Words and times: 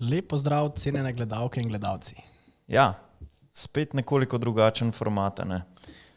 Lepo 0.00 0.38
zdrav, 0.38 0.72
cenjene 0.76 1.12
gledalke 1.12 1.60
in 1.60 1.68
gledalci. 1.68 2.16
Ja, 2.66 2.94
spet 3.52 3.92
nekoliko 3.92 4.38
drugačen 4.38 4.92
format. 4.92 5.40
Ne? 5.46 5.62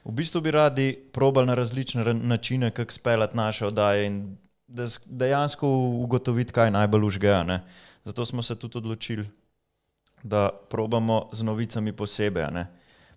V 0.06 0.12
bistvu 0.12 0.42
bi 0.42 0.52
radi 0.52 0.88
probali 1.14 1.48
na 1.48 1.53
različne 1.53 2.03
ra- 2.03 2.13
načine, 2.13 2.71
kako 2.71 2.92
speljati 2.92 3.37
naše 3.37 3.66
oddaje 3.66 4.05
in 4.05 4.37
dejansko 5.05 5.67
ugotoviti, 6.03 6.53
kaj 6.53 6.71
najbolj 6.71 7.05
užgeja. 7.05 7.43
ne. 7.43 7.63
Zato 8.04 8.25
smo 8.25 8.41
se 8.41 8.55
tudi 8.55 8.78
odločili, 8.78 9.30
da 10.23 10.50
probamo 10.70 11.30
z 11.32 11.44
novicami 11.44 11.91
posebej. 11.91 12.52
ne. 12.52 12.68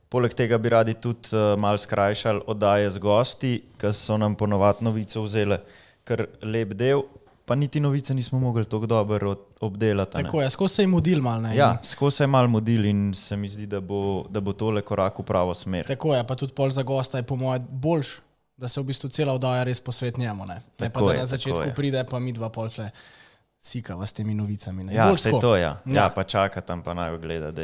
Poleg 0.09 0.35
tega 0.35 0.59
bi 0.59 0.69
radi 0.69 0.95
tudi 0.95 1.29
uh, 1.33 1.59
malo 1.59 1.79
skrajšali 1.79 2.41
oddaje 2.47 2.91
z 2.91 2.99
gosti, 2.99 3.63
ki 3.79 3.93
so 3.93 4.17
nam 4.19 4.35
ponovadi 4.35 4.85
novice 4.85 5.21
vzele 5.21 5.61
kar 6.05 6.27
lep 6.43 6.75
del, 6.75 7.03
pa 7.51 7.55
niti 7.55 7.81
novice 7.81 8.15
nismo 8.15 8.39
mogli 8.39 8.65
tako 8.65 8.87
dobro 8.87 9.37
obdelati. 9.61 10.17
a 10.17 10.19
ne. 10.19 10.25
Tako 10.25 10.43
je, 10.43 10.51
skozi 10.51 10.75
se 10.75 10.83
jim 10.83 10.95
udil 10.95 11.23
mal. 11.23 11.43
Ne? 11.43 11.57
Ja, 11.57 11.79
skozi 11.83 12.17
se 12.17 12.23
je 12.23 12.27
malo 12.27 12.49
modil 12.49 12.85
in 12.85 13.15
se 13.15 13.37
mi 13.37 13.49
zdi, 13.49 13.67
da 13.67 13.81
bo, 13.81 14.25
da 14.29 14.41
bo 14.41 14.53
tole 14.53 14.83
korak 14.83 15.19
v 15.19 15.23
pravo 15.23 15.55
smer. 15.55 15.87
Tako 15.87 16.15
je, 16.15 16.27
pa 16.27 16.35
tudi 16.35 16.53
pol 16.55 16.71
za 16.71 16.83
gosta 16.83 17.19
je 17.19 17.23
po 17.23 17.37
mojem 17.37 17.67
boljš, 17.71 18.13
da 18.57 18.69
se 18.69 18.81
v 18.81 18.85
bistvu 18.85 19.09
cela 19.11 19.35
oddaja 19.35 19.65
res 19.67 19.81
posvet 19.81 20.19
njemu. 20.19 20.47
Ne, 20.47 20.55
ne 20.55 20.91
pa 20.91 21.01
Tako 21.01 21.07
da 21.07 21.13
je, 21.13 21.19
na 21.19 21.25
tako 21.25 21.31
začetku 21.31 21.63
je. 21.63 21.75
pride, 21.75 22.05
pa 22.11 22.19
mi 22.19 22.33
dva 22.33 22.49
polče 22.49 22.91
sikava 23.61 24.07
s 24.07 24.13
temi 24.13 24.35
novicami. 24.35 24.85
Ne. 24.85 24.95
Ja, 24.95 25.07
Boljš 25.07 25.19
vse 25.19 25.31
tako. 25.31 25.41
to 25.41 25.57
je. 25.57 25.63
Ja. 25.63 25.77
Ja. 25.85 25.95
ja, 26.03 26.09
pa 26.15 26.23
čaka 26.23 26.61
tam 26.61 26.83
pa 26.83 26.95
naj 26.95 27.19
gleda, 27.19 27.51
da 27.51 27.63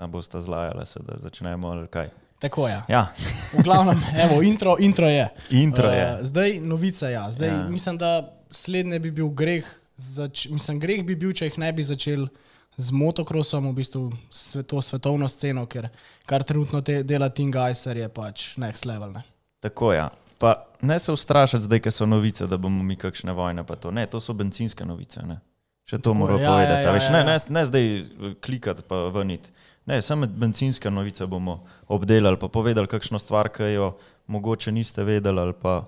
ne 0.00 0.06
boste 0.08 0.40
zlajali 0.40 0.86
se, 0.86 1.00
da 1.04 1.18
začnemo 1.18 1.68
ali 1.68 1.88
kaj. 1.88 2.08
Tako 2.38 2.68
je. 2.68 2.82
Ja, 2.88 3.06
V 3.52 3.62
glavnem, 3.64 4.00
evo, 4.16 4.42
intro, 4.42 4.76
intro 4.78 5.08
je. 5.08 5.28
intro 5.50 5.88
je. 5.88 6.14
Uh, 6.14 6.26
zdaj 6.26 6.60
novica, 6.60 7.08
ja. 7.08 7.30
Zdaj, 7.30 7.48
ja. 7.48 7.68
Mislim, 7.68 7.98
da 7.98 8.35
slednje 8.50 8.98
bi 8.98 9.10
bil 9.10 9.28
greh, 9.28 9.66
zač, 9.96 10.46
mislim, 10.52 10.80
greh 10.80 11.04
bi 11.06 11.16
bil, 11.16 11.32
če 11.36 11.50
jih 11.50 11.58
ne 11.62 11.72
bi 11.72 11.84
začel 11.86 12.28
z 12.76 12.92
motokrosom, 12.92 13.70
v 13.70 13.78
bistvu 13.78 14.02
svet, 14.30 14.68
to 14.68 14.82
svetovno 14.84 15.28
sceno, 15.32 15.64
ker 15.66 15.88
kar 16.28 16.44
trenutno 16.44 16.82
te, 16.84 17.00
dela 17.02 17.30
Tim 17.32 17.50
Geiser 17.52 17.96
je 17.96 18.08
pač 18.12 18.52
next 18.60 18.84
level. 18.88 19.14
Ne. 19.16 19.24
Tako 19.64 19.92
je. 19.92 20.04
Ja. 20.04 20.10
Pa 20.38 20.66
ne 20.84 20.98
se 21.00 21.12
ustrašiti 21.12 21.64
zdaj, 21.64 21.80
ker 21.86 21.92
so 21.92 22.06
novice, 22.06 22.46
da 22.46 22.58
bomo 22.60 22.82
mi 22.84 22.96
kakšne 23.00 23.32
vojne. 23.32 23.64
pa 23.64 23.76
to. 23.76 23.90
Ne, 23.90 24.04
to 24.06 24.20
so 24.20 24.36
benzinske 24.36 24.84
novice. 24.84 25.24
Ne. 25.24 25.40
Še 25.88 25.96
to 25.96 26.10
Tako 26.10 26.14
je, 26.14 26.18
moram 26.20 26.40
ja, 26.40 26.50
povedati. 26.50 26.82
ja, 26.82 26.90
a 26.90 26.92
veš, 26.92 27.06
ja, 27.08 27.12
ne, 27.14 27.18
ja. 27.18 27.24
ne, 27.24 27.36
ne 27.48 27.62
zdaj 27.64 27.86
eh, 27.96 28.34
klikati 28.44 28.84
pa 28.88 29.06
veniti. 29.14 29.48
Ne, 29.86 30.02
samo 30.02 30.26
benzinske 30.26 30.90
novice 30.90 31.26
bomo 31.26 31.62
obdelali, 31.88 32.36
pa 32.36 32.50
povedali 32.52 32.90
kakšno 32.90 33.18
stvar, 33.22 33.48
ki 33.54 33.70
jo 33.78 33.92
mogoče 34.26 34.72
niste 34.74 35.04
vedeli 35.06 35.40
ali 35.40 35.54
pa 35.54 35.84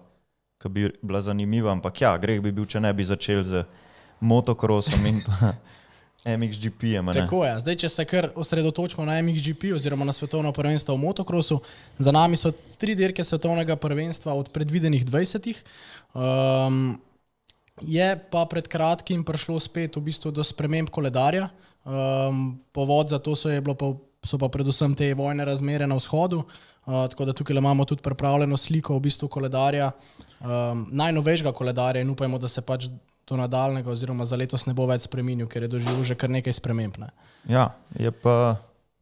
ki 0.58 0.68
bi 0.68 0.90
bila 1.02 1.20
zanimiva. 1.20 1.72
Ampak 1.72 2.00
ja, 2.00 2.16
greh 2.18 2.42
bi 2.42 2.52
bil, 2.52 2.66
če 2.66 2.82
ne 2.82 2.90
bi 2.94 3.06
začeli 3.06 3.44
z 3.46 3.64
motokrosom 4.20 5.06
in 5.06 5.20
pa 5.22 5.54
MXGP-jem. 6.38 7.08
a 7.08 7.14
ne. 7.14 7.22
Tako 7.22 7.44
je. 7.46 7.52
Zdaj, 7.62 7.76
če 7.84 7.90
se 7.94 8.06
kar 8.10 8.30
osredotočimo 8.34 9.06
na 9.06 9.20
MXGP 9.22 9.70
oziroma 9.76 10.06
na 10.08 10.12
svetovno 10.12 10.52
prvenstvo 10.52 10.96
v 10.96 11.04
motokrosu, 11.06 11.60
za 11.98 12.12
nami 12.14 12.36
so 12.36 12.52
tri 12.80 12.98
dirke 12.98 13.24
svetovnega 13.24 13.78
prvenstva 13.78 14.34
od 14.34 14.50
predvidenih 14.54 15.06
20. 15.06 15.62
Um, 16.12 16.98
je 17.78 18.08
pa 18.32 18.42
pred 18.50 18.66
kratkim 18.66 19.22
prišlo 19.22 19.60
spet 19.62 19.96
v 19.96 20.02
bistvu 20.10 20.34
do 20.34 20.42
sprememb 20.42 20.90
koledarja. 20.90 21.52
Um, 21.88 22.58
povod 22.74 23.14
za 23.14 23.22
to 23.22 23.38
so, 23.38 23.48
pa, 23.48 23.94
so 24.26 24.36
pa 24.36 24.48
predvsem 24.50 24.98
te 24.98 25.14
vojne 25.14 25.46
razmere 25.46 25.86
na 25.86 25.96
vzhodu. 25.96 26.42
Uh, 26.42 26.66
tako 26.88 27.24
da 27.24 27.32
tukaj 27.32 27.56
imamo 27.56 27.84
tudi 27.84 28.02
pripravljeno 28.02 28.56
sliko 28.56 28.96
v 28.96 29.00
bistvu 29.00 29.28
koledarja, 29.28 29.90
um, 30.40 30.86
najnovejšega 30.90 31.52
koledarja 31.52 32.02
in 32.02 32.10
upajmo, 32.10 32.38
da 32.38 32.48
se 32.48 32.60
pač 32.60 32.88
do 33.28 33.36
nadaljnega 33.36 33.90
oziroma 33.90 34.24
za 34.24 34.36
letos 34.36 34.66
ne 34.66 34.72
bo 34.74 34.86
več 34.88 35.04
spremenil, 35.04 35.46
ker 35.46 35.62
je 35.62 35.68
doživel 35.68 36.04
že 36.04 36.14
kar 36.14 36.30
nekaj 36.30 36.52
sprememb. 36.52 36.96
Ne. 36.98 37.10
Ja, 37.48 37.74
je 37.98 38.10
pa 38.10 38.56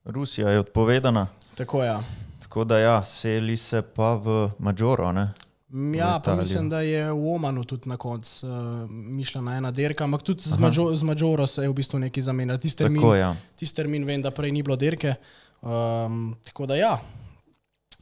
Rusija 0.05 0.51
je 0.51 0.61
odpovedana, 0.61 1.27
Tako. 1.55 1.85
Ja. 1.85 2.03
tako 2.43 2.65
da 2.65 2.79
ja, 2.79 3.05
seli 3.05 3.57
se 3.57 3.83
pa 3.83 4.15
v 4.15 4.51
Mađoro. 4.59 5.13
ne. 5.13 5.33
M, 5.71 5.95
Ja, 5.95 6.21
pa 6.25 6.35
mislim, 6.35 6.69
da 6.69 6.81
je 6.81 7.13
v 7.13 7.35
Omanu 7.35 7.65
tudi 7.65 7.89
na 7.89 7.97
koncu 7.97 8.47
uh, 8.47 8.91
mišljena 8.91 9.57
ena 9.57 9.71
dirka, 9.71 10.05
ampak 10.05 10.23
tudi 10.23 10.43
z, 10.43 10.59
Mađo, 10.59 10.97
z 10.97 11.03
Mađoro 11.03 11.47
se 11.47 11.63
je 11.63 11.69
v 11.69 11.75
bistvu 11.75 11.99
nekaj 11.99 12.23
zamenjalo. 12.23 12.59
Tisti 12.59 12.83
termin. 12.83 13.17
Ja. 13.19 13.37
tist 13.57 13.77
termin 13.77 14.05
vem, 14.05 14.23
da 14.23 14.31
prej 14.31 14.53
ni 14.53 14.63
bilo 14.63 14.77
dirke. 14.77 15.15
Um, 15.63 16.37
tako 16.45 16.67
da 16.67 16.75
ja. 16.77 16.99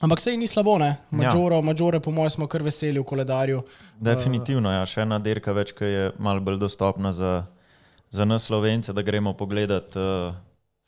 Ampak 0.04 0.20
sej 0.20 0.36
ni 0.36 0.44
slabo, 0.44 0.76
ne? 0.78 0.96
Mađoro, 1.10 1.56
ja. 1.56 1.60
Mađore, 1.64 2.00
po 2.00 2.10
mojem, 2.10 2.30
smo 2.30 2.46
kar 2.46 2.62
veseli 2.62 3.00
v 3.00 3.06
koledarju. 3.08 3.62
Definitivno, 3.96 4.68
ja, 4.68 4.82
še 4.84 5.06
ena 5.06 5.16
dirka 5.18 5.54
več, 5.56 5.72
ki 5.72 5.88
je 5.88 6.10
malo 6.20 6.44
bolj 6.44 6.58
dostopna 6.60 7.12
za, 7.16 7.46
za 8.12 8.26
nas, 8.28 8.44
slovence, 8.44 8.92
da 8.92 9.02
gremo 9.02 9.32
pogledat 9.32 9.96
uh, 9.96 10.36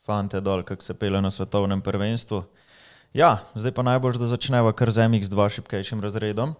fante 0.05 0.37
dol, 0.41 0.61
kako 0.61 0.85
se 0.85 0.93
pele 0.93 1.21
na 1.21 1.31
svetovnem 1.33 1.81
prvenstvu. 1.81 2.43
Ja, 3.17 3.39
zdaj 3.57 3.73
pa 3.73 3.87
najbolj, 3.87 4.19
da 4.21 4.29
začneva 4.29 4.75
kar 4.77 4.93
z 4.93 5.09
MX2 5.09 5.49
šipkejšim 5.57 6.03
razredom. 6.05 6.53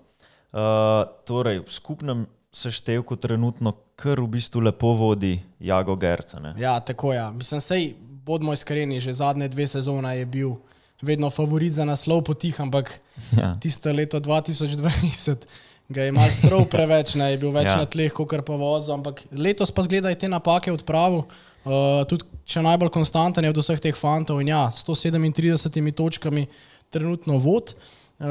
Uh, 0.49 1.05
torej, 1.29 1.61
v 1.61 1.69
skupnem 1.69 2.25
seštevku 2.57 3.19
trenutno 3.21 3.75
kar 3.99 4.17
v 4.17 4.31
bistvu 4.33 4.63
lepo 4.65 4.95
vodi 4.97 5.35
Jago 5.61 5.93
Gerca. 5.99 6.41
Ne? 6.41 6.55
Ja, 6.57 6.79
tako 6.81 7.13
je. 7.13 7.21
Ja. 7.21 7.29
Mislim, 7.29 7.61
sej, 7.61 7.91
bodimo 8.25 8.55
iskreni, 8.57 8.97
že 8.97 9.13
zadnje 9.13 9.51
dve 9.53 9.67
sezone 9.69 10.17
je 10.17 10.25
bil 10.25 10.57
vedno 11.01 11.29
favorit 11.29 11.73
za 11.73 11.85
naslov 11.85 12.23
potih, 12.23 12.61
ampak 12.61 12.99
Ja. 13.37 13.55
tisto 13.59 13.91
leto 13.91 14.19
2020 14.19 15.35
ga 15.89 16.01
je 16.01 16.09
imel 16.09 16.29
strov 16.29 16.65
preveč, 16.73 17.15
ne 17.15 17.31
je 17.31 17.37
bil 17.37 17.51
več 17.51 17.69
Ja. 17.69 17.77
na 17.77 17.85
tleh, 17.85 18.11
kot 18.11 18.33
pa 18.45 18.53
vozo. 18.55 18.93
Ampak 18.93 19.23
letos 19.31 19.71
pa 19.71 19.83
zgleda, 19.83 20.07
da 20.07 20.09
je 20.09 20.19
te 20.19 20.27
napake 20.27 20.71
odpravil. 20.71 21.23
Uh, 21.67 22.03
tudi 22.07 22.23
če 22.47 22.61
najbolj 22.63 22.89
konstanten 22.89 23.43
je 23.43 23.49
od 23.51 23.57
vseh 23.59 23.79
teh 23.79 23.95
fantov 23.95 24.39
in 24.39 24.47
ja, 24.47 24.71
s 24.71 24.85
137 24.87 25.91
točkami 25.91 26.47
trenutno 26.89 27.37
vod. 27.37 27.75
Uh, 28.17 28.25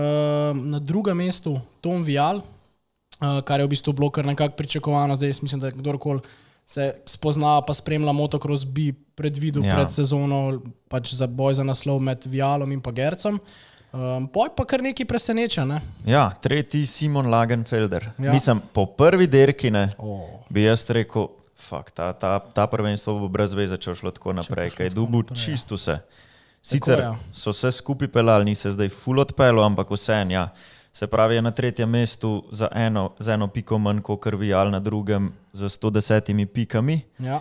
na 0.56 0.80
drugem 0.80 1.16
mestu 1.16 1.60
Tom 1.80 2.00
Vial, 2.02 2.40
uh, 2.40 3.40
kar 3.44 3.60
je 3.60 3.66
v 3.66 3.72
bistvu 3.72 3.92
bilo 3.92 4.08
kar 4.10 4.24
nekako 4.24 4.56
pričakovano. 4.56 5.16
Zdaj 5.16 5.36
mislim, 5.42 5.60
da 5.60 5.70
kdorkoli 5.70 6.20
se 6.66 6.94
spozna, 7.06 7.60
pa 7.62 7.74
spremlja 7.74 8.12
motocross, 8.12 8.64
bi 8.64 8.92
predvidel 8.92 9.64
Ja. 9.64 9.74
pred 9.74 9.92
sezono 9.94 10.60
pač 10.88 11.14
za 11.14 11.26
boj 11.26 11.54
za 11.54 11.64
naslov 11.64 12.00
med 12.02 12.26
Vialom 12.26 12.72
in 12.72 12.80
pa 12.80 12.90
Gercem. 12.90 13.38
Um, 13.92 14.26
poj 14.28 14.50
pa 14.56 14.64
kar 14.64 14.82
nekaj 14.82 15.06
preseneča. 15.06 15.64
Ne? 15.64 15.80
ja, 16.04 16.34
tretji 16.42 16.86
Simon 16.86 17.30
Lagenfelder. 17.30 18.10
Ja. 18.18 18.32
Mislim, 18.32 18.60
po 18.72 18.86
prvi 18.86 19.26
dirki 19.26 19.70
ne. 19.70 19.88
Oh. 19.98 20.42
bi 20.50 20.66
jaz 20.66 20.84
rekel, 20.90 21.28
fuck, 21.56 21.90
ta, 21.94 22.12
ta, 22.12 22.38
ta 22.38 22.66
prvenstvo 22.66 23.14
bo 23.18 23.28
brez 23.28 23.54
veze, 23.54 23.78
če 23.78 23.94
šlo 23.94 24.10
tako 24.10 24.34
naprej, 24.36 24.74
kaj 24.76 24.86
je 24.86 24.90
tako 24.90 25.00
dubu 25.00 25.22
ja. 25.30 25.36
čisto 25.36 25.78
vse. 25.78 26.00
Sicer 26.66 26.98
ja. 26.98 27.14
so 27.32 27.54
se 27.54 27.70
skupaj 27.72 28.08
pelali, 28.10 28.44
ni 28.44 28.54
se 28.54 28.74
zdaj 28.74 28.90
full 28.90 29.22
odpelo, 29.22 29.62
ampak 29.62 29.90
vseeno, 29.94 30.34
ja. 30.34 30.48
Se 30.96 31.06
pravi, 31.06 31.34
je 31.34 31.42
na 31.42 31.50
tretjem 31.50 31.90
mestu 31.90 32.44
za 32.50 32.68
eno, 32.74 33.10
z 33.18 33.28
eno 33.28 33.46
piko 33.48 33.76
manj 33.78 34.00
kot 34.00 34.20
Krvijal, 34.20 34.70
na 34.70 34.80
drugem 34.80 35.32
z 35.52 35.68
110 35.68 36.46
pikami, 36.46 37.00
Ja, 37.18 37.40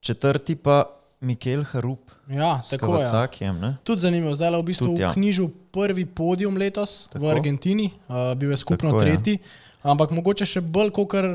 četrti 0.00 0.56
pa 0.56 0.84
Mikel 1.20 1.64
Harup, 1.64 2.10
ja 2.28 2.62
tako 2.70 2.86
je. 2.86 3.02
Ja. 3.02 3.10
Kavasakijem. 3.10 3.60
ne? 3.60 3.76
Tudi 3.84 4.00
zanimivo, 4.00 4.34
zdaj 4.34 4.52
je 4.52 4.58
v 4.58 4.62
bistvu 4.62 4.86
Tudi, 4.86 5.02
ja. 5.02 5.12
knjižil 5.12 5.48
prvi 5.70 6.06
podium 6.06 6.56
letos 6.56 7.08
Tako. 7.12 7.26
v 7.26 7.30
Argentini, 7.30 7.90
uh, 8.08 8.32
bil 8.36 8.50
je 8.50 8.56
skupno 8.56 8.90
Tako, 8.90 9.02
ja. 9.02 9.04
tretji, 9.04 9.38
ampak 9.82 10.10
mogoče 10.10 10.46
še 10.46 10.60
bolj, 10.60 10.90
kot 10.90 11.14
uh, 11.14 11.28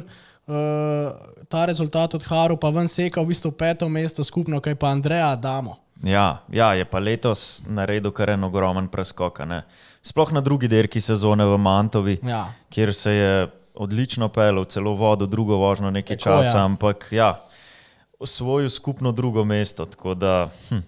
ta 1.47 1.65
rezultat 1.65 2.15
od 2.17 2.23
Haru, 2.23 2.57
pa 2.57 2.73
ven 2.73 2.89
seka 2.89 3.21
v 3.21 3.29
bistvu 3.29 3.51
peto 3.51 3.89
mesto 3.89 4.23
skupno, 4.23 4.57
kaj 4.57 4.73
pa 4.75 4.89
Andreja 4.89 5.35
damo. 5.35 5.77
Ja, 6.03 6.43
ja, 6.51 6.73
je 6.73 6.85
pa 6.85 6.99
letos 6.99 7.63
naredil 7.67 8.11
kar 8.11 8.33
en 8.33 8.43
ogromen 8.43 8.87
preskok. 8.91 9.39
Sploh 10.03 10.33
na 10.33 10.41
drugi 10.41 10.67
dirki 10.67 11.01
sezone 11.01 11.45
v 11.45 11.57
Mantovi. 11.57 12.17
Ja, 12.27 12.47
kjer 12.69 12.93
se 12.93 13.11
je 13.11 13.35
odlično 13.73 14.29
pelil, 14.29 14.65
celo 14.65 14.93
vodo, 14.93 15.25
drugo 15.25 15.57
vožnjo 15.57 15.91
nekaj 15.91 16.17
Tako, 16.17 16.23
časa, 16.23 16.57
ja. 16.57 16.65
ampak 16.65 17.07
ja, 17.11 17.29
osvojil 18.19 18.69
skupno 18.69 19.11
drugo 19.11 19.45
mesto. 19.45 19.85
Tako 19.85 20.13
da, 20.13 20.49
hm, 20.69 20.83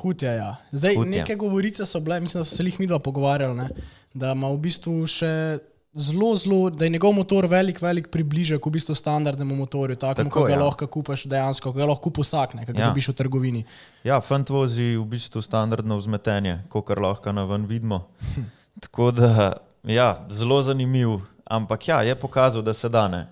hud 0.00 0.22
je. 0.22 0.36
Ja. 0.36 0.56
Zdaj, 0.72 0.96
Hud 0.96 1.06
je. 1.06 1.10
neke 1.10 1.34
govorice 1.34 1.86
so 1.86 2.00
bile, 2.00 2.20
mislim, 2.20 2.40
da 2.40 2.44
so 2.44 2.56
se 2.56 2.64
jih 2.64 2.80
mi 2.80 2.86
dva 2.86 2.98
pogovarjali, 2.98 3.56
ne? 3.56 3.68
da 4.14 4.32
ima 4.32 4.48
v 4.48 4.58
bistvu 4.58 5.06
še. 5.06 5.58
Zelo, 5.96 6.34
zelo, 6.36 6.70
da 6.70 6.84
je 6.84 6.90
njegov 6.92 7.12
motor 7.16 7.46
velik, 7.48 7.78
velik 7.82 8.08
približek 8.12 8.66
v 8.66 8.70
bistvu 8.70 8.94
standardnemu 8.94 9.56
motorju, 9.56 9.96
takemu, 9.96 10.28
Tako, 10.30 10.42
ga 10.44 10.52
ja. 10.52 10.58
lahko 10.60 10.86
kupiš 10.86 11.24
dejansko, 11.24 11.72
ki 11.72 11.78
ga 11.78 11.86
lahko 11.88 12.10
kupi 12.10 12.20
vsak, 12.20 12.54
ne, 12.54 12.66
ki 12.66 12.72
ga 12.72 12.82
Ja. 12.82 12.88
dobiš 12.90 13.08
v 13.08 13.14
trgovini. 13.16 13.62
ja, 14.04 14.20
fant 14.20 14.50
vozi 14.50 14.96
v 14.96 15.04
bistvu 15.08 15.40
standardno 15.42 15.96
vzmetenje, 15.96 16.58
kot 16.68 16.90
lahko 16.90 17.32
na 17.32 17.44
ven 17.44 17.64
vidimo. 17.66 18.02
Tako 18.82 19.10
da, 19.10 19.52
ja, 19.84 20.20
zelo 20.28 20.60
zanimiv, 20.62 21.16
ampak 21.44 21.88
ja, 21.88 22.02
je 22.02 22.14
pokazal, 22.14 22.62
da 22.62 22.72
se 22.74 22.88
da. 22.88 23.08
Ne? 23.08 23.26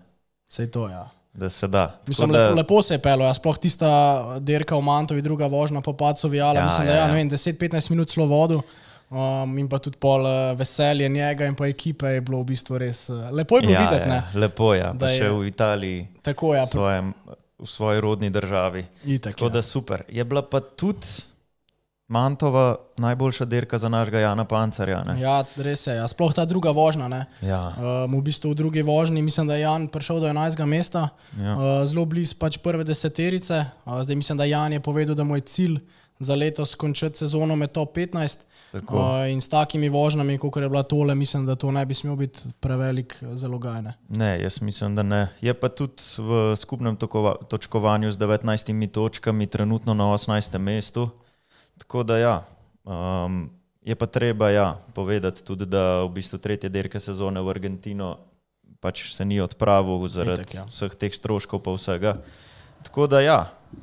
Vse 0.48 0.70
to. 0.70 0.88
Ja. 0.88 1.10
Da 1.34 1.48
se 1.50 1.66
da. 1.68 2.00
Mislim, 2.08 2.30
da, 2.30 2.38
lepo, 2.48 2.54
lepo 2.56 2.82
se 2.82 2.94
je 2.94 2.98
pelo, 3.02 3.24
ja, 3.26 3.34
sploh 3.34 3.58
tista 3.58 3.90
dirka 4.40 4.76
v 4.76 4.82
Mantovi, 4.82 5.22
druga 5.22 5.46
vožnja 5.46 5.80
po 5.80 5.92
Pacu 5.92 6.28
Vijala. 6.28 6.54
Ja, 6.54 6.60
Ja, 6.60 6.64
mislim, 6.66 6.86
ja, 6.86 6.92
da 6.92 6.98
ja, 6.98 7.08
ja. 7.08 7.18
ja. 7.18 7.24
10-15 7.24 7.90
minut 7.90 8.10
slo 8.10 8.26
vodo. 8.26 8.62
Um, 9.14 9.58
in 9.58 9.68
pa 9.68 9.78
tudi 9.78 9.94
pol 9.96 10.20
uh, 10.20 10.32
veselje 10.54 11.06
njega 11.08 11.46
in 11.46 11.54
pa 11.54 11.66
ekipe 11.66 12.08
je 12.08 12.20
bilo 12.20 12.40
v 12.40 12.48
bistvu 12.48 12.78
res 12.78 13.04
uh, 13.08 13.28
lepo 13.30 13.58
je 13.58 13.70
ja, 13.70 13.80
videti. 13.80 14.08
ja, 14.08 14.22
lepo 14.34 14.72
je, 14.72 14.80
ja. 14.80 14.90
pa 14.90 14.98
Da 14.98 15.08
še 15.08 15.24
je- 15.24 15.30
v 15.32 15.46
Italiji. 15.46 16.00
Tako 16.20 16.50
je. 16.50 16.58
Ja, 16.58 16.66
svojem, 16.66 17.12
v 17.56 17.66
svoji 17.66 18.00
rodni 18.00 18.30
državi. 18.30 18.82
Itak, 19.06 19.32
Tako 19.32 19.44
ja. 19.44 19.50
da 19.50 19.62
super. 19.62 20.02
Je 20.10 20.24
bila 20.24 20.42
pa 20.42 20.58
tudi 20.60 21.06
Mantova 22.06 22.76
najboljša 22.96 23.44
dirka 23.44 23.78
za 23.78 23.88
našega 23.88 24.18
Jana 24.20 24.44
Pancarja. 24.44 25.00
ne? 25.04 25.20
Ja, 25.20 25.44
res 25.56 25.86
je. 25.86 25.94
Ja. 25.94 26.04
Sploh 26.04 26.34
ta 26.34 26.44
druga 26.44 26.70
vožnja. 26.70 27.08
Ne. 27.08 27.24
Ja, 27.40 27.72
Um, 28.04 28.12
v 28.14 28.22
bistvu 28.22 28.50
v 28.50 28.54
drugi 28.56 28.82
vožnji 28.82 29.22
mislim, 29.22 29.46
da 29.46 29.54
je 29.54 29.60
Jan 29.60 29.88
prišel 29.88 30.20
do 30.20 30.26
11. 30.26 30.64
mesta, 30.64 31.08
ja. 31.34 31.54
uh, 31.54 31.60
zelo 31.84 32.04
blizu 32.04 32.36
pač 32.36 32.58
prve 32.58 32.84
deseterice. 32.84 33.64
Uh, 33.84 34.02
zdaj 34.02 34.16
mislim, 34.16 34.36
da 34.36 34.44
Jan 34.44 34.72
je 34.72 34.80
povedal, 34.80 35.14
da 35.14 35.24
mu 35.24 35.36
je 35.36 35.40
cilj 35.42 35.78
za 36.18 36.34
letos 36.34 36.74
končati 36.74 37.18
sezono 37.18 37.56
med 37.56 37.72
top 37.72 37.96
15. 37.96 38.44
Tako. 38.74 38.98
Uh, 38.98 39.30
in 39.30 39.38
s 39.38 39.46
takimi 39.48 39.86
vožnjami, 39.88 40.34
kot 40.38 40.56
je 40.58 40.68
bila 40.68 40.82
tole, 40.82 41.14
mislim, 41.14 41.46
da 41.46 41.54
to 41.54 41.70
ne 41.70 41.84
bi 41.86 41.94
smel 41.94 42.16
biti 42.18 42.50
prevelik 42.60 43.14
zalogaj. 43.22 43.82
Ne. 43.82 43.92
Ne, 44.08 44.30
jaz 44.42 44.58
mislim, 44.66 44.96
da 44.98 45.02
ne. 45.06 45.28
Je 45.40 45.54
pa 45.54 45.70
tudi 45.70 46.02
v 46.18 46.56
skupnem 46.58 46.96
tokova, 46.98 47.36
točkovanju 47.48 48.10
z 48.10 48.18
19 48.18 48.90
točkami 48.90 49.46
trenutno 49.46 49.94
na 49.94 50.10
18. 50.10 50.58
mestu. 50.58 51.08
Tako 51.78 52.02
da 52.02 52.18
ja, 52.18 52.36
um, 52.84 53.50
je 53.82 53.94
pa 53.94 54.06
treba 54.06 54.50
ja, 54.50 54.78
povedati 54.94 55.44
tudi, 55.44 55.66
da 55.66 56.02
v 56.02 56.10
bistvu 56.18 56.38
tretje 56.38 56.70
dirke 56.70 57.00
sezone 57.00 57.42
v 57.42 57.54
Argentino 57.54 58.16
pač 58.84 59.14
se 59.14 59.24
ni 59.24 59.40
odpravil 59.40 60.02
zaradi 60.08 60.42
Itak, 60.42 60.54
ja. 60.54 60.64
vseh 60.68 60.92
teh 60.98 61.14
stroškov 61.14 61.62
pa 61.62 61.72
vsega. 61.72 62.18
Tako 62.82 63.06
da 63.06 63.20
ja, 63.20 63.38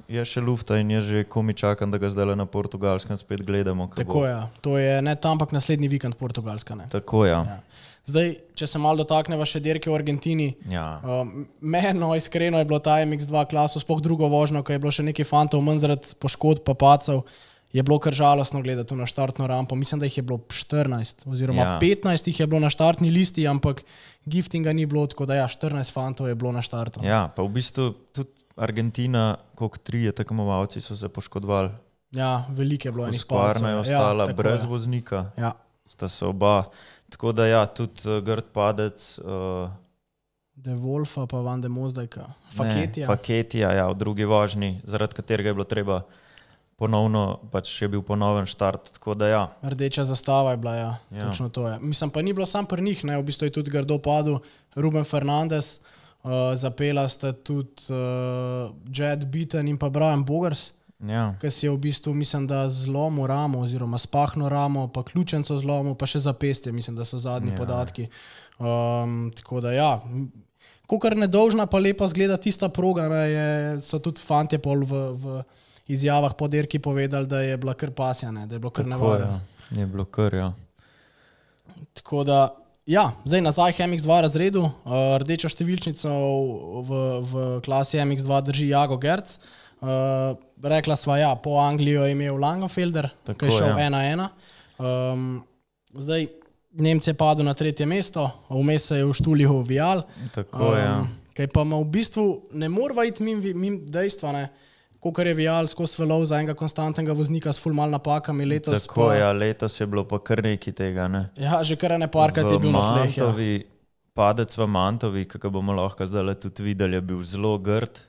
je 0.07 0.25
še 0.25 0.41
lufta 0.41 0.77
in 0.79 0.91
jaz 0.91 1.05
že 1.05 1.23
komi 1.23 1.53
čakam, 1.53 1.91
da 1.91 1.97
ga 1.97 2.09
zdaj 2.09 2.35
na 2.35 2.45
portugalskem 2.45 3.17
spet 3.17 3.41
gledamo. 3.45 3.87
ko 3.87 3.95
Tako 3.95 4.25
je. 4.25 4.35
To 4.61 4.77
je 4.77 5.01
ne 5.01 5.15
tam, 5.15 5.31
ampak 5.31 5.51
naslednji 5.51 5.87
vikend 5.87 6.15
Portugalska. 6.15 6.75
Ne. 6.75 6.87
Tako 6.91 7.25
ja. 7.25 7.41
Ja. 7.47 7.59
Zdaj, 8.05 8.31
če 8.57 8.67
se 8.67 8.79
malo 8.81 9.03
dotaknemo 9.03 9.45
še 9.45 9.59
dirke 9.61 9.91
v 9.91 9.93
Argentini. 9.95 10.55
ja. 10.69 11.01
Um, 11.05 11.45
Meno, 11.61 12.15
iskreno 12.17 12.57
je 12.57 12.65
bilo 12.65 12.79
ta 12.79 12.97
MX2 13.05 13.45
klaso, 13.49 13.79
sploh 13.79 14.01
drugo 14.01 14.27
vožnjo, 14.27 14.63
ko 14.65 14.73
je 14.73 14.79
bilo 14.81 14.91
še 14.91 15.03
nekaj 15.05 15.27
fantov, 15.29 15.61
manj 15.61 15.83
zaradi 15.85 16.15
poškodb, 16.19 16.63
pa 16.65 16.73
pacev. 16.73 17.21
Je 17.71 17.79
bilo 17.87 17.99
kar 18.03 18.11
žalostno 18.11 18.59
gledati 18.59 18.95
na 18.99 19.05
štartno 19.07 19.45
rampo. 19.47 19.77
Mislim, 19.79 20.01
da 20.01 20.09
jih 20.09 20.17
je 20.17 20.23
bilo 20.27 20.41
14, 20.49 21.23
oziroma 21.29 21.61
Ja. 21.61 21.67
ja. 21.75 21.79
15 21.79 22.27
jih 22.27 22.39
je 22.41 22.47
bilo 22.47 22.59
na 22.59 22.69
štartni 22.73 23.11
listi, 23.13 23.45
ampak 23.47 23.83
giftinga 24.25 24.73
ni 24.73 24.83
bilo, 24.85 25.05
tako 25.07 25.25
da 25.25 25.35
ja, 25.39 25.45
14 25.47 25.93
fantov 25.93 26.27
je 26.27 26.35
bilo 26.35 26.51
na 26.51 26.59
štartu. 26.61 26.99
ja, 27.05 27.29
pa 27.31 27.43
v 27.43 27.53
bistvu 27.53 27.93
tudi 28.11 28.33
Argentina, 28.61 29.23
koliko 29.55 29.77
trije 29.77 30.11
tekmovalci 30.11 30.81
so 30.81 30.95
se 30.95 31.09
poškodovali. 31.09 31.69
ja 32.11 32.45
veliko 32.49 32.87
je 32.87 32.91
bilo 32.91 33.07
enih 33.07 33.19
Skvarna 33.19 33.69
je 33.69 33.75
palcev. 33.75 33.93
ostala 33.93 34.25
tako 34.25 34.37
brez 34.37 34.61
je. 34.61 34.67
voznika, 34.67 35.31
Ja. 35.37 35.53
sta 35.85 36.07
se 36.07 36.25
oba. 36.25 36.63
Tako 37.09 37.31
da 37.31 37.45
ja, 37.45 37.65
tudi 37.65 38.01
uh, 38.05 38.23
grd 38.23 38.45
padec. 38.53 39.19
Uh, 39.19 39.69
De 40.55 40.71
Wolfa, 40.71 41.25
pa 41.25 41.37
Van 41.37 41.61
de 41.61 41.69
Mozdajka, 41.69 42.21
ne, 42.21 42.51
Faketija. 42.51 43.07
Faketija, 43.07 43.71
ja, 43.71 43.87
v 43.87 43.95
drugi 43.95 44.23
vožnji, 44.25 44.79
zaradi 44.83 45.15
katerega 45.15 45.49
je 45.49 45.53
bilo 45.53 45.63
treba 45.65 46.01
ponovno, 46.75 47.39
pač 47.51 47.81
je 47.81 47.87
bil 47.87 48.01
ponoven 48.01 48.45
štart. 48.45 48.91
Ja, 49.21 49.49
Rdeča 49.63 50.05
zastava 50.05 50.51
je 50.51 50.57
bila, 50.57 50.75
ja, 50.75 50.97
Ja. 51.09 51.17
ja. 51.17 51.21
točno 51.21 51.49
to 51.49 51.67
je. 51.67 51.79
Mislim, 51.79 52.09
pa 52.09 52.21
ni 52.21 52.33
bilo 52.33 52.45
sam 52.45 52.65
pri 52.65 52.81
njih, 52.81 53.05
ne, 53.05 53.17
v 53.17 53.23
bistvu 53.23 53.45
je 53.45 53.51
tudi 53.51 53.71
grdo 53.71 53.97
padel 53.97 54.37
Ruben 54.75 55.03
Fernandez, 55.03 55.77
uh, 55.77 56.00
zapela 56.55 57.07
sta 57.09 57.31
tudi 57.33 57.89
uh, 57.89 58.69
Jed 58.93 59.25
Beaton 59.25 59.67
in 59.67 59.77
pa 59.77 59.89
Brian 59.89 60.21
Bogers, 60.25 60.71
ja, 61.07 61.31
ki 61.41 61.49
si 61.49 61.65
je 61.65 61.71
v 61.71 61.77
bistvu, 61.81 62.13
mislim, 62.13 62.45
da 62.47 62.69
zlomil 62.69 63.25
ramo, 63.25 63.59
oziroma 63.65 63.97
spahno 63.97 64.49
ramo, 64.49 64.87
pa 64.87 65.01
ključenco 65.03 65.57
zlomil, 65.57 65.95
pa 65.95 66.05
še 66.05 66.19
zapestje, 66.19 66.71
mislim, 66.71 66.95
da 66.95 67.05
so 67.05 67.17
zadnji 67.17 67.51
Ja. 67.51 67.57
podatki. 67.57 68.07
Um, 68.59 69.31
tako 69.35 69.61
da 69.61 69.71
ja. 69.73 69.91
Kukar 70.87 71.15
nedolžna, 71.17 71.65
pa 71.65 71.79
lepa 71.79 72.05
zgleda 72.07 72.37
tista 72.37 72.69
proga, 72.69 73.07
ne, 73.09 73.21
je, 73.31 73.47
so 73.81 73.97
tudi 73.99 74.21
fanti 74.21 74.57
pol 74.61 74.83
v, 74.85 75.01
v 75.15 75.43
izjavah 75.87 76.35
po 76.37 76.47
dirki 76.47 76.79
povedali, 76.79 77.25
da 77.27 77.41
je 77.41 77.57
bila 77.57 77.73
kar 77.73 77.91
pasjana, 77.91 78.45
da 78.45 78.55
je 78.55 78.59
bilo 78.59 78.69
kar 78.69 78.85
nevarno. 78.85 79.39
ja, 79.71 79.79
je 79.79 79.85
bilo 79.87 80.05
kar. 80.05 80.33
Ja. 80.35 80.51
Tako 81.93 82.23
da, 82.23 82.41
ja, 82.91 83.05
zdaj 83.23 83.41
nazaj 83.41 83.73
k 83.77 83.87
MX2 83.87 84.19
razredu. 84.27 84.65
Uh, 84.67 85.15
rdečo 85.23 85.49
številčnico 85.51 86.11
v, 86.11 86.99
v 87.23 87.45
klasi 87.65 88.01
MX2 88.03 88.41
drži 88.51 88.67
Jago 88.73 88.99
Gerc. 89.01 89.37
Uh, 89.81 90.35
rekla 90.61 90.97
sva, 90.99 91.17
ja, 91.21 91.31
po 91.39 91.55
Anglijo 91.63 92.03
je 92.05 92.13
imel 92.13 92.37
Langenfelder, 92.37 93.09
ki 93.25 93.49
je 93.49 93.55
šel 93.55 93.71
ja. 93.73 93.87
1-1. 93.89 94.27
Um, 94.81 95.31
zdaj 95.95 96.27
Nemci 96.71 97.09
je 97.09 97.17
padel 97.19 97.43
na 97.43 97.53
tretje 97.53 97.85
mesto, 97.85 98.29
vmes 98.47 98.85
se 98.87 99.01
je 99.01 99.05
v 99.05 99.15
štulju 99.15 99.57
Vial. 99.67 100.05
Tako 100.35 100.75
je. 100.75 100.83
Ja. 100.83 100.99
Kaj 101.35 101.47
pa 101.51 101.63
v 101.63 101.83
bistvu 101.87 102.25
ne 102.55 102.69
morva 102.71 103.03
iti 103.07 103.23
mimo 103.23 103.43
mim 103.55 103.81
dejstva, 103.87 104.31
ne? 104.35 104.45
Kolikor 105.01 105.27
je 105.27 105.33
Vial 105.33 105.65
skozi 105.65 105.97
velov 105.97 106.27
za 106.29 106.37
enega 106.37 106.53
konstantnega 106.53 107.13
voznika 107.17 107.49
s 107.49 107.57
fulmal 107.57 107.89
napakami 107.89 108.45
letos. 108.45 108.85
Tako 108.85 109.07
pa, 109.07 109.13
je, 109.15 109.21
ja, 109.23 109.31
letos 109.33 109.79
je 109.81 109.87
bilo 109.89 110.05
pa 110.05 110.19
kar 110.21 110.43
nekaj 110.45 110.75
tega. 110.77 111.07
Ne? 111.09 111.23
ja, 111.41 111.63
že 111.65 111.73
kar 111.73 111.97
ne 111.97 112.05
parkrat 112.05 112.45
je 112.45 112.59
V 112.59 112.61
bil 112.61 112.69
na 112.69 112.85
tleh. 112.85 113.17
Ja. 113.17 113.25
Mantovi, 113.25 113.65
padec 114.13 114.53
v 114.53 114.69
Mantovi, 114.69 115.25
ki 115.25 115.41
ga 115.41 115.49
bomo 115.49 115.73
lahko 115.73 116.05
zdaj 116.05 116.37
tudi 116.45 116.69
videli, 116.69 117.01
je 117.01 117.01
bil 117.01 117.25
zelo 117.25 117.57
grd. 117.57 118.05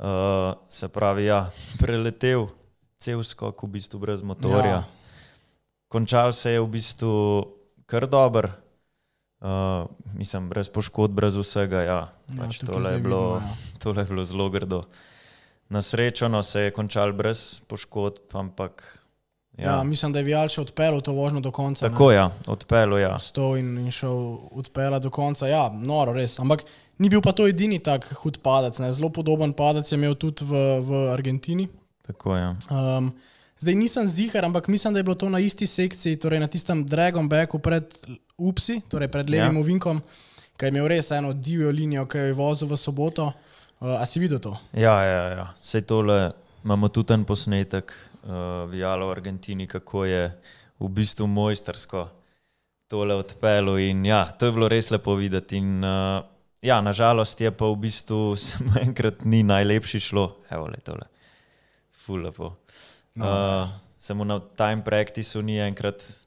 Uh, 0.00 0.56
se 0.72 0.88
pravi, 0.88 1.28
ja, 1.28 1.52
preletel 1.82 2.48
cel 2.96 3.20
skok 3.20 3.60
v 3.68 3.76
bistvu 3.76 4.00
brez 4.00 4.24
motorja. 4.24 4.80
Ja. 4.80 4.82
Končal 5.92 6.32
se 6.32 6.56
je 6.56 6.60
v 6.64 6.68
bistvu 6.72 7.12
kar 7.84 8.08
dober, 8.08 8.48
uh, 9.44 9.84
mislim, 10.16 10.48
brez 10.48 10.72
poškodb, 10.72 11.12
brez 11.12 11.36
vsega. 11.36 11.84
Ja. 11.84 12.00
Pač 12.32 12.64
tukaj 12.64 12.80
tole, 12.80 12.96
je 12.96 13.00
bilo, 13.04 13.24
vidimo, 13.36 13.52
ja. 13.52 13.80
tole 13.84 14.00
je 14.00 14.08
bilo 14.08 14.24
zelo 14.24 14.48
grdo. 14.48 14.88
Na 15.68 15.82
srečo 15.82 16.28
no, 16.28 16.42
se 16.42 16.60
je 16.60 16.70
končal 16.70 17.12
brez 17.12 17.60
poškodb, 17.68 18.30
ampak 18.32 19.00
Ja. 19.58 19.64
ja, 19.64 19.82
mislim, 19.82 20.10
da 20.12 20.18
je 20.18 20.24
Vial 20.26 20.48
še 20.50 20.64
odpeljal 20.64 20.98
to 21.00 21.12
vožnjo 21.14 21.38
do 21.40 21.50
konca. 21.54 21.86
tako 21.86 22.10
je, 22.10 22.16
ja, 22.16 22.30
odpeljal 22.50 22.98
je. 22.98 23.02
Ja. 23.06 23.18
Stov 23.22 23.52
in, 23.58 23.68
in 23.78 23.90
šel 23.94 24.16
odpeljati 24.50 25.02
do 25.04 25.10
konca. 25.14 25.46
Ja, 25.46 25.68
noro, 25.70 26.10
res. 26.12 26.40
Ampak 26.42 26.64
ni 26.98 27.06
bil 27.08 27.22
pa 27.22 27.30
to 27.32 27.46
edini 27.46 27.78
tak 27.78 28.08
hud 28.24 28.40
padec. 28.42 28.78
Ne. 28.82 28.90
Zelo 28.92 29.12
podoben 29.14 29.52
padec 29.54 29.86
je 29.86 29.94
imel 29.94 30.16
tudi 30.18 30.42
v, 30.42 30.80
v 30.82 31.04
Argentini. 31.14 31.68
Tako 32.02 32.34
je. 32.34 32.42
Ja. 32.42 32.50
Um, 32.98 33.12
zdaj 33.62 33.74
nisem 33.78 34.08
zihar, 34.10 34.44
ampak 34.44 34.66
mislim, 34.68 34.90
da 34.92 34.98
je 34.98 35.06
bilo 35.06 35.14
to 35.14 35.30
na 35.30 35.38
isti 35.38 35.66
sekciji, 35.70 36.18
torej 36.18 36.42
na 36.42 36.50
tistem 36.50 36.82
Dragon 36.82 37.28
Backu 37.30 37.62
pred 37.62 37.94
Upsi, 38.34 38.80
torej 38.90 39.06
pred 39.08 39.30
levim 39.30 39.54
Ja. 39.54 39.54
ja. 39.54 39.62
ovinkom, 39.62 40.02
ki 40.58 40.66
je 40.66 40.74
imel 40.74 40.90
res 40.90 41.14
eno 41.14 41.30
divjo 41.32 41.70
linijo, 41.70 42.08
ki 42.10 42.18
jo 42.18 42.24
je 42.26 42.32
vozil 42.42 42.66
v 42.66 42.76
soboto. 42.76 43.30
Uh, 43.84 44.00
a 44.00 44.06
si 44.08 44.16
videl 44.16 44.40
to? 44.40 44.56
Ja, 44.72 44.96
ja, 45.04 45.24
ja. 45.28 45.46
Sej 45.60 45.82
tole 45.84 46.32
imamo 46.64 46.88
tudi 46.88 47.12
en 47.12 47.26
posnetek 47.28 47.92
uh, 47.92 48.64
Vijalo 48.70 49.10
v 49.10 49.12
Argentini, 49.12 49.66
kako 49.68 50.06
je 50.08 50.22
v 50.80 50.88
bistvu 50.88 51.26
mojstersko 51.28 52.06
tole 52.88 53.12
odpeljal. 53.12 53.76
In 53.84 54.06
ja, 54.08 54.24
to 54.32 54.48
je 54.48 54.54
bilo 54.56 54.70
res 54.72 54.88
lepo 54.88 55.18
videti. 55.20 55.60
In, 55.60 55.84
uh, 55.84 56.24
ja, 56.64 56.80
nažalost 56.80 57.40
je 57.44 57.52
pa 57.52 57.68
v 57.68 57.76
bistvu 57.84 58.32
se 58.40 58.64
mu 58.64 58.80
enkrat 58.80 59.20
ni 59.28 59.42
najlepši 59.44 60.00
šlo. 60.00 60.30
Evo, 60.48 60.72
le 60.72 60.80
tole. 60.80 61.04
Ful 61.92 62.24
lepo. 62.24 62.54
No. 63.20 63.28
Uh, 63.28 63.68
se 64.00 64.16
mu 64.16 64.24
na 64.24 64.40
time 64.56 64.80
practiceu 64.80 65.44
ni 65.44 65.60
enkrat 65.60 66.23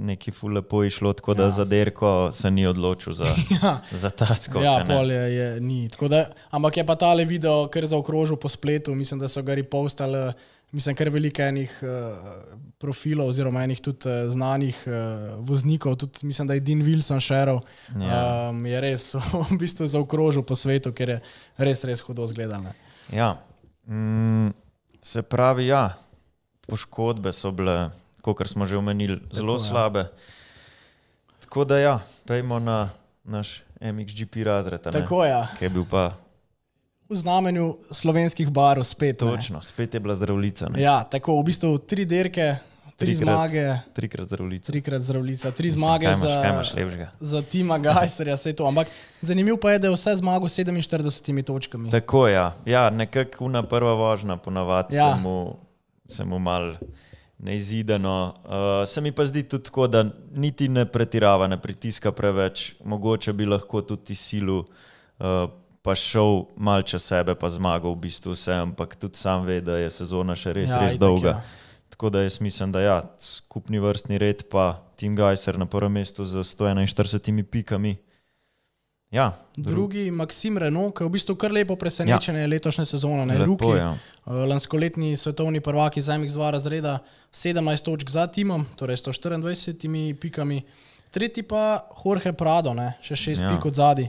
neki 0.00 0.30
ful 0.30 0.52
lepo 0.52 0.80
išlo, 0.82 1.12
tako 1.12 1.34
da 1.34 1.42
Ja. 1.42 1.50
za 1.52 1.64
derko 1.66 2.10
se 2.32 2.50
ni 2.50 2.66
odločil 2.66 3.12
za, 3.12 3.24
Ja. 3.56 3.78
za 3.92 4.10
ta 4.10 4.34
skok. 4.34 4.62
Ja, 4.62 4.74
a 4.74 4.78
ne. 4.78 4.86
pol 4.88 5.10
je, 5.10 5.60
ni. 5.60 5.88
Tako 5.88 6.08
Da, 6.08 6.20
ampak 6.50 6.76
je 6.76 6.86
pa 6.86 6.96
tale 6.96 7.24
video 7.24 7.68
kar 7.68 7.86
zaokrožil 7.86 8.36
po 8.36 8.48
spletu, 8.48 8.94
mislim, 8.94 9.20
da 9.20 9.28
so 9.28 9.42
ga 9.42 9.54
repostali, 9.54 10.32
mislim, 10.72 10.94
kar 10.94 11.08
veliko 11.08 11.42
enih 11.42 11.72
uh, 11.82 12.16
profilov 12.78 13.28
oziroma 13.28 13.62
enih 13.62 13.80
tudi 13.80 14.06
uh, 14.06 14.30
znanih 14.30 14.78
uh, 14.82 14.92
voznikov, 15.40 15.96
tudi 15.96 16.24
mislim, 16.24 16.48
da 16.48 16.54
je 16.54 16.60
Dean 16.62 16.80
Wilson 16.80 17.20
šerov, 17.20 17.60
Ja. 18.00 18.48
um, 18.48 18.66
je 18.66 18.80
res 18.80 19.14
v 19.50 19.58
bistvu 19.58 19.86
zaokrožil 19.86 20.42
po 20.42 20.56
svetu, 20.56 20.92
ker 20.92 21.08
je 21.10 21.18
res, 21.58 21.84
res 21.84 22.00
hudo 22.00 22.26
zgledal. 22.26 22.62
Ja. 23.12 23.34
Mm, 23.86 24.54
se 25.02 25.22
pravi, 25.22 25.66
ja, 25.66 25.90
poškodbe 26.62 27.32
so 27.32 27.50
bile, 27.50 27.90
kot 28.22 28.48
smo 28.48 28.64
že 28.64 28.76
omenili, 28.76 29.20
zelo 29.32 29.54
ja. 29.54 29.58
slabe. 29.58 30.04
Tako 31.40 31.64
da, 31.64 31.78
ja, 31.78 31.94
pejmo 32.26 32.58
na 32.58 32.90
naš 33.24 33.62
MXGP 33.80 34.44
razred, 34.44 34.80
ne, 34.86 34.92
Tako 34.92 35.24
je, 35.24 35.30
ja. 35.30 35.46
ki 35.58 35.64
je 35.64 35.68
bil 35.70 35.84
pa 35.90 36.12
v 37.08 37.16
znamenju 37.16 37.76
slovenskih 37.90 38.50
barov 38.50 38.84
spet. 38.84 39.20
ne. 39.20 39.36
točno, 39.36 39.62
spet 39.62 39.94
je 39.94 40.00
bila 40.00 40.14
zdravljica. 40.14 40.68
Ne? 40.68 40.82
Ja, 40.82 41.02
tako 41.04 41.40
v 41.40 41.44
bistvu 41.44 41.78
tri 41.78 42.04
dirke, 42.04 42.56
tri 42.96 43.16
Trikrat. 43.16 43.34
zmage, 43.34 43.64
Trikrat 43.92 44.26
zdravljica. 44.26 44.72
trikrat 44.72 45.00
zdravljica, 45.02 45.50
tri 45.50 45.66
Mislim, 45.66 45.80
zmage 45.82 46.06
kaj 46.06 46.14
imaš, 46.14 46.28
za, 46.28 46.42
kaj 46.42 46.50
imaš 46.50 46.74
lepšega? 46.74 47.08
za 47.20 47.42
Tima 47.42 47.78
Gajserja, 47.78 48.34
vse 48.34 48.52
to. 48.52 48.66
Ampak 48.66 48.88
zanimivo 49.20 49.56
pa 49.56 49.72
je, 49.72 49.78
da 49.78 49.86
je 49.86 49.94
vse 49.94 50.16
zmagal 50.16 50.48
s 50.48 50.58
47 50.58 51.42
točkami. 51.42 51.90
Tako 51.90 52.28
ja. 52.28 52.54
ja, 52.64 52.90
nekako 52.90 53.44
una 53.44 53.62
prva 53.62 53.94
vožnja, 53.94 54.36
ponavadi 54.36 54.96
ja. 54.96 55.06
Ja. 55.06 55.14
se 55.16 55.20
mu, 55.20 55.56
se 56.08 56.24
mu 56.24 56.38
mal 56.38 56.76
neizideno. 57.42 58.34
Uh, 58.44 58.88
se 58.88 59.00
mi 59.00 59.12
pa 59.12 59.24
zdi 59.24 59.42
tudi 59.48 59.64
tako, 59.64 59.86
da 59.86 60.04
niti 60.34 60.68
ne 60.68 60.84
pretirava, 60.84 61.46
ne 61.48 61.56
pritiska 61.60 62.12
preveč, 62.12 62.74
mogoče 62.84 63.32
bi 63.32 63.46
lahko 63.48 63.82
tudi 63.82 64.14
silu 64.14 64.58
uh, 64.60 65.48
pa 65.82 65.94
šel 65.96 66.44
mal 66.56 66.82
čez 66.84 67.02
sebe, 67.02 67.34
pa 67.34 67.48
zmagal 67.48 67.94
v 67.96 68.04
bistvu 68.04 68.36
vse, 68.36 68.52
ampak 68.52 68.96
tudi 69.00 69.16
sam 69.16 69.46
ve, 69.48 69.60
da 69.64 69.78
je 69.80 69.88
sezona 69.90 70.36
še 70.36 70.52
res, 70.52 70.70
Ja, 70.70 70.84
res 70.84 70.96
itak, 70.96 71.00
dolga. 71.00 71.40
ja. 71.40 71.42
Tako 71.90 72.10
da 72.12 72.22
jaz 72.22 72.38
mislim, 72.40 72.72
da 72.72 72.80
ja, 72.80 72.98
skupni 73.18 73.80
vrstni 73.80 74.18
red, 74.20 74.44
pa 74.52 74.84
Tim 74.96 75.16
Geiser 75.16 75.58
na 75.58 75.66
prvem 75.66 75.92
mestu 75.98 76.24
z 76.24 76.44
141 76.44 77.42
pikami. 77.48 77.96
Ja, 79.10 79.32
Drugi, 79.56 80.10
Maksim 80.10 80.58
Renault, 80.58 80.94
ki 80.94 81.02
je 81.02 81.08
v 81.08 81.12
bistvu 81.12 81.34
kar 81.34 81.50
lepo 81.50 81.74
presenečenje 81.76 82.40
ja. 82.40 82.46
letošnje 82.46 82.84
sezone, 82.86 83.24
ne 83.26 83.38
lepo, 83.38 83.46
Ruki. 83.46 83.70
ja. 83.72 83.96
Uh, 84.22 84.44
Lanskoletni 84.46 85.16
svetovni 85.16 85.60
prvak 85.60 85.96
iz 85.96 86.06
MX2 86.06 86.50
razreda, 86.50 86.98
17 87.32 87.84
točk 87.84 88.10
za 88.10 88.26
timom, 88.26 88.66
torej 88.76 88.96
124 88.96 90.14
pikami. 90.14 90.62
Tretji 91.10 91.42
pa 91.42 91.80
Jorge 91.96 92.32
Prado, 92.32 92.74
ne? 92.74 92.92
še 93.02 93.16
6 93.16 93.42
Ja. 93.42 93.50
pik 93.50 93.66
od 93.66 93.74
zadaj. 93.74 94.08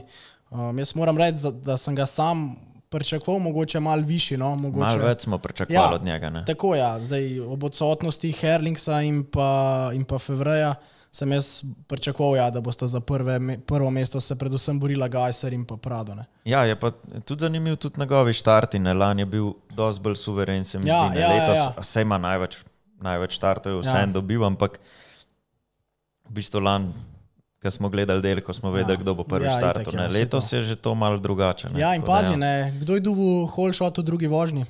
Um, 0.50 0.78
jaz 0.78 0.94
moram 0.94 1.18
reči, 1.18 1.38
za- 1.38 1.50
da 1.50 1.76
sem 1.76 1.94
ga 1.94 2.06
sam 2.06 2.54
pričakoval, 2.88 3.40
mogoče 3.40 3.80
malo 3.80 4.02
višji. 4.02 4.36
No? 4.36 4.54
Mogoče... 4.54 4.96
Malo 4.96 5.06
več 5.06 5.20
smo 5.20 5.38
pričakovali 5.38 5.74
Ja, 5.74 5.94
od 5.94 6.04
njega. 6.04 6.30
Ne? 6.30 6.44
Tako 6.44 6.74
je, 6.74 6.78
ja. 6.78 7.04
zdaj 7.04 7.40
ob 7.40 7.64
odsotnosti 7.64 8.32
Herlingsa 8.32 9.00
in 9.02 9.24
pa, 9.24 9.50
in 9.94 10.04
pa 10.04 10.18
Fevreja 10.18 10.74
sem 11.12 11.28
jaz 11.30 11.48
pričakoval, 11.86 12.36
ja, 12.36 12.50
da 12.50 12.60
boste 12.60 12.86
za 12.86 13.00
prve, 13.00 13.36
prvo 13.58 13.90
mesto 13.90 14.16
se 14.18 14.34
predvsem 14.34 14.80
borila 14.80 15.08
Gajser 15.08 15.52
in 15.52 15.64
pa 15.64 15.76
Prado. 15.76 16.14
Ne. 16.14 16.24
Ja, 16.44 16.64
je 16.64 16.72
pa 16.74 16.90
tudi 17.24 17.40
zanimiv 17.40 17.76
tudi 17.76 18.00
njegovi 18.00 18.32
štarti. 18.32 18.78
Ne? 18.78 18.94
Lani 18.94 19.22
je 19.22 19.26
bil 19.28 19.46
dosti 19.70 20.02
bolj 20.02 20.16
suveren, 20.16 20.64
se 20.64 20.78
mi 20.78 20.88
Ja, 20.88 21.04
zdi. 21.04 21.14
ne. 21.14 21.20
ja, 21.20 21.28
ja, 21.28 21.34
Letos 21.36 21.56
ja. 21.56 21.72
vse 21.78 22.02
ima 22.02 22.18
največ, 22.18 22.58
največ 22.98 23.32
štartov, 23.32 23.80
vse 23.80 23.90
Ja. 23.90 24.02
en 24.02 24.12
dobil, 24.12 24.42
ampak 24.42 24.80
v 26.24 26.32
bistvu 26.32 26.60
lani, 26.60 26.92
ko 27.58 27.70
smo 27.70 27.88
gledali 27.88 28.20
del, 28.20 28.40
ko 28.40 28.52
smo 28.52 28.70
vedeli, 28.70 28.98
kdo 28.98 29.14
bo 29.14 29.24
prvi 29.24 29.46
Ja, 29.46 29.54
štartov. 29.54 29.92
ja, 29.94 30.08
Letos 30.08 30.48
to. 30.48 30.56
je 30.56 30.62
že 30.64 30.76
to 30.76 30.94
malo 30.94 31.18
drugače. 31.18 31.68
Ne? 31.68 31.78
Ja, 31.78 31.94
in 31.94 32.00
Tako 32.00 32.12
da 32.12 32.18
pazi, 32.18 32.36
ne, 32.36 32.54
kdo 32.80 32.94
je 32.94 33.00
dubu 33.02 33.26
holšot 33.46 33.98
v 33.98 34.02
drugi 34.02 34.26
vožnji? 34.26 34.64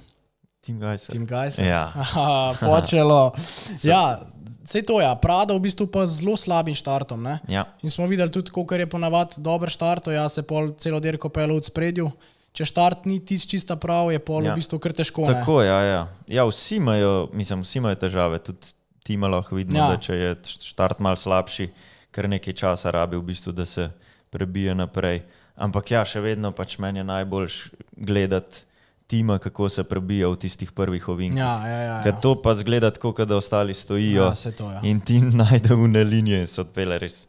Tim 0.60 0.78
Geiser. 0.78 1.10
Tim 1.10 1.26
Gajser. 1.26 1.66
Ja. 1.66 1.92
Aha, 1.92 2.54
počelo. 2.56 3.32
ja, 3.84 4.20
vse 4.62 4.82
to 4.82 4.98
je, 4.98 5.04
ja. 5.04 5.14
Prado 5.14 5.54
v 5.54 5.60
bistvu 5.60 5.86
pa 5.86 6.06
zelo 6.06 6.36
slabim 6.36 6.72
štartom. 6.72 7.18
Ne. 7.18 7.40
Ja. 7.46 7.66
In 7.80 7.90
smo 7.90 8.06
videli 8.06 8.30
tudi, 8.30 8.50
koliko 8.50 8.74
je 8.74 8.86
ponavadi 8.86 9.38
dober 9.38 9.68
štart, 9.68 10.06
ja 10.08 10.28
se 10.28 10.42
pol 10.42 10.72
celo 10.74 11.00
dirko 11.00 11.28
pelo 11.28 11.54
v 11.54 11.62
spredju. 11.62 12.10
Če 12.52 12.64
štart 12.64 13.06
ni 13.06 13.16
tisti 13.18 13.48
čista 13.50 13.76
prav, 13.76 14.12
je 14.12 14.18
pol 14.18 14.44
Ja. 14.44 14.52
v 14.52 14.60
bistvu 14.60 14.78
kar 14.78 14.92
težko. 14.92 15.24
ne. 15.24 15.34
Tako, 15.34 15.62
ja, 15.62 15.80
ja. 15.82 16.00
ja, 16.28 16.44
vsi 16.44 16.76
imajo, 16.76 17.30
mislim, 17.32 17.62
vsi 17.62 17.78
imajo 17.78 17.96
težave, 17.96 18.38
tudi 18.38 18.72
ti 19.02 19.16
malo 19.16 19.40
vidimo, 19.50 19.78
Ja. 19.78 19.88
da 19.88 19.96
če 19.96 20.14
je 20.14 20.30
štart 20.44 21.00
mal 21.00 21.16
slabši, 21.16 21.70
kar 22.10 22.28
nekaj 22.28 22.52
časa 22.52 22.90
rabi 22.90 23.16
v 23.16 23.22
bistvu, 23.24 23.52
da 23.52 23.64
se 23.64 23.88
prebije 24.30 24.74
naprej. 24.74 25.22
Ampak 25.56 25.90
ja, 25.90 26.04
še 26.04 26.20
vedno 26.20 26.52
pač 26.52 26.76
meni 26.78 27.00
je 27.00 27.04
najboljš 27.04 27.56
gledati 27.96 28.64
tima, 29.12 29.36
kako 29.38 29.68
se 29.68 29.84
prebija 29.84 30.28
v 30.32 30.36
tistih 30.40 30.72
prvih 30.72 31.08
ovinkih. 31.08 31.40
Ja, 31.40 31.52
ja, 31.68 31.80
ja, 31.84 31.96
Ker 32.02 32.14
ja. 32.14 32.20
to 32.20 32.32
pa 32.42 32.54
zgleda 32.56 32.88
tako, 32.90 33.12
da 33.28 33.36
ostali 33.36 33.74
stojijo 33.74 34.24
Ja, 34.24 34.52
to, 34.56 34.70
ja. 34.72 34.80
in 34.88 35.00
ti 35.04 35.20
najdejo 35.20 35.76
une 35.76 36.04
linije 36.04 36.38
in 36.40 36.46
se 36.48 36.60
odpele 36.64 36.96
res 36.98 37.26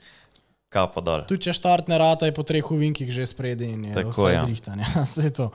kapo 0.71 1.03
dol. 1.03 1.25
Tudi 1.27 1.49
če 1.49 1.57
štart 1.59 1.91
ne 1.91 1.99
rata, 1.99 2.29
je 2.29 2.35
po 2.35 2.45
treh 2.47 2.71
uvinkih 2.71 3.11
že 3.11 3.27
spredi 3.27 3.67
in 3.75 3.89
je 3.89 3.97
Tako, 3.99 4.15
vse 4.15 4.31
ja. 4.31 4.45
zrihtanje. 4.47 4.87
Vse 4.95 5.33
to. 5.39 5.49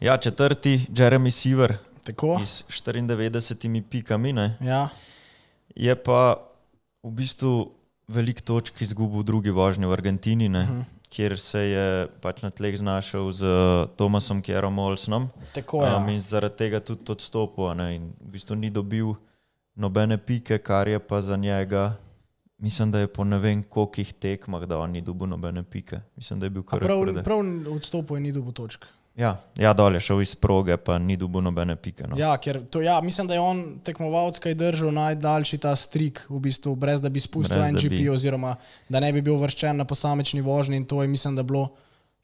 Ja, 0.00 0.16
četrti, 0.16 0.78
Jeremy 0.88 1.30
Seaver 1.30 1.76
Tako. 2.08 2.38
iz 2.40 2.62
94 2.72 3.82
pikami. 3.90 4.32
Ne? 4.32 4.56
Ja, 4.64 4.88
Je 5.76 5.92
pa 5.92 6.40
v 7.04 7.10
bistvu 7.12 7.68
veliko 8.08 8.40
točk 8.40 8.80
izgubil 8.80 9.20
v 9.20 9.28
drugi 9.28 9.52
vožnji 9.52 9.84
v 9.84 9.92
Argentini, 9.92 10.48
uh 10.48 10.56
-huh. 10.56 10.84
Kjer 11.16 11.38
se 11.40 11.60
je 11.60 11.84
pač 12.20 12.42
na 12.44 12.50
tleh 12.52 12.76
znašel 12.76 13.30
z 13.32 13.42
Tomasom 13.96 14.42
Kjerom 14.44 14.78
Olsnom 14.78 15.30
tako 15.56 15.80
je. 15.84 15.94
um, 15.96 16.08
in 16.12 16.20
zaradi 16.20 16.56
tega 16.56 16.80
tudi 16.84 17.08
odstopil. 17.12 17.72
Ne? 17.74 17.94
In 17.96 18.10
v 18.20 18.34
bistvu 18.36 18.56
ni 18.60 18.68
dobil 18.70 19.14
nobene 19.74 20.18
pike, 20.20 20.58
kar 20.60 20.88
je 20.88 21.00
pa 21.00 21.20
za 21.24 21.36
njega. 21.36 21.96
Mislim, 22.58 22.90
da 22.92 23.04
je 23.04 23.08
po 23.08 23.24
ne 23.24 23.38
vem 23.38 23.62
kolikih 23.62 24.12
tekmah, 24.12 24.64
da 24.64 24.78
on 24.78 24.92
ni 24.92 25.00
dobil 25.04 25.28
nobene 25.28 25.62
pike. 25.62 26.00
Mislim, 26.16 26.40
da 26.40 26.46
je 26.46 26.50
bil 26.50 26.64
kar 26.64 26.80
Prav, 26.80 27.04
prav 27.24 27.40
odstopil 27.72 28.16
je 28.16 28.20
ni 28.20 28.32
dobil 28.32 28.52
točk. 28.52 28.84
Ja, 29.16 29.30
ja, 29.56 29.72
dol 29.72 29.94
je 29.94 30.00
šel 30.02 30.20
iz 30.20 30.34
proge, 30.34 30.76
pa 30.76 30.98
ni 30.98 31.16
dobil 31.16 31.40
nobene 31.40 31.72
pike. 31.74 32.04
No. 32.04 32.16
Ja, 32.16 32.34
ker 32.36 32.60
to, 32.62 32.80
ja, 32.80 33.00
mislim, 33.00 33.24
da 33.24 33.34
je 33.34 33.40
on 33.40 33.62
tekmovalec, 33.80 34.36
ki 34.36 34.48
je 34.48 34.54
držal 34.56 34.92
najdaljši 34.92 35.58
ta 35.58 35.72
strik, 35.72 36.20
v 36.28 36.38
bistvu, 36.38 36.74
brez 36.74 37.00
da 37.00 37.08
bi 37.08 37.16
spustil 37.18 37.56
Brez 37.56 37.64
da 37.66 37.72
NGP, 37.72 37.96
bi. 37.98 38.10
oziroma 38.10 38.56
da 38.88 39.00
ne 39.00 39.08
bi 39.12 39.22
bil 39.22 39.36
vrščen 39.36 39.72
na 39.74 39.84
posamični 39.84 40.40
vožnji. 40.40 40.76
In 40.76 40.84
to 40.84 41.00
je, 41.00 41.08
mislim, 41.08 41.32
da 41.32 41.42
bilo 41.42 41.70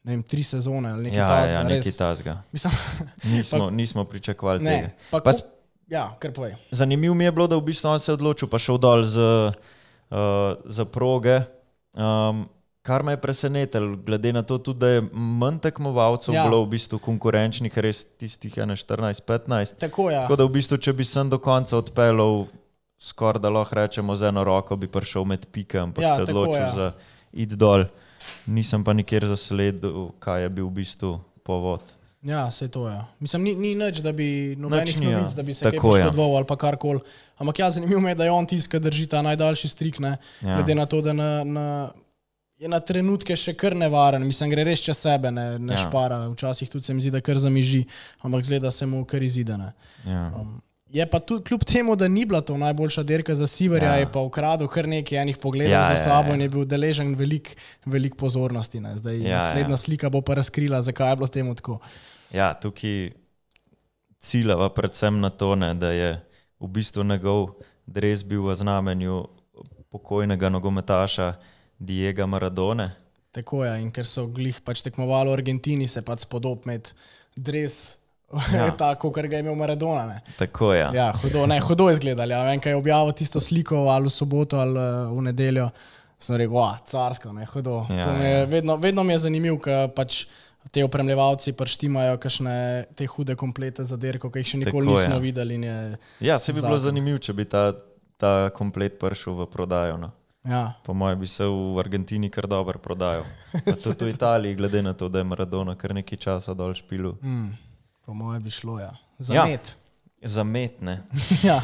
ne 0.03 0.11
vem, 0.11 0.23
tri 0.23 0.43
sezone 0.43 0.91
ali 0.91 1.03
nekaj 1.03 1.19
ja, 1.19 1.27
takega. 1.27 1.55
ja, 1.55 1.63
nekaj. 1.65 2.35
Mislim, 2.51 2.73
Nismo, 3.33 3.69
nismo 3.71 4.03
pričakovali 4.05 4.59
tega. 4.59 4.69
ne, 4.83 4.93
pa, 5.09 5.17
Pa 5.17 5.23
pa 5.23 5.33
s- 5.33 5.43
ja, 5.87 6.13
kar 6.19 6.31
povej. 6.31 6.55
Zanimivo 6.71 7.15
mi 7.15 7.23
je 7.23 7.31
bilo, 7.31 7.47
da 7.47 7.57
v 7.57 7.61
bistvu 7.63 7.89
on 7.89 7.99
se 7.99 8.11
je 8.11 8.13
odločil, 8.13 8.47
pa 8.47 8.59
šel 8.59 8.77
dol 8.77 9.01
z, 9.03 9.17
uh, 9.17 10.17
za 10.63 10.85
proge. 10.85 11.41
Um, 11.91 12.45
kar 12.83 13.03
me 13.03 13.15
je 13.15 13.17
presenetilo, 13.21 13.95
glede 13.95 14.33
na 14.33 14.41
to, 14.43 14.57
tudi, 14.57 14.79
da 14.79 14.87
je 14.87 15.01
manj 15.11 15.59
tekmovalcev 15.63 16.33
Ja. 16.33 16.41
ja. 16.41 16.49
bilo 16.49 16.63
v 16.63 16.75
bistvu 16.75 16.99
konkurenčnih, 16.99 17.77
res 17.79 18.03
tistih 18.03 18.53
14-15. 18.53 19.79
Tako 19.79 20.09
je. 20.09 20.15
Ja. 20.15 20.21
Tako 20.27 20.35
da 20.35 20.43
v 20.43 20.53
bistvu, 20.59 20.77
če 20.77 20.93
bi 20.93 21.07
sem 21.07 21.31
do 21.31 21.39
konca 21.39 21.79
odpeljal, 21.79 22.45
skoraj 22.99 23.41
da 23.41 23.49
lahko 23.49 23.79
rečemo 23.79 24.15
z 24.15 24.27
eno 24.31 24.43
roko, 24.43 24.75
bi 24.75 24.91
prišel 24.91 25.23
med 25.25 25.47
pike, 25.51 25.79
ampak 25.79 26.03
Ja, 26.03 26.09
ja, 26.09 26.15
se 26.19 26.27
tako, 26.27 26.43
odločil 26.43 26.61
ja. 26.61 26.67
ja. 26.67 26.75
za 26.75 26.91
id 27.31 27.55
dol. 27.55 27.87
Nisem 28.45 28.83
pa 28.83 28.93
nikjer 28.93 29.25
zasledil, 29.31 30.11
kaj 30.19 30.43
je 30.43 30.49
bil 30.49 30.67
v 30.67 30.83
bistvu 30.83 31.17
povod. 31.43 31.83
Ja, 32.23 32.51
se 32.51 32.67
to 32.71 32.87
je. 32.87 32.99
Mislim, 33.19 33.43
ni, 33.43 33.55
ni 33.55 33.75
nič, 33.75 33.99
da 33.99 34.11
bi 34.15 34.55
nobenih 34.59 34.99
ni, 34.99 35.11
ja. 35.11 35.17
novic, 35.19 35.33
da 35.35 35.43
bi 35.43 35.53
se 35.53 35.65
Tako, 35.67 35.97
ja. 35.97 36.07
poškodoval 36.07 36.37
ali 36.39 36.47
pa 36.47 36.55
karkoli. 36.55 36.99
Ampak 37.37 37.59
ja, 37.59 37.71
zanimivo 37.71 37.99
mi 37.99 38.11
je, 38.11 38.15
da 38.15 38.23
je 38.23 38.31
on 38.31 38.47
tisti, 38.47 38.71
ki 38.71 38.79
drži 38.79 39.07
ta 39.11 39.21
najdaljši 39.21 39.67
strik, 39.67 39.99
ne? 39.99 40.15
Ja. 40.39 40.55
glede 40.55 40.75
na 40.75 40.85
to, 40.85 41.01
da 41.01 41.13
na, 41.13 41.43
na, 41.43 41.65
je 42.63 42.69
na 42.71 42.79
trenutke 42.79 43.35
še 43.37 43.53
kar 43.59 43.75
nevaren, 43.75 44.23
mislim, 44.27 44.51
gre 44.53 44.63
res 44.67 44.83
čez 44.83 44.97
sebe, 45.03 45.31
ne, 45.33 45.57
ne 45.59 45.75
ja. 45.75 45.79
Ja. 45.79 45.85
špara. 45.85 46.19
Včasih 46.31 46.69
tudi 46.71 46.87
se 46.87 46.95
mi 46.95 47.03
zdi, 47.03 47.11
da 47.13 47.21
kar 47.23 47.39
zamiži, 47.41 47.83
ampak 48.23 48.45
zgleda 48.47 48.71
se 48.71 48.87
mu 48.87 49.03
kar 49.05 49.23
izide. 49.23 49.57
ne. 49.59 49.73
Ja. 50.07 50.29
Um, 50.39 50.61
je 50.93 51.05
pa 51.09 51.19
tudi 51.19 51.43
kljub 51.49 51.63
temu, 51.65 51.95
da 51.97 52.07
ni 52.07 52.25
bila 52.29 52.41
to 52.45 52.55
najboljša 52.57 53.03
dirka 53.03 53.35
za 53.35 53.47
Siverja, 53.49 53.89
ja. 53.89 53.95
Ja. 53.97 54.03
je 54.05 54.11
pa 54.13 54.21
ukradel 54.21 54.69
kar 54.69 54.87
nekaj 54.87 55.17
enih 55.23 55.39
pogledov 55.41 55.73
ja, 55.73 55.81
Ja, 55.81 55.87
za 55.91 55.97
ja, 55.97 56.03
sabo 56.03 56.31
ja. 56.31 56.37
in 56.37 56.45
je 56.45 56.49
bil 56.53 56.67
deležen 56.69 57.15
veliko 57.19 57.57
velik 57.85 58.15
pozornosti. 58.15 58.79
Ne. 58.79 58.95
Zdaj, 59.01 59.19
ja, 59.19 59.29
Ja, 59.29 59.37
naslednja 59.41 59.73
ja. 59.73 59.79
ja. 59.79 59.83
slika 59.83 60.09
bo 60.13 60.21
pa 60.21 60.37
razkrila, 60.39 60.81
zakaj 60.85 61.11
je 61.11 61.15
bilo 61.15 61.27
temu 61.27 61.55
tako. 61.55 61.79
Ja, 62.33 62.53
tukaj 62.53 63.11
ciljava 64.23 64.69
predvsem 64.69 65.19
na 65.19 65.29
to, 65.29 65.55
ne, 65.55 65.73
da 65.73 65.91
je 65.91 66.11
v 66.61 66.67
bistvu 66.67 67.03
njegov 67.03 67.57
dres 67.85 68.23
bil 68.23 68.45
v 68.47 68.55
znamenju 68.55 69.25
pokojnega 69.91 70.49
nogometaša 70.49 71.33
Diega 71.79 72.25
Maradone. 72.25 72.91
Tako 73.33 73.63
je, 73.65 73.73
in 73.81 73.89
ker 73.93 74.05
so 74.05 74.27
glih 74.29 74.59
pač 74.61 74.83
tekmovali 74.85 75.31
v 75.31 75.37
Argentini, 75.39 75.87
se 75.89 76.03
pač 76.05 76.27
spodob 76.27 76.69
med 76.69 76.93
dres. 77.35 77.97
Ja. 78.49 78.71
Tako, 78.73 79.11
kot 79.13 79.27
ga 79.29 79.37
je 79.37 79.43
imel 79.43 79.53
Maradona. 79.53 80.07
Ne. 80.09 80.15
Tako 80.39 80.71
je. 80.73 80.79
Ja. 80.81 80.87
Ja, 80.97 81.07
hudo, 81.21 81.43
ne, 81.45 81.59
hudo 81.61 81.85
je 81.89 81.99
izgledalo. 81.99 82.33
Ja. 82.33 82.39
Vem, 82.47 82.57
kaj 82.57 82.73
je 82.73 82.79
objavil 82.79 83.13
tisto 83.13 83.37
sliko 83.37 83.83
ali 83.93 84.09
v 84.09 84.13
soboto 84.15 84.57
ali 84.57 84.73
uh, 84.73 85.11
v 85.13 85.25
nedeljo. 85.27 85.67
Sem 86.17 86.39
rekel, 86.41 86.57
ah, 86.57 86.79
carsko, 86.89 87.29
ne, 87.35 87.45
hudo. 87.51 87.83
Ja, 87.93 88.07
je, 88.09 88.31
ja. 88.31 88.47
vedno, 88.49 88.79
vedno 88.81 89.03
mi 89.05 89.13
je 89.13 89.19
zanimivo, 89.27 89.59
ker 89.61 89.91
pač 89.93 90.23
te 90.71 90.81
opremljevalci 90.85 91.53
prštimajo 91.53 92.17
kakšne 92.23 92.55
te 92.95 93.05
hude 93.05 93.35
komplete 93.35 93.85
za 93.85 93.97
derko, 93.99 94.31
ki 94.31 94.41
jih 94.41 94.51
še 94.53 94.61
nikoli 94.63 94.87
Tako, 94.87 94.97
nismo 94.97 95.17
ja. 95.19 95.21
videli. 95.21 95.59
Je, 95.67 95.77
ja, 96.31 96.39
se 96.39 96.53
bi 96.53 96.61
bilo 96.61 96.77
Zakon. 96.77 96.85
zanimivo, 96.87 97.21
če 97.21 97.37
bi 97.37 97.45
ta, 97.49 97.67
ta 98.17 98.33
komplet 98.55 98.97
prišel 99.01 99.43
v 99.43 99.49
prodajo. 99.51 99.99
No. 99.99 100.13
Ja, 100.45 100.73
Po 100.83 100.93
mojem 100.93 101.19
bi 101.19 101.27
se 101.27 101.45
v 101.45 101.79
Argentini 101.79 102.29
kar 102.29 102.47
dobro 102.47 102.79
prodajal. 102.79 103.23
Tudi 103.83 104.05
v 104.05 104.09
Italiji, 104.09 104.55
glede 104.55 104.81
na 104.81 104.93
to, 104.93 105.09
da 105.09 105.19
je 105.19 105.23
Maradona 105.25 105.75
kar 105.75 105.93
nekaj 105.93 106.17
časa 106.17 106.53
dol 106.53 106.73
špilu. 106.73 107.15
mm, 107.21 107.57
po 108.01 108.13
mojem 108.13 108.43
bi 108.43 108.49
šlo. 108.49 108.79
Ja. 108.79 108.91
Za 109.19 109.33
Ja. 109.33 109.45
met. 109.45 109.77
Zametne. 110.21 111.03
ja. 111.43 111.59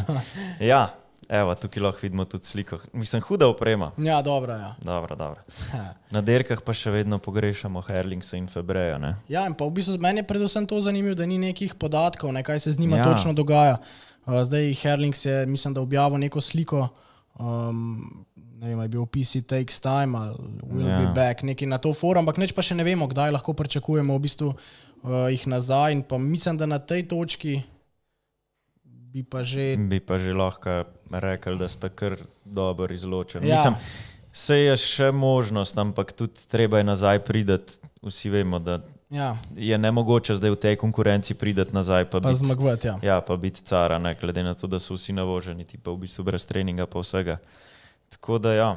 Ja, 0.59 0.93
evo, 1.29 1.55
tukaj 1.55 1.83
lahko 1.83 1.99
vidimo 2.01 2.25
tudi 2.25 2.43
sliko. 2.43 2.77
Mislim, 2.93 3.21
huda 3.21 3.47
oprema. 3.47 3.91
ja, 3.97 4.21
dobro. 4.21 4.53
Ja. 4.53 4.75
Dobro, 4.81 5.15
dobro. 5.15 5.41
Na 6.11 6.21
derkah 6.21 6.61
pa 6.61 6.73
še 6.73 6.91
vedno 6.91 7.19
pogrešamo 7.19 7.81
Herlingsa 7.81 8.37
in 8.37 8.47
Febreja. 8.47 8.97
Ne? 8.97 9.15
Ja, 9.27 9.45
in 9.45 9.53
pa 9.53 9.63
v 9.63 9.71
bistvu 9.71 9.97
meni 9.97 10.19
je 10.19 10.27
predvsem 10.27 10.67
to 10.67 10.81
zanimivo, 10.81 11.15
da 11.15 11.25
ni 11.25 11.37
nekih 11.37 11.75
podatkov, 11.75 12.31
ne, 12.31 12.43
kaj 12.43 12.59
se 12.59 12.71
z 12.71 12.79
njima 12.79 12.97
ja. 12.97 13.03
Ja. 13.03 13.11
točno 13.11 13.33
dogaja. 13.33 13.77
Uh, 14.25 14.43
zdaj 14.43 14.73
Herlings 14.75 15.25
je, 15.25 15.45
mislim, 15.45 15.73
da 15.73 15.81
objavil 15.81 16.19
neko 16.19 16.41
sliko, 16.41 16.87
um, 17.35 18.25
ne 18.59 18.67
vem, 18.67 18.81
je 18.83 18.91
bil 18.91 19.05
PC 19.07 19.41
Takes 19.47 19.79
Time 19.79 20.19
ali 20.19 20.35
Will 20.67 20.87
ja. 20.87 20.93
Ja. 20.93 20.99
Be 20.99 21.13
Back, 21.15 21.43
nekaj 21.47 21.67
na 21.67 21.79
to 21.79 21.93
forum, 21.95 22.27
ampak 22.27 22.41
neč 22.41 22.53
pa 22.55 22.65
še 22.65 22.75
ne 22.75 22.83
vemo, 22.83 23.07
kdaj 23.07 23.31
lahko 23.31 23.55
pričakujemo 23.55 24.15
v 24.15 24.23
bistvu 24.27 24.51
uh, 24.51 25.27
jih 25.31 25.47
nazaj. 25.47 25.95
In 25.95 26.03
pa 26.03 26.19
mislim, 26.19 26.59
da 26.59 26.67
na 26.67 26.79
tej 26.79 27.07
točki 27.07 27.61
bi 28.83 29.23
pa 29.23 29.43
že. 29.47 29.79
Bi 29.79 30.03
pa 30.03 30.19
že 30.19 30.35
lahko 30.35 30.83
rekel, 31.09 31.57
da 31.57 31.71
sta 31.71 31.89
kar 31.89 32.19
dobro 32.43 32.91
izločeni. 32.93 33.47
Ja. 33.47 33.55
Mislim, 33.55 33.79
se 34.35 34.59
je 34.59 34.77
še 34.77 35.11
možnost, 35.15 35.77
ampak 35.79 36.13
tudi 36.13 36.47
treba 36.51 36.83
je 36.83 36.91
nazaj 36.91 37.23
priti. 37.25 37.79
Vsi 37.99 38.29
vemo, 38.31 38.59
da 38.63 38.79
Ja, 39.09 39.37
je 39.57 39.77
nemogoče 39.77 40.35
zdaj 40.37 40.53
v 40.53 40.57
tej 40.61 40.75
konkurenci 40.77 41.33
priti 41.33 41.65
nazaj. 41.73 42.05
Pa, 42.13 42.21
pa 42.21 42.29
biti, 42.29 42.45
zmagovati. 42.45 42.87
Ja. 42.87 42.95
ja, 43.01 43.17
pa 43.25 43.37
biti 43.41 43.65
cara, 43.65 43.97
ne, 43.99 44.13
glede 44.13 44.43
na 44.45 44.53
to, 44.53 44.69
da 44.69 44.77
so 44.79 44.93
vsi 44.93 45.17
navoženi, 45.17 45.65
ti 45.65 45.81
pa 45.81 45.89
v 45.91 46.05
bistvu 46.05 46.23
brez 46.23 46.45
treninga, 46.45 46.85
pa 46.85 47.01
vsega. 47.01 47.39
Tako 48.09 48.37
da 48.37 48.53
ja. 48.53 48.71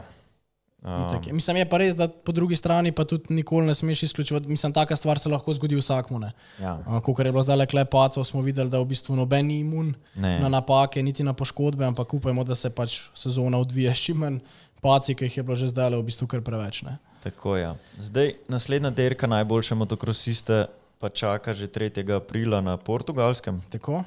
Itak 0.83 1.27
je. 1.27 1.33
Mislim, 1.33 1.57
je 1.57 1.69
pa 1.69 1.79
res, 1.79 1.95
da 1.95 2.09
po 2.09 2.33
drugi 2.35 2.57
strani 2.59 2.91
pa 2.93 3.05
tudi 3.07 3.35
nikoli 3.35 3.67
ne 3.67 3.75
smeš 3.75 4.03
izključiti. 4.03 4.49
Mislim, 4.49 4.73
taka 4.73 4.97
stvar 4.97 5.19
se 5.19 5.29
lahko 5.29 5.55
zgodi 5.55 5.77
vsakmu. 5.79 6.21
Ja. 6.61 7.01
Ko 7.05 7.15
je 7.19 7.31
bilo 7.33 7.43
zdaj 7.43 7.57
le 7.57 7.67
klepacov, 7.67 8.25
smo 8.25 8.43
videli, 8.43 8.71
da 8.71 8.81
v 8.83 8.89
bistvu 8.91 9.17
noben 9.17 9.47
ni 9.47 9.61
imun 9.61 9.95
Ne. 10.15 10.41
na 10.41 10.49
napake, 10.49 11.03
niti 11.03 11.23
na 11.23 11.33
poškodbe, 11.33 11.85
ampak 11.87 12.15
upajmo, 12.15 12.45
da 12.45 12.55
se 12.55 12.71
pač 12.71 13.01
sezona 13.15 13.59
odvija 13.59 13.95
čim 13.95 14.17
manj 14.17 14.39
paci, 14.83 15.15
ki 15.15 15.25
jih 15.25 15.37
je 15.37 15.43
bilo 15.43 15.57
že 15.57 15.69
zdaj 15.71 15.95
v 15.95 16.03
bistvu 16.03 16.27
kar 16.27 16.41
preveč. 16.43 16.83
Ne? 16.83 16.99
Tako 17.23 17.57
je. 17.57 17.63
Ja. 17.63 17.75
Zdaj, 17.99 18.35
naslednja 18.49 18.91
dirka 18.91 19.27
najboljše 19.27 19.75
motokrosiste 19.75 20.67
pa 20.99 21.09
čaka 21.09 21.55
že 21.55 21.67
3. 21.71 22.03
aprila 22.15 22.61
na 22.61 22.77
portugalskem, 22.77 23.63
Tako? 23.71 24.03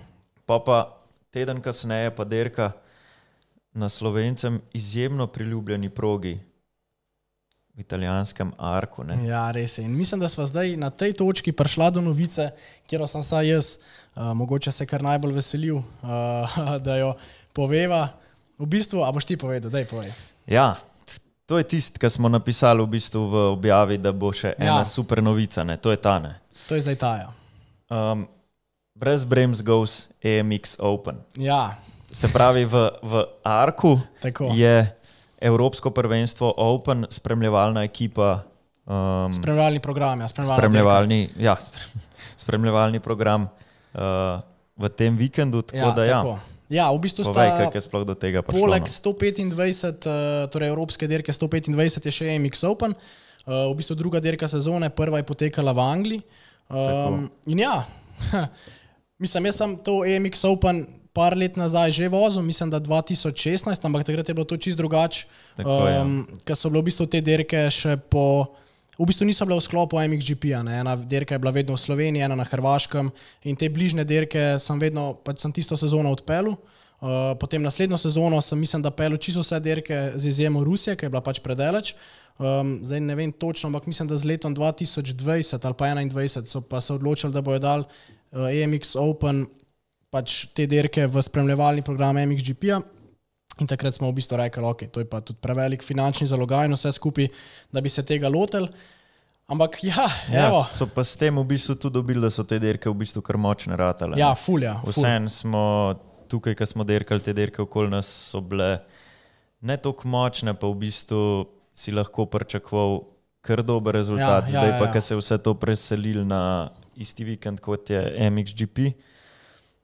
pa 0.46 0.60
pa 0.60 0.91
teden 1.32 1.62
kasneje 1.62 2.12
pa 2.12 2.24
dirka 2.24 2.72
na 3.75 3.89
slovencem 3.89 4.62
izjemno 4.74 5.27
priljubljeni 5.27 5.89
progi 5.89 6.39
v 7.75 7.79
italijanskem 7.79 8.53
Arku. 8.58 9.03
Ne? 9.03 9.17
Ja, 9.27 9.51
res 9.51 9.77
je. 9.77 9.84
In 9.84 9.91
mislim, 9.91 10.20
da 10.20 10.29
smo 10.29 10.46
zdaj 10.48 10.77
na 10.77 10.89
tej 10.89 11.13
točki 11.13 11.51
prišla 11.51 11.89
do 11.89 12.01
novice, 12.01 12.50
kjer 12.88 13.03
sem 13.08 13.24
saj 13.24 13.50
jaz, 13.50 13.67
uh, 14.15 14.32
mogoče 14.32 14.72
se 14.72 14.86
kar 14.86 15.03
najbolj 15.03 15.34
veselil, 15.34 15.75
uh, 15.75 16.55
da 16.86 16.96
jo 16.96 17.13
poveva. 17.53 18.08
V 18.58 18.65
bistvu, 18.65 19.03
a 19.03 19.12
boš 19.12 19.25
ti 19.25 19.36
povedal, 19.38 19.67
da 19.67 19.79
je 19.79 19.86
povej. 19.86 20.12
Ja, 20.48 20.70
to 21.46 21.58
je 21.60 21.67
tisto, 21.67 22.00
kar 22.00 22.10
smo 22.10 22.29
napisali 22.32 22.79
v, 22.79 22.88
bistvu 22.88 23.27
v 23.27 23.36
objavi, 23.51 23.98
da 24.00 24.15
bo 24.15 24.32
še 24.32 24.55
ena 24.58 24.79
Ja. 24.79 24.86
super 24.88 25.20
novica, 25.20 25.63
ne? 25.63 25.75
to 25.77 25.91
je 25.91 26.00
ta. 26.00 26.15
Ne? 26.20 26.39
To 26.70 26.79
je 26.79 26.82
zdaj 26.82 26.96
taja. 26.96 27.27
Um, 27.91 28.24
brez 28.96 29.25
Brems 29.27 29.60
Goes 29.62 30.08
EMX 30.24 30.79
Open. 30.79 31.20
Ja, 31.36 31.75
Se 32.12 32.27
pravi, 32.33 32.65
v, 32.65 32.89
v 33.03 33.13
Arku 33.43 34.00
tako. 34.21 34.51
je 34.55 34.95
Evropsko 35.41 35.91
prvenstvo 35.91 36.53
Open, 36.57 37.05
spremljevalna 37.09 37.83
ekipa. 37.83 38.43
Um, 38.85 39.33
Spremljalni 39.33 39.79
program, 39.79 40.21
ja, 40.21 40.27
spremljalna 40.27 40.57
spremljevalni, 40.57 41.29
ja, 41.39 41.55
sprem, 41.59 42.03
spremljevalni 42.43 43.00
program 43.00 43.50
uh, 43.50 44.39
v 44.77 44.89
tem 44.89 45.17
vikendu. 45.17 45.62
Tako 45.62 45.77
Ja, 45.77 45.91
da, 45.91 46.05
ja, 46.05 46.21
tako. 46.21 46.39
ja, 46.69 46.88
v 46.91 47.00
bistvu 47.00 47.25
povej, 47.25 47.51
sta 47.51 47.65
kako 47.65 47.77
je 47.77 47.81
sploh 47.81 48.03
do 48.05 48.15
tega 48.15 48.45
prišlo. 48.45 48.62
poleg 48.62 48.85
no. 48.85 48.93
125, 48.93 50.07
eh, 50.07 50.47
torej 50.53 50.69
Evropske 50.69 51.07
dirke 51.07 51.33
125 51.33 52.05
je 52.05 52.13
še 52.13 52.38
MX 52.39 52.63
Open, 52.69 52.93
Eh, 53.45 53.65
v 53.69 53.74
bistvu 53.77 53.93
druga 53.93 54.17
dirka 54.17 54.50
sezone, 54.50 54.89
prva 54.89 55.21
je 55.21 55.25
potekala 55.29 55.69
v 55.69 55.81
Angliji. 55.85 56.21
Um, 56.65 57.29
in 57.45 57.62
ja, 57.62 57.85
mislim, 59.21 59.53
jaz 59.53 59.62
sem 59.62 59.77
to 59.85 60.01
MX 60.01 60.50
Open 60.50 60.81
par 61.15 61.38
let 61.38 61.55
nazaj 61.55 61.95
že 61.95 62.12
vozil, 62.12 62.43
mislim, 62.43 62.69
da 62.69 62.81
2016, 62.84 63.79
ampak 63.88 64.03
takrat 64.03 64.27
je 64.27 64.36
bilo 64.36 64.45
to 64.45 64.60
čist 64.60 64.77
drugače, 64.77 65.25
Tako, 65.55 65.79
ja. 65.88 66.03
um, 66.03 66.27
ker 66.43 66.60
so 66.60 66.69
bile 66.69 66.84
v 66.84 66.91
bistvu 66.91 67.07
te 67.07 67.24
dirke 67.24 67.65
še 67.72 67.95
po. 68.12 68.51
V 68.95 69.07
bistvu 69.07 69.27
niso 69.27 69.43
bile 69.48 69.60
v 69.60 69.63
sklopu 69.63 70.00
MXGP-ja, 70.00 70.63
ena 70.63 70.95
dirka 70.95 71.36
je 71.36 71.41
bila 71.43 71.51
vedno 71.51 71.75
v 71.75 71.84
Sloveniji, 71.84 72.24
ena 72.24 72.36
na 72.39 72.48
Hrvaškem 72.48 73.12
in 73.43 73.55
te 73.60 73.67
bližnje 73.67 74.07
dirke 74.07 74.55
sem 74.60 74.79
vedno, 74.79 75.17
pač 75.19 75.43
sem 75.43 75.51
tisto 75.51 75.75
sezono 75.79 76.12
odpeljal. 76.15 76.55
Uh, 76.55 77.36
potem 77.36 77.60
naslednjo 77.60 78.00
sezono 78.00 78.39
sem, 78.39 78.55
mislim, 78.55 78.79
da 78.81 78.91
pel 78.95 79.17
čisto 79.19 79.43
vse 79.43 79.60
dirke 79.60 80.15
z 80.15 80.31
izjemo 80.31 80.63
Rusije, 80.63 80.95
ki 80.95 81.07
je 81.07 81.12
bila 81.12 81.19
pač 81.24 81.43
predaleč. 81.43 81.91
Um, 82.39 82.79
zdaj 82.88 83.03
ne 83.03 83.15
vem 83.19 83.31
točno, 83.36 83.67
ampak 83.67 83.88
mislim, 83.91 84.07
da 84.07 84.15
z 84.17 84.31
letom 84.31 84.55
2020 84.55 85.60
ali 85.60 85.75
pa 85.75 85.91
2021 85.91 86.48
so 86.48 86.63
pa 86.63 86.79
se 86.81 86.95
odločili, 86.95 87.36
da 87.36 87.43
bodo 87.43 87.60
dal 87.60 87.84
uh, 87.84 88.48
EMX 88.48 88.95
Open 88.95 89.45
pač 90.15 90.45
te 90.55 90.67
dirke 90.69 91.07
v 91.12 91.24
spremljevalni 91.24 91.84
program 91.86 92.19
MXGP-ja. 92.24 92.79
In 93.60 93.69
takrat 93.72 93.95
smo 93.95 94.09
v 94.09 94.18
bistvu 94.18 94.39
rekli, 94.39 94.63
da 94.63 94.72
okay, 94.72 94.89
to 94.92 95.00
je 95.00 95.07
pa 95.07 95.22
tudi 95.24 95.39
prevelik 95.44 95.83
finančni 95.83 96.27
zalogaj 96.27 96.68
in 96.68 96.75
vse 96.75 96.92
skupaj, 96.96 97.29
da 97.72 97.83
bi 97.83 97.92
se 97.92 98.03
tega 98.03 98.31
lotili. 98.31 98.68
Ampak 99.51 99.77
ja, 99.92 100.07
Ja, 100.31 100.50
evo, 100.50 100.63
so 100.66 100.87
pa 100.89 101.05
s 101.05 101.16
tem 101.20 101.35
v 101.37 101.46
bistvu 101.48 101.77
tudi 101.77 102.00
dobili, 102.00 102.20
da 102.24 102.31
so 102.33 102.44
te 102.44 102.59
dirke 102.59 102.89
v 102.89 102.98
bistvu 103.03 103.24
kar 103.24 103.39
močne 103.39 103.77
ratale. 103.79 104.20
ja, 104.20 104.33
fulja. 104.35 104.79
Ful. 104.83 104.96
Vsem 104.96 105.29
smo 105.31 105.63
tukaj, 106.31 106.57
ki 106.57 106.68
smo 106.68 106.83
dirkali 106.83 107.24
te 107.24 107.35
dirke 107.35 107.61
okoli 107.63 107.94
nas, 107.94 108.09
so 108.09 108.42
bile 108.42 108.79
ne 109.61 109.77
tako 109.77 110.09
močne, 110.09 110.55
pa 110.57 110.68
v 110.68 110.79
bistvu 110.81 111.22
si 111.75 111.94
lahko 111.96 112.25
pričakoval 112.25 113.03
kar 113.46 113.61
dober 113.61 113.94
rezultat. 113.94 114.50
Ja, 114.50 114.51
ja, 114.51 114.57
Zdaj 114.57 114.72
ja, 114.74 114.77
pa, 114.81 114.87
ja. 114.89 114.92
ker 114.96 115.03
se 115.05 115.13
je 115.13 115.22
vse 115.22 115.37
to 115.37 115.53
preselilo 115.53 116.25
na 116.25 116.42
isti 116.98 117.27
vikend 117.27 117.61
kot 117.61 117.94
je 117.94 118.01
MXGP. 118.31 118.96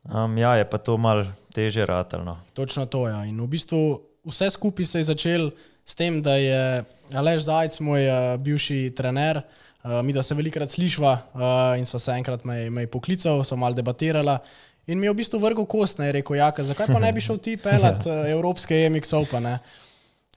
Um, 0.09 0.37
ja, 0.37 0.55
je 0.57 0.65
pa 0.65 0.77
to 0.81 0.97
mal 0.97 1.25
teže 1.53 1.85
ratelno. 1.85 2.39
Točno 2.53 2.85
to 2.85 3.07
je. 3.07 3.13
Ja. 3.13 3.25
In 3.25 3.37
v 3.41 3.47
bistvu 3.47 4.01
vse 4.25 4.49
skupaj 4.49 4.85
se 4.85 4.99
je 4.99 5.09
začel 5.13 5.51
s 5.85 5.95
tem, 5.95 6.21
da 6.21 6.35
je 6.35 6.83
Alež 7.13 7.45
Zajec, 7.45 7.77
moj 7.79 8.07
uh, 8.07 8.15
bivši 8.41 8.93
trener, 8.97 9.41
uh, 9.83 10.01
mi 10.01 10.13
da 10.13 10.23
se 10.23 10.35
velikokrat 10.35 10.71
slišva 10.71 11.13
uh, 11.13 11.43
in 11.77 11.85
so 11.85 11.99
se 11.99 12.15
enkrat 12.17 12.45
me, 12.45 12.69
me 12.69 12.87
poklical, 12.87 13.43
so 13.43 13.55
mal 13.55 13.75
debatirala. 13.77 14.39
In 14.87 14.97
mi 14.99 15.05
je 15.05 15.13
v 15.13 15.19
bistvu 15.21 15.39
vrgel 15.39 15.65
kost, 15.69 15.99
ne 15.99 16.09
je 16.09 16.17
rekel, 16.21 16.39
jaka, 16.39 16.65
zakaj 16.65 16.89
pa 16.89 16.99
ne 16.99 17.11
bi 17.13 17.21
šel 17.21 17.37
ti 17.37 17.57
pelat 17.65 18.05
uh, 18.07 18.25
Evropske 18.31 18.89
MX 18.89 19.13
Open. 19.19 19.45
Ne? 19.45 19.59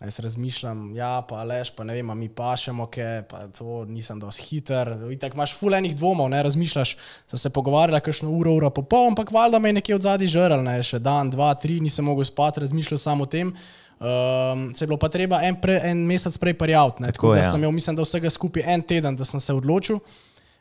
Jaz 0.02 0.18
razmišljam, 0.18 0.96
ja, 0.96 1.22
pa 1.28 1.44
lež, 1.46 1.70
pa 1.76 1.84
ne 1.86 1.94
vem, 1.94 2.08
mi 2.18 2.26
pašemo, 2.28 2.88
ke, 2.90 3.22
pa 3.30 3.44
to 3.54 3.84
nisem 3.86 4.18
dosti 4.18 4.42
hiter. 4.42 4.90
Tako 5.22 5.38
imaš 5.38 5.52
fulenih 5.54 5.94
dvomov, 5.96 6.26
ne 6.32 6.42
razmišljaš. 6.42 6.96
Sem 7.30 7.38
se 7.38 7.50
pogovarjala, 7.54 8.02
kakšno 8.02 8.32
uro, 8.34 8.56
uro 8.58 8.72
pa 8.74 8.82
pol, 8.82 9.12
ampak 9.12 9.30
valjda 9.32 9.62
me 9.62 9.70
je 9.70 9.78
nekje 9.78 9.94
od 9.94 10.08
zadaj 10.08 10.32
žrl, 10.34 10.64
ne, 10.66 10.74
še 10.82 10.98
dan, 10.98 11.30
dva, 11.30 11.52
tri, 11.54 11.78
nisem 11.80 12.04
mogel 12.10 12.26
spati, 12.26 12.64
razmišljal 12.66 12.98
samo 12.98 13.24
o 13.24 13.30
tem. 13.30 13.54
Um, 13.94 14.66
se 14.74 14.82
je 14.82 14.90
bilo 14.90 14.98
pa 14.98 15.08
treba 15.08 15.38
en, 15.46 15.54
pre, 15.62 15.78
en 15.86 16.02
mesec 16.10 16.36
prej 16.42 16.58
prijaviti. 16.58 17.02
ne, 17.02 17.12
Tako 17.14 17.30
Tako 17.30 17.34
da 17.34 17.44
ja. 17.44 17.50
sem 17.52 17.62
imel, 17.62 17.70
mislim, 17.78 17.96
da 17.96 18.02
vsega 18.02 18.30
skupaj 18.30 18.66
en 18.66 18.82
teden, 18.82 19.16
da 19.16 19.24
sem 19.24 19.40
se 19.40 19.54
odločil. 19.54 20.02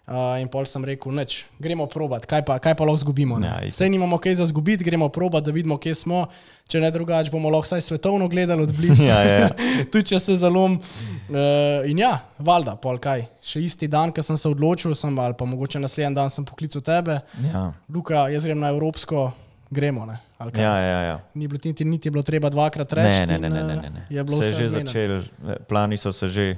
Uh, 0.03 0.35
in 0.43 0.49
pol 0.51 0.65
sem 0.67 0.83
rekel, 0.83 1.13
neč, 1.15 1.45
gremo 1.63 1.85
probat, 1.87 2.25
kaj 2.27 2.41
pa, 2.43 2.57
kaj 2.59 2.73
pa 2.75 2.83
lahko 2.83 2.99
zgubimo. 3.05 3.37
Ja. 3.39 3.61
Sej 3.71 3.87
nimamo 3.87 4.17
kaj 4.19 4.35
za 4.35 4.47
zgubiti, 4.49 4.83
gremo 4.83 5.07
probat, 5.07 5.45
da 5.45 5.53
vidimo, 5.55 5.77
kje 5.79 5.93
smo. 5.95 6.25
Če 6.67 6.81
ne 6.83 6.89
drugače, 6.91 7.31
bomo 7.31 7.47
lahko 7.47 7.69
vsaj 7.69 7.85
svetovno 7.87 8.27
gledali 8.27 8.65
od 8.67 8.73
blizu. 8.75 8.99
Ja, 9.07 9.21
ja, 9.23 9.37
ja. 9.45 9.49
Tudi 9.91 10.11
če 10.11 10.19
se 10.19 10.35
zalom. 10.41 10.75
Uh, 10.75 11.87
in 11.87 12.03
ja, 12.03 12.17
valjda, 12.35 12.75
pol 12.83 12.99
kaj. 12.99 13.23
Še 13.39 13.63
isti 13.63 13.87
dan, 13.87 14.11
ko 14.11 14.19
sem 14.27 14.35
se 14.35 14.51
odločil, 14.51 14.91
sem, 14.91 15.15
ali 15.23 15.39
pa 15.39 15.47
mogoče 15.47 15.79
naslednji 15.79 16.19
dan 16.19 16.27
sem 16.27 16.43
poklical 16.51 16.83
tebe, 16.83 17.21
Ja, 17.47 17.69
Luka, 17.87 18.27
jaz 18.33 18.43
grem 18.43 18.59
na 18.59 18.75
Evropsko, 18.75 19.29
gremo. 19.71 20.03
Ne? 20.11 20.19
Ja, 20.51 20.75
ja. 20.83 20.99
ja. 21.13 21.17
Ni 21.33 21.47
bilo 21.47 21.63
niti, 21.63 21.87
niti 21.87 22.11
bilo 22.11 22.27
treba 22.27 22.51
dvakrat 22.51 22.91
Ne, 22.91 23.03
reči. 23.07 23.25
ne, 23.25 23.39
ne, 23.39 23.49
ne, 23.49 23.63
ne, 23.63 23.73
eh, 23.73 23.81
ne, 23.87 23.89
ne. 23.89 24.05
Je 24.11 24.23
bilo 24.23 24.43
Se 24.43 24.51
je 24.51 24.53
že 24.53 24.69
začel, 24.69 25.19
plani 25.67 25.97
so 25.97 26.11
se 26.11 26.27
že 26.27 26.57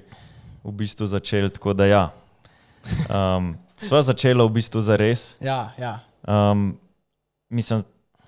v 0.65 0.71
bistvu 0.73 1.05
začeli, 1.05 1.53
tako 1.53 1.77
da 1.77 1.86
ja. 1.86 2.10
Um, 3.10 3.56
sva 3.78 4.02
začela 4.02 4.45
v 4.45 4.56
bistvu 4.60 4.82
za 4.82 4.95
res. 5.00 5.36
Ja, 5.41 5.74
ja. 5.78 6.00
Um, 6.28 6.78
mislim, 7.50 7.84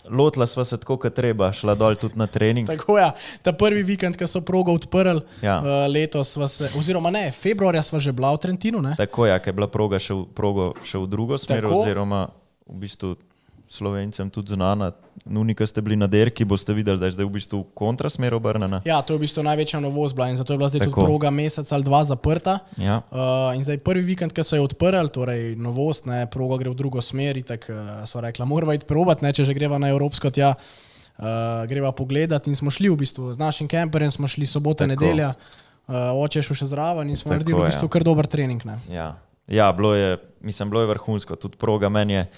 lotila 0.10 0.48
sva 0.48 0.66
se 0.66 0.78
tako, 0.78 0.98
kot 0.98 1.14
treba, 1.14 1.52
šla 1.54 1.76
dol 1.76 1.96
tudi 2.00 2.18
na 2.20 2.28
trening. 2.28 2.68
Tako 2.68 2.98
je. 2.98 3.04
Ja. 3.04 3.12
Ta 3.42 3.52
prvi 3.52 3.84
vikend, 3.84 4.18
ko 4.18 4.28
so 4.28 4.42
progo 4.42 4.74
odprli, 4.74 5.22
Ja. 5.42 5.60
uh, 5.60 5.86
letos 5.92 6.34
sva 6.38 6.48
se, 6.48 6.70
oziroma 6.80 7.10
ne, 7.12 7.32
februarja 7.32 7.84
sva 7.84 8.00
že 8.00 8.12
bila 8.12 8.32
v 8.34 8.44
Trentinu. 8.48 8.82
Ne? 8.82 8.96
Tako 8.98 9.26
je, 9.28 9.32
ja, 9.36 9.40
ker 9.40 9.52
je 9.54 9.58
bila 9.60 9.68
proga 9.68 10.00
še 10.00 10.14
v, 10.16 10.26
progo 10.34 10.74
še 10.84 10.98
v 10.98 11.08
drugo 11.12 11.38
smer, 11.38 11.64
Tako. 11.64 11.82
oziroma 11.84 12.28
v 12.68 12.80
bistvu 12.84 13.16
slovencem 13.70 14.30
tudi 14.30 14.54
znana. 14.54 14.92
Nuni, 15.26 15.56
ki 15.58 15.66
ste 15.68 15.82
bili 15.84 15.98
na 16.00 16.08
derki, 16.08 16.46
boste 16.48 16.72
videli, 16.74 17.00
da 17.00 17.10
je 17.10 17.18
zdaj 17.18 17.26
v 17.28 17.34
bistvu 17.36 17.60
kontrasmer 17.76 18.36
obrnjena. 18.38 18.80
Ja, 18.88 19.02
to 19.04 19.16
je 19.16 19.20
v 19.20 19.26
bistvu 19.26 19.44
največja 19.44 19.82
novost 19.84 20.16
bila 20.16 20.30
in 20.32 20.40
zato 20.40 20.54
je 20.54 20.62
bila 20.62 20.70
zdaj 20.72 20.86
Tako. 20.86 20.94
tudi 20.94 21.06
proga 21.06 21.32
mesec 21.36 21.72
ali 21.72 21.84
dva 21.84 22.04
zaprta. 22.08 22.60
Ja. 22.80 23.02
Uh, 23.12 23.52
in 23.58 23.66
zdaj 23.68 23.82
prvi 23.84 24.06
vikend, 24.08 24.32
ki 24.32 24.46
so 24.48 24.56
jo 24.56 24.64
odprli, 24.64 25.12
torej 25.12 25.58
novost, 25.60 26.08
ne, 26.08 26.24
proga 26.32 26.62
gre 26.64 26.72
v 26.72 26.80
drugo 26.80 27.04
smer, 27.04 27.42
tako 27.44 27.76
uh, 27.76 27.94
so 28.08 28.24
rekla, 28.24 28.48
moramo 28.48 28.78
iti 28.78 28.88
probat, 28.88 29.22
ne, 29.26 29.34
če 29.36 29.50
že 29.50 29.58
greva 29.58 29.82
na 29.82 29.92
Evropsko 29.92 30.32
tja, 30.32 30.56
uh, 30.56 31.68
greva 31.68 31.92
pogledat 31.92 32.48
in 32.48 32.56
smo 32.56 32.72
šli 32.72 32.94
v 32.94 33.04
bistvu 33.04 33.36
z 33.36 33.42
našim 33.42 33.68
kamperjem, 33.68 34.16
smo 34.16 34.32
šli 34.32 34.48
sobota, 34.48 34.88
Tako. 34.88 34.96
nedelja, 34.96 35.34
uh, 35.36 36.16
oče 36.24 36.40
je 36.40 36.48
šel 36.48 36.64
še 36.64 36.72
zraven 36.72 37.12
in 37.12 37.20
smo 37.20 37.34
Tako, 37.34 37.42
naredili 37.42 37.60
v 37.60 37.66
ja. 37.68 37.72
bistvu 37.74 37.92
kar 37.92 38.08
dober 38.08 38.32
trening. 38.32 38.64
Ne. 38.64 38.80
Ja, 38.88 39.18
ja 39.52 39.72
bilo, 39.76 39.92
je, 39.92 40.22
mislim, 40.40 40.72
bilo 40.72 40.88
je 40.88 40.94
vrhunsko, 40.96 41.36
tudi 41.36 41.60
proga 41.60 41.92
meni 41.92 42.22
je, 42.22 42.30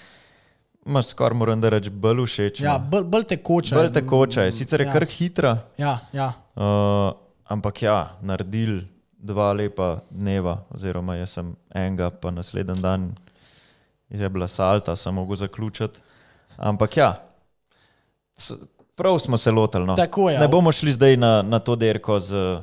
imaš 0.86 1.06
skoraj 1.06 1.36
moram 1.38 1.64
reči, 1.64 1.90
bolj 1.90 2.24
všeč. 2.26 2.60
Ja, 2.60 2.78
no. 2.78 2.86
bolj, 2.90 3.04
bolj 3.04 3.24
tekoča. 3.34 3.76
bolj 3.76 3.92
tekoča 3.92 4.46
je, 4.48 4.52
sicer 4.52 4.80
je 4.80 4.86
ja. 4.86 4.92
kar 4.92 5.06
hitra, 5.06 5.58
Ja, 5.78 5.98
ja. 6.12 6.32
uh, 6.56 7.12
ampak 7.44 7.82
ja, 7.82 8.16
naredili 8.22 8.86
dva 9.20 9.52
lepa 9.52 10.00
dneva, 10.10 10.62
oziroma 10.72 11.18
jaz 11.18 11.36
sem 11.36 11.52
enega, 11.74 12.10
pa 12.10 12.30
naslednji 12.30 12.80
dan 12.80 13.10
je 14.10 14.28
bila 14.28 14.48
salta, 14.48 14.96
sem 14.96 15.14
mogel 15.14 15.36
zaključiti. 15.36 16.00
Ampak 16.56 16.96
ja, 16.96 17.22
prav 18.96 19.18
smo 19.18 19.36
se 19.36 19.50
lotili. 19.50 19.86
No. 19.86 19.96
Tako 19.96 20.30
je. 20.30 20.38
Ne 20.38 20.48
bomo 20.48 20.72
šli 20.72 20.92
zdaj 20.92 21.16
na, 21.16 21.42
na 21.42 21.58
to 21.58 21.76
derko, 21.76 22.18
z, 22.18 22.60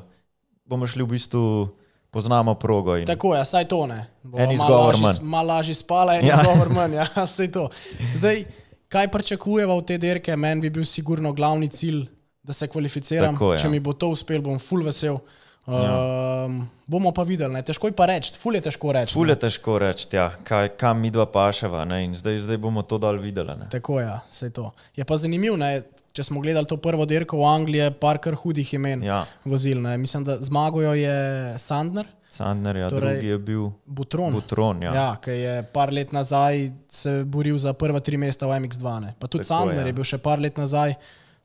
bomo 0.65 0.87
šli 0.87 1.03
v 1.03 1.07
bistvu 1.07 1.69
poznamo 2.11 2.53
progo. 2.55 2.97
In... 2.97 3.05
Tako 3.05 3.35
je, 3.35 3.45
saj 3.45 3.65
to 3.67 3.87
ne. 3.87 4.05
Bo 4.23 4.39
En 4.39 4.51
izgovor 4.51 4.97
manj. 5.01 5.17
Malo 5.21 5.47
lažje 5.47 5.75
spala, 5.75 6.15
en 6.15 6.25
Ja. 6.25 6.39
izgovor 6.41 6.69
manj. 6.69 6.93
Ja, 6.93 7.25
saj 7.35 7.51
to. 7.51 7.69
Zdaj, 8.15 8.45
kaj 8.87 9.07
pričakujeva 9.11 9.75
v 9.75 9.85
te 9.85 9.97
derke? 9.97 10.35
Meni 10.35 10.61
bi 10.61 10.69
bil 10.69 10.85
sigurno 10.85 11.33
glavni 11.33 11.67
cilj, 11.69 12.05
da 12.43 12.53
se 12.53 12.67
kvalificiram. 12.67 13.35
Tako 13.35 13.53
je. 13.53 13.59
Če 13.59 13.69
mi 13.69 13.79
bo 13.79 13.93
to 13.93 14.09
uspelo, 14.09 14.41
bom 14.41 14.59
full 14.59 14.83
vesel. 14.85 15.19
Um, 15.67 16.61
bomo 16.87 17.11
pa 17.11 17.25
videli, 17.27 17.51
ne. 17.53 17.59
težko 17.61 17.89
je 17.89 17.95
pa 17.95 18.05
reči, 18.07 18.31
ful 18.39 18.55
je 18.55 18.61
težko 18.63 18.93
reči. 18.95 19.11
Ful 19.11 19.27
je 19.27 19.35
težko 19.35 19.75
reči, 19.83 20.07
ja, 20.15 20.29
kaj, 20.47 20.69
kam 20.79 21.01
mi 21.03 21.11
dva 21.11 21.25
paševa. 21.27 21.83
Ne? 21.83 22.05
In 22.05 22.13
zdaj, 22.15 22.37
zdaj 22.45 22.57
bomo 22.63 22.85
to 22.87 22.95
dal 22.97 23.19
videli. 23.19 23.51
Ne? 23.59 23.67
Tako 23.67 23.99
je, 23.99 24.13
vse 24.31 24.49
to. 24.55 24.71
Je 24.95 25.03
pa 25.03 25.17
zanimivo, 25.19 25.57
če 26.17 26.25
smo 26.25 26.41
gledali 26.41 26.65
to 26.69 26.79
prvo 26.81 27.05
dirko 27.05 27.37
v 27.37 27.47
Angliji, 27.49 27.91
par 28.01 28.17
kar 28.23 28.37
hudih 28.41 28.73
imen 28.73 29.05
Ja, 29.05 29.23
vozil. 29.45 29.81
Ne. 29.83 29.97
Mislim, 30.01 30.25
da 30.25 30.39
zmagojo 30.41 30.95
je 30.97 31.17
Sandner, 31.61 32.09
Sandner, 32.29 32.75
ja, 32.75 32.89
Torej, 32.89 33.13
drugi 33.13 33.27
je 33.27 33.37
bil 33.39 33.69
Butron. 33.85 34.33
Butron. 34.33 34.81
Ja. 34.83 34.93
Ja, 34.93 35.07
ki 35.21 35.31
je 35.31 35.53
par 35.73 35.93
let 35.93 36.11
nazaj 36.11 36.67
se 36.91 37.21
boril 37.25 37.57
za 37.57 37.73
prva 37.73 38.01
tri 38.03 38.17
mesta 38.19 38.49
v 38.49 38.59
MX2. 38.59 38.97
Ne. 39.05 39.13
Pa 39.19 39.29
tudi 39.29 39.45
Tako, 39.45 39.53
Sandner 39.53 39.85
ja. 39.85 39.89
je 39.89 39.95
bil 39.97 40.07
še 40.07 40.19
par 40.21 40.41
let 40.43 40.59
nazaj, 40.59 40.97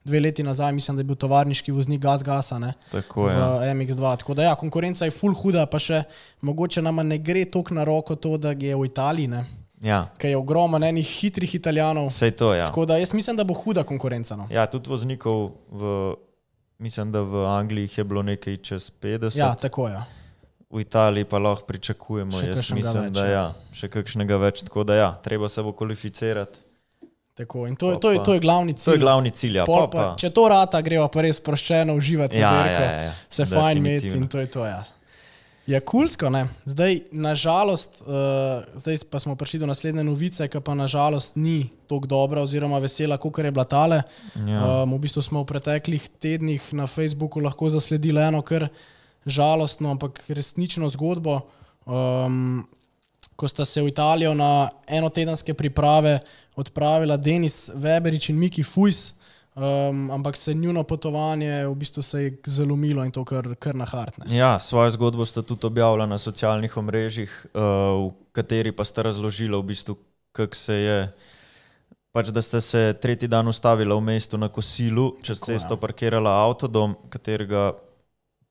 dve 0.05 0.21
leti 0.21 0.43
nazaj, 0.43 0.73
mislim, 0.75 0.99
da 0.99 1.05
je 1.05 1.09
bil 1.13 1.19
tovarniški 1.23 1.73
voznik 1.73 2.03
Gas 2.03 2.25
Gasa 2.27 2.59
ne, 2.59 2.73
Tako 2.91 3.29
v. 3.29 3.37
Ja. 3.39 3.75
MX2. 3.77 4.17
Tako 4.25 4.35
da 4.35 4.51
ja, 4.51 4.55
konkurenca 4.59 5.07
je 5.07 5.15
full 5.15 5.37
huda, 5.39 5.65
pa 5.71 5.79
še 5.79 6.03
mogoče 6.43 6.83
nama 6.83 7.07
ne 7.07 7.21
gre 7.23 7.45
toliko 7.47 7.79
na 7.79 7.87
roko 7.87 8.19
to, 8.19 8.35
da 8.37 8.57
je 8.57 8.75
v 8.77 8.89
Italiji, 8.91 9.31
ne, 9.31 9.45
Ja, 9.83 10.07
ker 10.15 10.31
je 10.31 10.37
ogromno 10.37 10.79
enih 10.79 11.07
hitrih 11.13 11.55
Italijanov. 11.55 12.07
vse 12.07 12.31
to 12.33 12.53
je. 12.53 12.59
Ja. 12.59 12.67
Tako 12.67 12.85
da 12.87 12.97
jaz 12.97 13.13
mislim, 13.13 13.37
da 13.37 13.45
bo 13.45 13.55
huda 13.55 13.83
konkurenca. 13.83 14.37
No. 14.37 14.47
ja, 14.49 14.67
tudi 14.67 14.89
voznikov 14.89 15.51
v. 15.69 16.15
Mislim, 16.79 17.13
da 17.13 17.21
v 17.21 17.47
Angliji 17.47 17.89
je 17.97 18.05
bilo 18.05 18.23
nekaj 18.23 18.57
čez 18.59 18.91
50, 18.93 19.39
Ja, 19.39 19.55
tako 19.55 19.89
je. 19.89 19.99
v 20.71 20.81
Italiji 20.81 21.25
pa 21.25 21.39
lahko 21.39 21.65
pričakujemo. 21.65 22.33
Še 22.33 22.47
Jaz 22.49 22.71
mislim, 22.71 23.03
več, 23.05 23.13
da 23.13 23.25
ja. 23.25 23.33
ja, 23.33 23.45
še 23.73 23.89
kakšnega 23.89 24.37
več. 24.37 24.63
Tako 24.63 24.85
da 24.85 24.95
ja, 24.97 25.11
treba 25.21 25.49
se 25.49 25.63
bo 25.63 25.73
kvalificirati. 25.73 26.59
Tako, 27.35 27.67
in 27.67 27.77
to, 27.77 27.91
je- 27.91 27.95
Pa 27.95 28.01
to, 28.01 28.11
je, 28.11 28.19
to 28.21 28.35
je 28.35 28.41
glavni 28.41 28.73
cilj. 28.75 28.85
To 28.85 28.93
je 28.93 28.99
glavni 28.99 29.31
cilj. 29.33 29.57
Ja. 29.57 29.65
Pol 29.65 29.87
Pa, 29.87 29.87
Pa, 29.91 30.17
če 30.17 30.31
to 30.31 30.49
rata, 30.49 30.81
greva 30.81 31.09
pa 31.09 31.23
res 31.23 31.37
sproščeno 31.37 31.95
uživati. 31.95 32.37
Ja, 32.37 32.51
ja, 32.67 32.81
ja, 32.83 33.03
ja, 33.03 33.13
se 33.31 33.45
fajn 33.47 33.79
imeti 33.79 34.09
in 34.09 34.27
to 34.29 34.39
je 34.39 34.47
to. 34.49 34.65
Ja. 34.65 34.83
Je 35.67 35.79
kulsko, 35.81 36.27
ne? 36.31 36.49
Zdaj, 36.67 37.01
nažalost, 37.15 38.03
uh, 38.03 38.67
zdaj 38.75 38.97
pa 39.11 39.21
smo 39.23 39.37
prišli 39.39 39.61
do 39.63 39.67
naslednje 39.71 40.03
novice, 40.05 40.49
ki 40.51 40.61
pa 40.61 40.75
nažalost 40.75 41.37
ni 41.39 41.71
tako 41.87 42.11
dobra 42.11 42.43
oziroma 42.43 42.81
vesela, 42.83 43.19
kot 43.19 43.39
je 43.39 43.51
bila 43.51 43.65
tale. 43.65 44.03
Ja. 44.35 44.83
Um, 44.83 44.97
v 44.99 45.07
bistvu 45.07 45.23
smo 45.23 45.45
v 45.45 45.53
preteklih 45.55 46.09
tednih 46.19 46.67
na 46.75 46.87
Facebooku 46.91 47.41
lahko 47.41 47.71
zasledili 47.71 48.19
eno 48.19 48.43
kar 48.43 48.69
žalostno, 49.27 49.95
ampak 49.95 50.25
resnično 50.29 50.91
zgodbo. 50.91 51.41
Um, 51.87 52.67
ko 53.37 53.49
sta 53.49 53.65
se 53.65 53.83
v 53.83 53.89
Italijo 53.89 54.35
na 54.35 54.69
enotedenske 54.87 55.55
priprave 55.55 56.21
odpravila 56.57 57.17
Denis 57.17 57.71
Weberič 57.75 58.31
in 58.31 58.39
Miki 58.39 58.63
Fujs, 58.63 59.15
um, 59.55 60.11
ampak 60.11 60.37
se 60.37 60.55
njuno 60.55 60.85
potovanje 60.85 61.67
v 61.67 61.75
bistvu 61.75 62.03
se 62.03 62.23
je 62.23 62.37
zalomilo 62.47 63.05
in 63.05 63.11
to 63.11 63.25
kar, 63.25 63.55
kar 63.59 63.75
na 63.75 63.85
hartne. 63.85 64.37
Ja, 64.37 64.61
svojo 64.61 64.91
zgodbo 64.91 65.25
ste 65.25 65.43
tudi 65.43 65.67
objavili 65.67 66.07
na 66.07 66.19
socialnih 66.19 66.77
omrežjih, 66.77 67.47
uh, 67.55 67.61
v 68.09 68.13
kateri 68.33 68.73
pa 68.73 68.85
ste 68.85 69.03
razložili, 69.03 69.57
v 69.57 69.63
bistvu, 69.63 69.97
kako 70.33 70.55
se 70.55 70.75
je. 70.75 70.99
Pač, 72.13 72.29
da 72.29 72.43
ste 72.45 72.61
se 72.61 72.93
tretji 73.01 73.29
dan 73.29 73.49
ustavili 73.49 73.95
v 73.95 74.01
mestu 74.01 74.37
na 74.37 74.49
kosilu, 74.49 75.17
čez 75.23 75.41
Tako, 75.41 75.53
ja. 75.53 75.59
cesto 75.59 75.77
parkirali 75.81 76.29
avtodom, 76.29 76.97
katerega, 77.09 77.73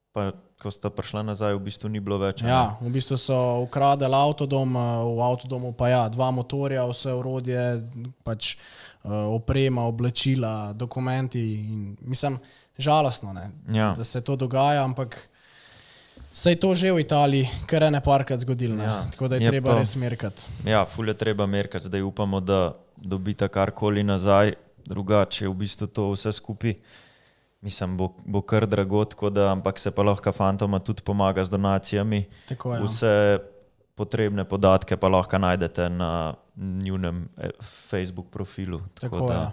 pa, 0.09 0.31
ko 0.61 0.71
sta 0.73 0.89
prišla 0.89 1.21
nazaj, 1.25 1.53
v 1.57 1.69
bistvu 1.69 1.89
ni 1.89 2.01
bilo 2.01 2.17
več. 2.17 2.41
ne? 2.41 2.49
Ja, 2.49 2.77
v 2.81 2.89
bistvu 2.89 3.17
so 3.21 3.37
ukradeli 3.61 4.17
avtodom, 4.17 4.77
eh, 4.77 4.81
v 5.13 5.21
avtodomu 5.25 5.73
pa 5.77 5.89
ja, 5.89 6.03
dva 6.09 6.31
motorja, 6.33 6.85
vse 6.89 7.13
urodje, 7.13 7.85
pač 8.25 8.57
eh, 8.57 8.90
oprema, 9.03 9.81
oblačila, 9.83 10.73
dokumenti. 10.73 11.39
In, 11.55 11.97
mislim, 12.01 12.39
žalostno, 12.77 13.33
ne, 13.33 13.49
Ja. 13.69 13.93
da 13.93 14.03
se 14.03 14.21
to 14.21 14.35
dogaja, 14.35 14.83
ampak 14.83 15.29
se 16.31 16.49
je 16.49 16.55
to 16.55 16.75
že 16.75 16.91
v 16.91 16.99
Italiji 16.99 17.49
kar 17.65 17.83
ene 17.83 18.01
parkrat 18.01 18.39
zgodilo. 18.39 18.75
ne. 18.75 18.83
Ja, 18.83 19.05
Tako 19.11 19.27
da 19.27 19.35
je, 19.35 19.41
je 19.41 19.45
je 19.45 19.49
treba 19.49 19.69
pa- 19.69 19.77
res 19.77 19.95
merkati. 19.95 20.45
Ja, 20.65 20.85
ful 20.85 21.07
je 21.07 21.13
treba 21.15 21.45
merkati, 21.45 21.85
zdaj 21.85 22.01
upamo, 22.01 22.39
da 22.39 22.73
dobite 22.97 23.47
karkoli 23.47 24.03
nazaj, 24.03 24.53
drugače 24.85 25.45
je 25.45 25.49
v 25.49 25.53
bistvu 25.55 25.87
to 25.87 26.11
vse 26.11 26.31
skupaj. 26.31 26.73
Mislim, 27.61 27.97
bo, 27.97 28.13
bo 28.25 28.41
kar 28.41 28.65
drago, 28.65 29.05
da, 29.29 29.51
ampak 29.51 29.79
se 29.79 29.91
pa 29.91 30.01
lahko 30.01 30.31
fantoma 30.31 30.79
tudi 30.79 31.01
pomaga 31.01 31.43
z 31.43 31.49
donacijami. 31.49 32.25
Tako 32.49 32.73
je. 32.73 32.81
Vse 32.81 33.39
potrebne 33.95 34.45
podatke 34.45 34.97
pa 34.97 35.07
lahko 35.07 35.37
najdete 35.37 35.89
na 35.89 36.33
njunem 36.57 37.29
eh, 37.37 37.49
Facebook 37.61 38.29
profilu. 38.31 38.79
Tako 38.93 39.15
Tako, 39.19 39.27
da, 39.27 39.33
ja. 39.33 39.51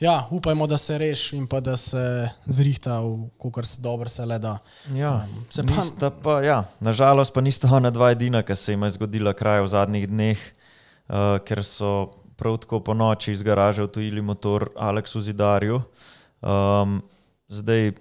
ja, 0.00 0.26
upajmo, 0.30 0.66
da 0.66 0.78
se 0.78 0.98
reši 0.98 1.36
in 1.36 1.46
pa 1.46 1.60
da 1.60 1.76
se 1.76 2.28
zrihta, 2.46 3.00
kar 3.54 3.66
se 3.66 3.80
dobro 3.80 4.08
se 4.08 4.26
le 4.26 4.38
da. 4.38 4.58
Ja, 4.94 5.12
Um, 5.12 5.44
se 5.50 5.62
pa- 6.00 6.10
pa, 6.10 6.40
ja, 6.42 6.64
nažalost 6.80 7.34
pa 7.34 7.40
nista 7.40 7.68
ona 7.72 7.90
dva 7.90 8.10
edina, 8.10 8.42
ki 8.42 8.56
se 8.56 8.72
jim 8.72 8.82
je 8.82 8.90
zgodila 8.90 9.32
kraj 9.32 9.62
v 9.62 9.66
zadnjih 9.68 10.08
dneh, 10.08 10.38
uh, 11.08 11.38
ker 11.44 11.64
so 11.64 12.10
prav 12.36 12.56
tako 12.58 12.80
po 12.80 12.94
noči 12.94 13.32
iz 13.32 13.42
garaže 13.42 13.82
odtujili 13.82 14.22
motor 14.22 14.70
Aleksu 14.76 15.20
Zidarju. 15.20 15.82
Um, 16.40 17.02
zdaj, 17.48 17.92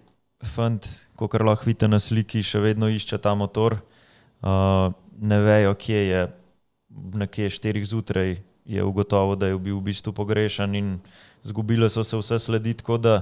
fant, 0.55 0.87
kot 1.15 1.33
lahko 1.33 1.65
vidite 1.67 1.87
na 1.87 1.99
sliki, 1.99 2.43
še 2.43 2.59
vedno 2.59 2.87
išče 2.87 3.17
ta 3.17 3.35
motor. 3.35 3.73
Uh, 3.73 3.98
ne 5.19 5.39
vejo, 5.39 5.73
kje 5.75 6.07
je, 6.07 6.27
nekje 6.89 7.49
štirih 7.49 7.85
zjutraj 7.85 8.37
je 8.65 8.83
ugotovil, 8.83 9.35
da 9.35 9.47
je 9.47 9.57
bil 9.57 9.79
v 9.79 9.89
bistvu 9.89 10.13
pogrešan 10.13 10.75
in 10.75 10.99
zgubile 11.43 11.89
so 11.89 12.03
se 12.03 12.17
vse 12.17 12.39
sledi. 12.39 12.73
Tako 12.73 12.97
da, 12.97 13.15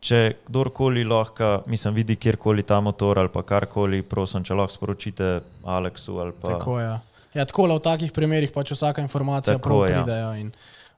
če 0.00 0.40
kdorkoli 0.48 1.04
lahko, 1.04 1.62
mislim, 1.70 1.94
vidi 1.94 2.16
kjerkoli 2.16 2.62
ta 2.62 2.80
motor 2.80 3.18
ali 3.18 3.32
pa 3.32 3.42
karkoli, 3.42 4.02
prosim, 4.02 4.44
če 4.44 4.56
lahko 4.56 4.74
sporočite 4.74 5.30
Aleksu 5.64 6.18
pa. 6.40 6.58
Tako 6.58 6.80
je. 6.80 6.90
Ja, 7.34 7.44
tako 7.46 7.68
le 7.70 7.78
v 7.78 7.84
takih 7.84 8.12
primerih 8.12 8.50
pač 8.50 8.72
vsaka 8.74 9.02
informacija 9.02 9.54
Tako, 9.54 9.68
prav 9.68 9.82
ja. 9.86 10.02
pride. 10.02 10.18
Ja, 10.18 10.30
in, 10.36 10.50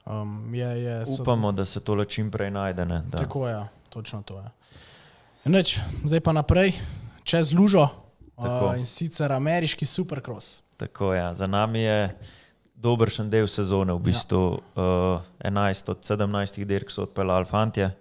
um, 0.08 0.54
je, 0.54 0.70
je, 0.82 0.94
so, 1.06 1.20
Upamo, 1.22 1.52
da 1.52 1.64
se 1.64 1.80
tole 1.84 2.04
čim 2.08 2.30
prej 2.30 2.50
najde. 2.50 2.86
Ne, 2.88 3.02
da. 3.10 3.18
Tako 3.18 3.48
je, 3.48 3.58
točno 3.92 4.22
to 4.24 4.38
je. 4.40 4.48
Neč, 5.52 5.76
zdaj 6.06 6.22
pa 6.24 6.32
naprej, 6.32 6.72
čez 7.28 7.52
lužo 7.52 7.90
Tako. 8.42 8.66
uh, 8.66 8.78
in 8.78 8.86
sicer 8.86 9.32
ameriški 9.32 9.86
supercross. 9.86 10.60
Tako, 10.76 11.14
ja. 11.14 11.34
Za 11.34 11.46
nami 11.46 11.82
je 11.82 11.98
dobršen 12.82 13.30
del 13.30 13.46
sezone, 13.46 13.94
v 13.94 14.10
bistvu 14.10 14.42
ja. 14.76 14.82
uh, 14.82 15.28
11 15.44 15.90
od 15.90 16.06
17 16.06 16.64
dirk 16.64 16.90
so 16.90 17.06
odpeljali 17.06 17.46
fantje. 17.46 17.92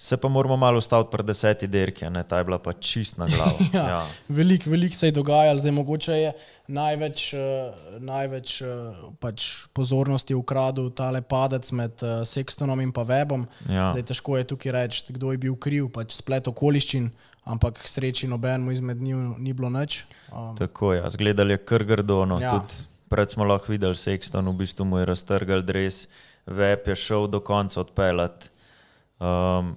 Se 0.00 0.16
pa 0.16 0.28
moramo 0.28 0.56
malo 0.56 0.78
ustaviti 0.78 1.10
pri 1.10 1.24
deseti 1.26 1.66
dirki, 1.66 2.06
ne 2.10 2.22
ta 2.22 2.38
je 2.38 2.44
bila 2.44 2.58
pa 2.62 2.72
čist 2.72 3.16
na 3.18 3.26
glavo. 3.26 3.58
Ja. 3.74 3.88
ja. 3.88 4.02
Veliko 4.28 4.70
velik 4.70 4.94
se 4.94 5.06
je 5.06 5.12
dogajalo, 5.12 5.58
zdaj 5.58 5.72
mogoče 5.72 6.12
je 6.12 6.32
največ, 6.68 7.32
uh, 7.34 7.40
največ 7.98 8.60
uh, 8.62 8.68
pač 9.20 9.48
pozornosti 9.72 10.34
ukradel 10.38 10.90
tale 10.90 11.22
padec 11.22 11.72
med 11.72 11.98
uh, 12.02 12.22
Sextonom 12.22 12.82
in 12.82 12.92
pa 12.92 13.02
Webom. 13.02 13.48
Ja. 13.66 13.90
Zdaj, 13.92 14.06
težko 14.12 14.38
je 14.38 14.46
tukaj 14.54 14.72
reči, 14.72 15.02
kdo 15.08 15.32
je 15.34 15.42
bil 15.42 15.56
kriv, 15.56 15.90
pač 15.90 16.14
splet 16.20 16.46
okoliščin, 16.46 17.10
ampak 17.48 17.80
k 17.80 17.88
sreči 17.88 18.28
nobenemu 18.28 18.72
izmed 18.76 19.00
njih 19.00 19.16
ni 19.40 19.52
bilo 19.56 19.70
nič. 19.72 20.04
Um, 20.32 20.56
Tako 20.56 20.92
je, 20.92 21.00
ja. 21.00 21.10
zgledali 21.10 21.56
je 21.56 21.64
kar 21.64 21.84
grdo. 21.84 22.24
No. 22.28 22.36
Ja. 22.40 22.60
Ja. 22.60 22.62
Pred 23.08 23.32
smo 23.32 23.44
lahko 23.48 23.72
videli 23.72 23.96
Sexton, 23.96 24.48
v 24.52 24.56
bistvu 24.60 24.84
mu 24.84 25.00
je 25.00 25.08
raztrgal 25.08 25.64
dres, 25.64 26.06
Web 26.48 26.86
je 26.88 26.96
šel 26.96 27.26
do 27.28 27.40
konca 27.40 27.80
odpeljati. 27.80 28.50
Um, 29.20 29.76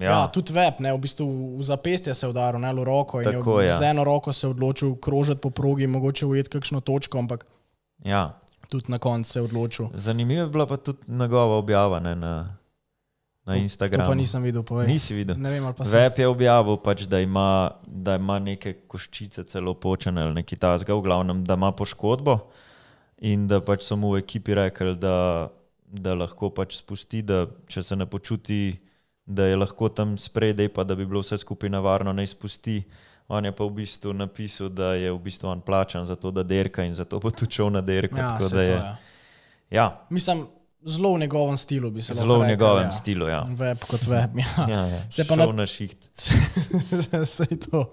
Ja, 0.00 0.10
ja, 0.10 0.28
tudi 0.32 0.54
web, 0.56 0.78
ne, 0.80 0.94
v 0.96 0.98
bistvu 1.04 1.26
v 1.60 1.62
zapestje 1.62 2.14
se 2.16 2.24
je 2.24 2.30
udaril, 2.30 2.60
ne 2.60 2.72
v 2.72 2.84
roko. 2.88 3.20
in 3.20 3.28
je 3.28 3.36
Tako, 3.36 3.60
ja. 3.60 3.76
Z 3.76 3.92
eno 3.92 4.04
roko 4.04 4.32
se 4.32 4.46
je 4.46 4.50
odločil 4.50 4.94
krožiti 4.96 5.40
po 5.40 5.50
progi, 5.50 5.86
mogoče 5.86 6.26
ujeti 6.26 6.50
kakšno 6.50 6.80
točko, 6.80 7.18
ampak 7.18 7.44
ja. 8.04 8.40
tudi 8.68 8.88
na 8.88 8.98
koncu 8.98 9.30
se 9.30 9.38
je 9.38 9.42
odločil. 9.42 9.92
Zanimiva 9.94 10.42
je 10.42 10.48
bila 10.48 10.66
pa 10.66 10.76
tudi 10.76 10.98
njegova 11.08 11.56
objava 11.56 12.00
ne, 12.00 12.14
na, 12.16 12.56
na 13.50 13.58
To 13.58 13.64
Instagramu. 13.66 14.06
pa 14.06 14.14
nisem 14.14 14.42
videl, 14.46 14.62
povej. 14.62 14.86
Nisi 14.86 15.14
videl. 15.18 15.34
Ne 15.34 15.50
vem, 15.50 15.66
pa 15.74 15.84
sem. 15.84 15.98
Web 15.98 16.22
je 16.22 16.28
objavil, 16.30 16.78
pač, 16.78 17.04
da, 17.10 17.18
ima, 17.20 17.74
da 17.84 18.14
ima 18.20 18.38
neke 18.38 18.76
koščice 18.86 19.44
celo 19.50 19.74
počene 19.74 20.22
ali 20.22 20.38
nekaj 20.40 20.62
tasga, 20.62 20.94
v 20.94 21.02
glavnem, 21.02 21.42
da 21.44 21.58
ima 21.58 21.72
poškodbo 21.74 22.38
in 23.20 23.48
da 23.50 23.60
pač 23.60 23.84
so 23.84 23.98
mu 24.00 24.14
v 24.14 24.22
ekipi 24.22 24.54
rekli, 24.56 24.94
da, 24.96 25.50
da 25.84 26.14
lahko 26.16 26.48
pač 26.54 26.78
spusti, 26.80 27.20
da 27.26 27.44
če 27.68 27.82
se 27.84 27.98
ne 27.98 28.06
počuti, 28.08 28.78
da 29.26 29.46
je 29.46 29.58
lahko 29.58 29.90
tam 29.92 30.16
spredaj, 30.18 30.70
pa 30.72 30.84
da 30.84 30.96
bi 30.96 31.06
bilo 31.06 31.20
vse 31.20 31.38
skupaj 31.38 31.70
nevarno, 31.70 32.14
naj 32.16 32.32
spusti. 32.32 32.80
On 33.30 33.44
je 33.44 33.52
pa 33.54 33.62
v 33.62 33.70
bistvu 33.70 34.10
napisal, 34.16 34.72
da 34.74 34.94
je 34.98 35.12
v 35.12 35.18
bistvu 35.22 35.46
on 35.52 35.60
plačan 35.62 36.02
za 36.04 36.16
to, 36.18 36.32
da 36.34 36.42
derka 36.42 36.82
in 36.82 36.96
zato 36.98 37.20
bo 37.22 37.30
šel 37.30 37.70
na 37.70 37.80
derko. 37.80 38.18
Ja, 38.18 38.32
tako 38.34 38.48
da 38.48 38.56
to 38.56 38.60
je, 38.60 38.70
je. 38.70 38.94
ja, 39.70 39.86
Mislim, 40.10 40.48
zelo 40.84 41.14
v 41.14 41.20
njegovem 41.20 41.56
stilu, 41.56 41.90
bi 41.90 42.02
se 42.02 42.12
lahko 42.14 42.26
Zelo 42.26 42.38
v 42.40 42.46
njegovem 42.48 42.84
ja. 42.84 42.90
stilu. 42.90 43.26
Ja. 43.26 43.42
Web 43.50 43.78
kot 43.88 44.06
web. 44.06 44.30
Ja. 44.38 44.66
Ja, 44.68 44.86
ja. 44.86 45.00
Se 45.10 45.24
pa 45.24 45.34
Šel 45.34 45.46
na- 45.46 45.52
na 45.52 45.66
šiht. 45.66 45.96
Sej 47.36 47.56
to. 47.70 47.92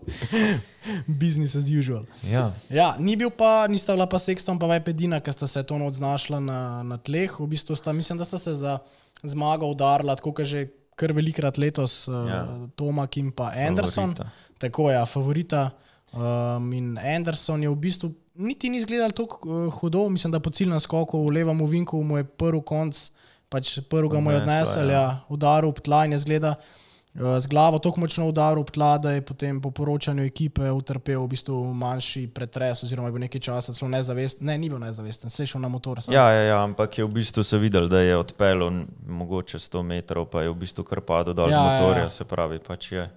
Business 1.08 1.56
as 1.56 1.68
usual. 1.70 2.06
Ja. 2.24 2.52
Ja, 2.70 2.96
ni 3.00 3.16
bil 3.16 3.30
pa, 3.30 3.68
nista 3.68 3.94
bila 3.94 4.08
pa 4.08 4.20
Sexton, 4.20 4.60
pa 4.60 4.68
Web 4.68 4.88
edina, 4.88 5.20
ki 5.20 5.34
sta 5.34 5.48
se 5.48 5.64
to 5.64 5.78
noč 5.78 6.00
znašla 6.00 6.40
na, 6.40 6.60
na 6.84 6.98
tleh. 6.98 7.32
V 7.40 7.48
bistvu 7.48 7.76
sta, 7.76 7.94
mislim, 7.94 8.18
da 8.18 8.26
sta 8.26 8.40
se 8.40 8.56
za 8.56 8.78
zmago 9.24 9.68
udarila, 9.68 10.16
tako 10.16 10.32
kot 10.34 10.46
že 10.46 10.68
kar 10.98 11.12
velikrat 11.14 11.58
letos, 11.58 12.08
uh, 12.08 12.24
Ja. 12.30 12.36
ja. 12.36 12.68
Tomak 12.76 13.18
in 13.18 13.32
pa 13.32 13.52
Anderson. 13.54 14.16
Favorita. 14.16 14.30
Tako 14.58 14.90
je, 14.90 14.96
ja, 14.96 15.06
favorita. 15.06 15.70
Um, 16.14 16.72
in 16.74 16.96
Anderson 16.98 17.62
je 17.64 17.70
v 17.70 17.76
bistvu 17.76 18.14
niti 18.38 18.70
ni 18.70 18.78
izgledal 18.78 19.12
tako 19.12 19.50
uh, 19.50 19.74
hudo, 19.74 20.10
mislim, 20.10 20.32
da 20.32 20.40
po 20.40 20.50
ciljnem 20.50 20.80
skoku 20.80 21.26
v 21.26 21.34
levem 21.34 21.62
ovinku 21.62 22.04
mu 22.04 22.18
je 22.18 22.24
prvi 22.24 22.62
konc, 22.66 23.10
pač 23.50 23.80
prvega 23.90 24.20
mu 24.20 24.32
je 24.32 24.42
odnesel, 24.42 24.90
ja. 24.90 25.02
ja, 25.02 25.20
udaril 25.30 25.70
ob 25.70 25.80
tla 25.80 26.06
in 26.06 26.12
je 26.12 26.20
zgleda. 26.20 26.56
uh, 27.16 27.38
Z 27.40 27.48
glavo 27.50 27.80
tako 27.80 28.04
močno 28.04 28.28
udaril 28.30 28.62
ob 28.62 28.72
tla, 28.72 28.98
da 28.98 29.12
je 29.12 29.22
potem 29.26 29.62
po 29.62 29.72
poročanju 29.72 30.24
ekipe 30.24 30.72
utrpel 30.72 31.24
v 31.24 31.32
bistvu 31.34 31.74
manjši 31.74 32.28
pretres, 32.28 32.84
oziroma 32.84 33.10
je 33.10 33.18
bil 33.18 33.26
nekaj 33.26 33.42
časa 33.50 33.74
celo 33.74 33.90
nezavesten. 33.90 34.48
Ne, 34.48 34.58
ni 34.58 34.70
bil 34.70 34.80
nezavesten, 34.80 35.30
se 35.30 35.44
je 35.44 35.54
šel 35.54 35.62
na 35.62 35.68
motor. 35.68 36.02
samo. 36.02 36.16
Ja, 36.16 36.30
ja, 36.32 36.44
ja, 36.44 36.64
ampak 36.64 36.98
je 36.98 37.06
v 37.06 37.14
bistvu 37.20 37.44
se 37.44 37.58
videl, 37.58 37.90
da 37.90 38.02
je 38.06 38.18
odpeljal 38.18 38.70
mogoče 39.08 39.58
100 39.58 39.84
metrov, 39.84 40.30
pa 40.30 40.46
je 40.46 40.54
v 40.54 40.60
bistvu 40.62 40.84
kar 40.84 41.02
padel 41.02 41.34
dol 41.34 41.50
Ja, 41.50 41.58
z 41.58 41.64
ja, 41.64 41.74
motorja, 41.74 42.04
ja. 42.04 42.10
se 42.10 42.26
pravi, 42.26 42.60
pač 42.60 42.92
je 42.92 43.10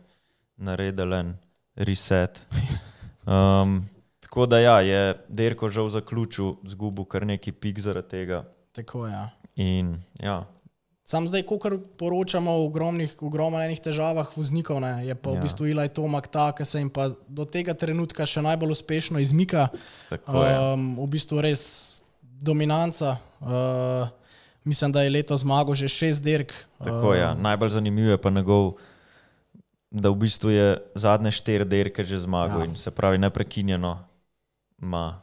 naredil 0.56 1.14
en 1.14 1.34
reset. 1.76 2.40
Um, 3.30 3.84
tako 4.30 4.46
da 4.46 4.60
ja, 4.62 4.78
je 4.86 5.18
Derko 5.28 5.68
žal 5.68 5.90
zaključil, 5.90 6.54
zgubil 6.62 7.04
kar 7.04 7.26
neki 7.26 7.50
pik 7.52 7.82
zaradi 7.82 8.08
tega. 8.08 8.44
Tako 8.72 9.06
je. 9.10 9.12
Ja. 9.12 9.26
In 9.58 9.96
ja, 10.22 10.46
Sam 11.10 11.26
zdaj, 11.26 11.42
ko 11.42 11.58
poročamo 11.98 12.52
o 12.54 12.66
ogromnih, 12.68 13.16
ogromnih 13.18 13.80
težavah 13.82 14.28
voznikov, 14.30 14.78
ne, 14.78 14.92
je 15.08 15.14
pa 15.18 15.32
ja. 15.34 15.40
V 15.40 15.42
bistvu 15.42 15.66
Ilaj 15.72 15.88
Tomak 15.96 16.28
ta, 16.30 16.52
ki 16.54 16.62
se 16.62 16.78
jim 16.78 16.86
pa 16.86 17.08
do 17.26 17.42
tega 17.42 17.74
trenutka 17.74 18.22
še 18.22 18.38
najbolj 18.46 18.76
uspešno 18.76 19.18
izmika. 19.18 19.72
tako 20.06 20.44
je. 20.46 20.52
Um, 20.54 20.84
v 21.00 21.06
bistvu 21.10 21.42
res 21.42 21.64
dominanca. 22.22 23.16
Uh, 23.42 24.06
mislim, 24.62 24.94
da 24.94 25.02
je 25.02 25.10
leto 25.10 25.34
zmagal 25.34 25.74
že 25.74 25.90
šest 25.90 26.22
dirk. 26.22 26.54
Tako 26.78 27.16
je. 27.18 27.24
Ja. 27.24 27.34
Najbolj 27.34 27.74
zanimivo 27.74 28.14
je 28.14 28.22
pa 28.22 28.30
njegov, 28.30 28.78
da 29.90 30.14
v 30.14 30.20
bistvu 30.22 30.54
je 30.54 30.68
zadnje 30.94 31.34
štiri 31.34 31.66
derke 31.66 32.06
že 32.06 32.22
zmagal 32.22 32.62
ja. 32.62 32.70
in 32.70 32.78
se 32.78 32.94
pravi 32.94 33.18
neprekinjeno 33.18 33.98
ima 34.82 35.20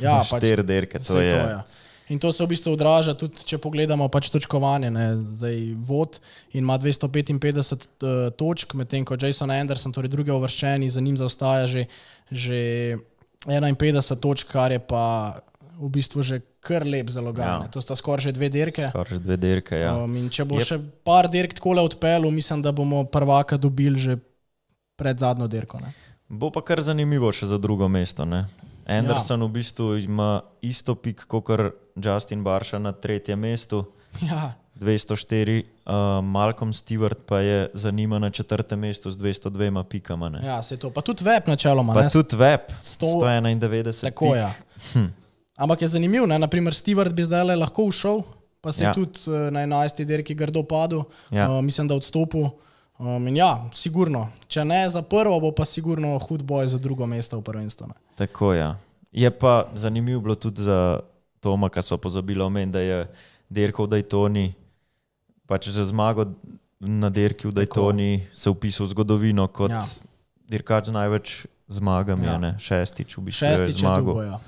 Ja, 0.00 0.20
pač 0.30 0.44
štiri 0.44 0.64
derke. 0.66 1.00
To 1.00 1.20
je, 1.20 1.32
to, 1.32 1.42
ja. 1.56 1.60
In 2.06 2.22
to 2.22 2.30
se 2.30 2.44
v 2.44 2.52
bistvu 2.54 2.76
odraža 2.76 3.16
tudi, 3.18 3.42
če 3.42 3.58
pogledamo 3.58 4.06
pač 4.12 4.30
točkovanje. 4.30 4.92
Ne? 4.94 5.06
Zdaj 5.40 5.58
vod 5.88 6.20
in 6.54 6.62
ima 6.62 6.78
255 6.78 7.42
uh, 7.74 8.28
točk, 8.38 8.76
medtem 8.78 9.06
ko 9.06 9.18
Jason 9.18 9.50
Anderson, 9.50 9.94
torej 9.94 10.12
drugi 10.12 10.30
uvrščeni, 10.34 10.90
za 10.92 11.02
njim 11.02 11.18
zaostaja 11.18 11.66
že, 11.70 11.88
že 12.30 12.60
51 13.48 14.22
točk, 14.22 14.52
kar 14.54 14.74
je 14.76 14.78
pa 14.78 15.42
v 15.76 15.90
bistvu 15.92 16.22
že 16.22 16.40
kar 16.62 16.86
lep 16.86 17.10
zalogaj. 17.10 17.66
Ja. 17.66 17.66
To 17.74 17.82
sta 17.82 17.98
skoraj 17.98 18.30
že 18.30 18.36
dve 18.38 18.54
dirke. 18.54 18.86
Skoraj 18.94 19.18
že 19.18 19.22
dve 19.26 19.36
derke. 19.40 19.82
Ja. 19.82 19.98
Um, 19.98 20.14
in 20.14 20.30
če 20.30 20.46
bo 20.46 20.62
je... 20.62 20.70
še 20.70 20.78
par 21.02 21.26
dirk 21.26 21.58
takole 21.58 21.82
odpeljal, 21.82 22.30
mislim, 22.30 22.62
da 22.62 22.70
bomo 22.70 23.02
prvaka 23.10 23.58
dobili 23.58 23.98
že 23.98 24.18
pred 24.96 25.18
zadnjo 25.18 25.50
dirko. 25.50 25.82
Ne? 25.82 25.90
Bo 26.28 26.50
pa 26.50 26.60
kar 26.60 26.82
zanimivo 26.82 27.30
še 27.32 27.46
za 27.46 27.58
drugo 27.58 27.88
mesto. 27.88 28.24
Ne? 28.24 28.46
Anderson 28.86 29.40
ja. 29.40 29.46
v 29.46 29.50
bistvu 29.50 29.96
ima 29.98 30.40
isto 30.62 30.94
pik 30.94 31.26
kot 31.26 31.50
Justin 31.96 32.44
Barša 32.44 32.78
na 32.78 32.92
tretjem 32.92 33.38
mestu, 33.38 33.84
Ja, 34.22 34.54
204, 34.80 35.62
uh, 35.86 36.24
Malcolm 36.24 36.72
Stewart 36.72 37.18
pa 37.26 37.40
je 37.40 37.70
za 37.74 37.90
njima 37.90 38.18
na 38.18 38.30
četrtem 38.30 38.78
mestu 38.78 39.10
z 39.10 39.16
202 39.16 39.82
pikama. 39.82 40.28
Ne? 40.28 40.40
ja, 40.46 40.62
se 40.62 40.76
to. 40.76 40.90
Pa 40.90 41.00
tudi 41.00 41.24
web 41.24 41.48
načeloma. 41.48 41.94
Pa 41.94 42.02
ne? 42.02 42.10
tudi 42.10 42.36
web, 42.36 42.60
Sto- 42.82 43.06
191. 43.20 44.02
Tako 44.02 44.34
je. 44.34 44.40
Ja. 44.40 44.52
Hm. 44.92 45.06
Ampak 45.56 45.82
je 45.82 45.88
zanimivo, 45.88 46.26
ne? 46.26 46.38
naprimer 46.38 46.72
Stewart 46.72 47.12
bi 47.12 47.24
zdaj 47.24 47.56
lahko 47.56 47.84
ušel, 47.84 48.22
pa 48.60 48.72
se. 48.72 48.84
Ja. 48.84 48.88
je 48.90 48.94
tudi 48.94 49.20
eh, 49.26 49.50
na 49.50 49.60
11. 49.60 50.04
dirki 50.04 50.34
grdo 50.34 50.62
padel, 50.62 51.02
Ja. 51.30 51.50
uh, 51.50 51.64
mislim, 51.64 51.88
da 51.88 51.94
odstopil. 51.94 52.48
Um, 52.98 53.28
in 53.28 53.36
ja, 53.36 53.64
sigurno. 53.72 54.28
Če 54.48 54.64
ne 54.64 54.88
za 54.88 55.02
prvo, 55.02 55.36
bo 55.38 55.50
pa 55.52 55.64
sigurno 55.64 56.18
hud 56.18 56.42
boj 56.42 56.66
za 56.66 56.78
drugo 56.78 57.06
mesto 57.06 57.36
v 57.36 57.42
prvenstvu. 57.42 57.86
ne. 57.86 57.94
Tako 58.14 58.52
je. 58.52 58.60
Ja. 58.60 58.76
Je 59.12 59.30
pa 59.30 59.66
zanimivo 59.74 60.20
bilo 60.20 60.34
tudi 60.34 60.62
za 60.62 61.00
Toma, 61.40 61.68
ki 61.68 61.82
so 61.82 61.96
pozabili 61.96 62.40
omeniti, 62.40 62.72
da 62.72 62.80
je 62.80 63.06
dirkal 63.50 63.86
v 63.86 63.90
Daytoni, 63.90 64.46
pač 65.46 65.68
za 65.68 65.84
zmago 65.84 66.24
na 66.78 67.10
dirki 67.10 67.46
v 67.46 67.52
Daytoni 67.52 68.20
se 68.32 68.50
upisal 68.50 68.86
v 68.86 68.90
zgodovino 68.90 69.46
kot 69.48 69.70
Ja. 69.70 69.84
dirkač 70.48 70.88
največ 70.88 71.46
zmagami, 71.68 72.26
Ja. 72.26 72.38
ne? 72.38 72.54
šestič 72.58 73.16
v 73.16 73.20
bistvu 73.22 73.46
Šestič 73.46 73.66
je 73.66 73.72
je 73.74 73.78
zmagal. 73.78 74.22
Ja. 74.24 74.40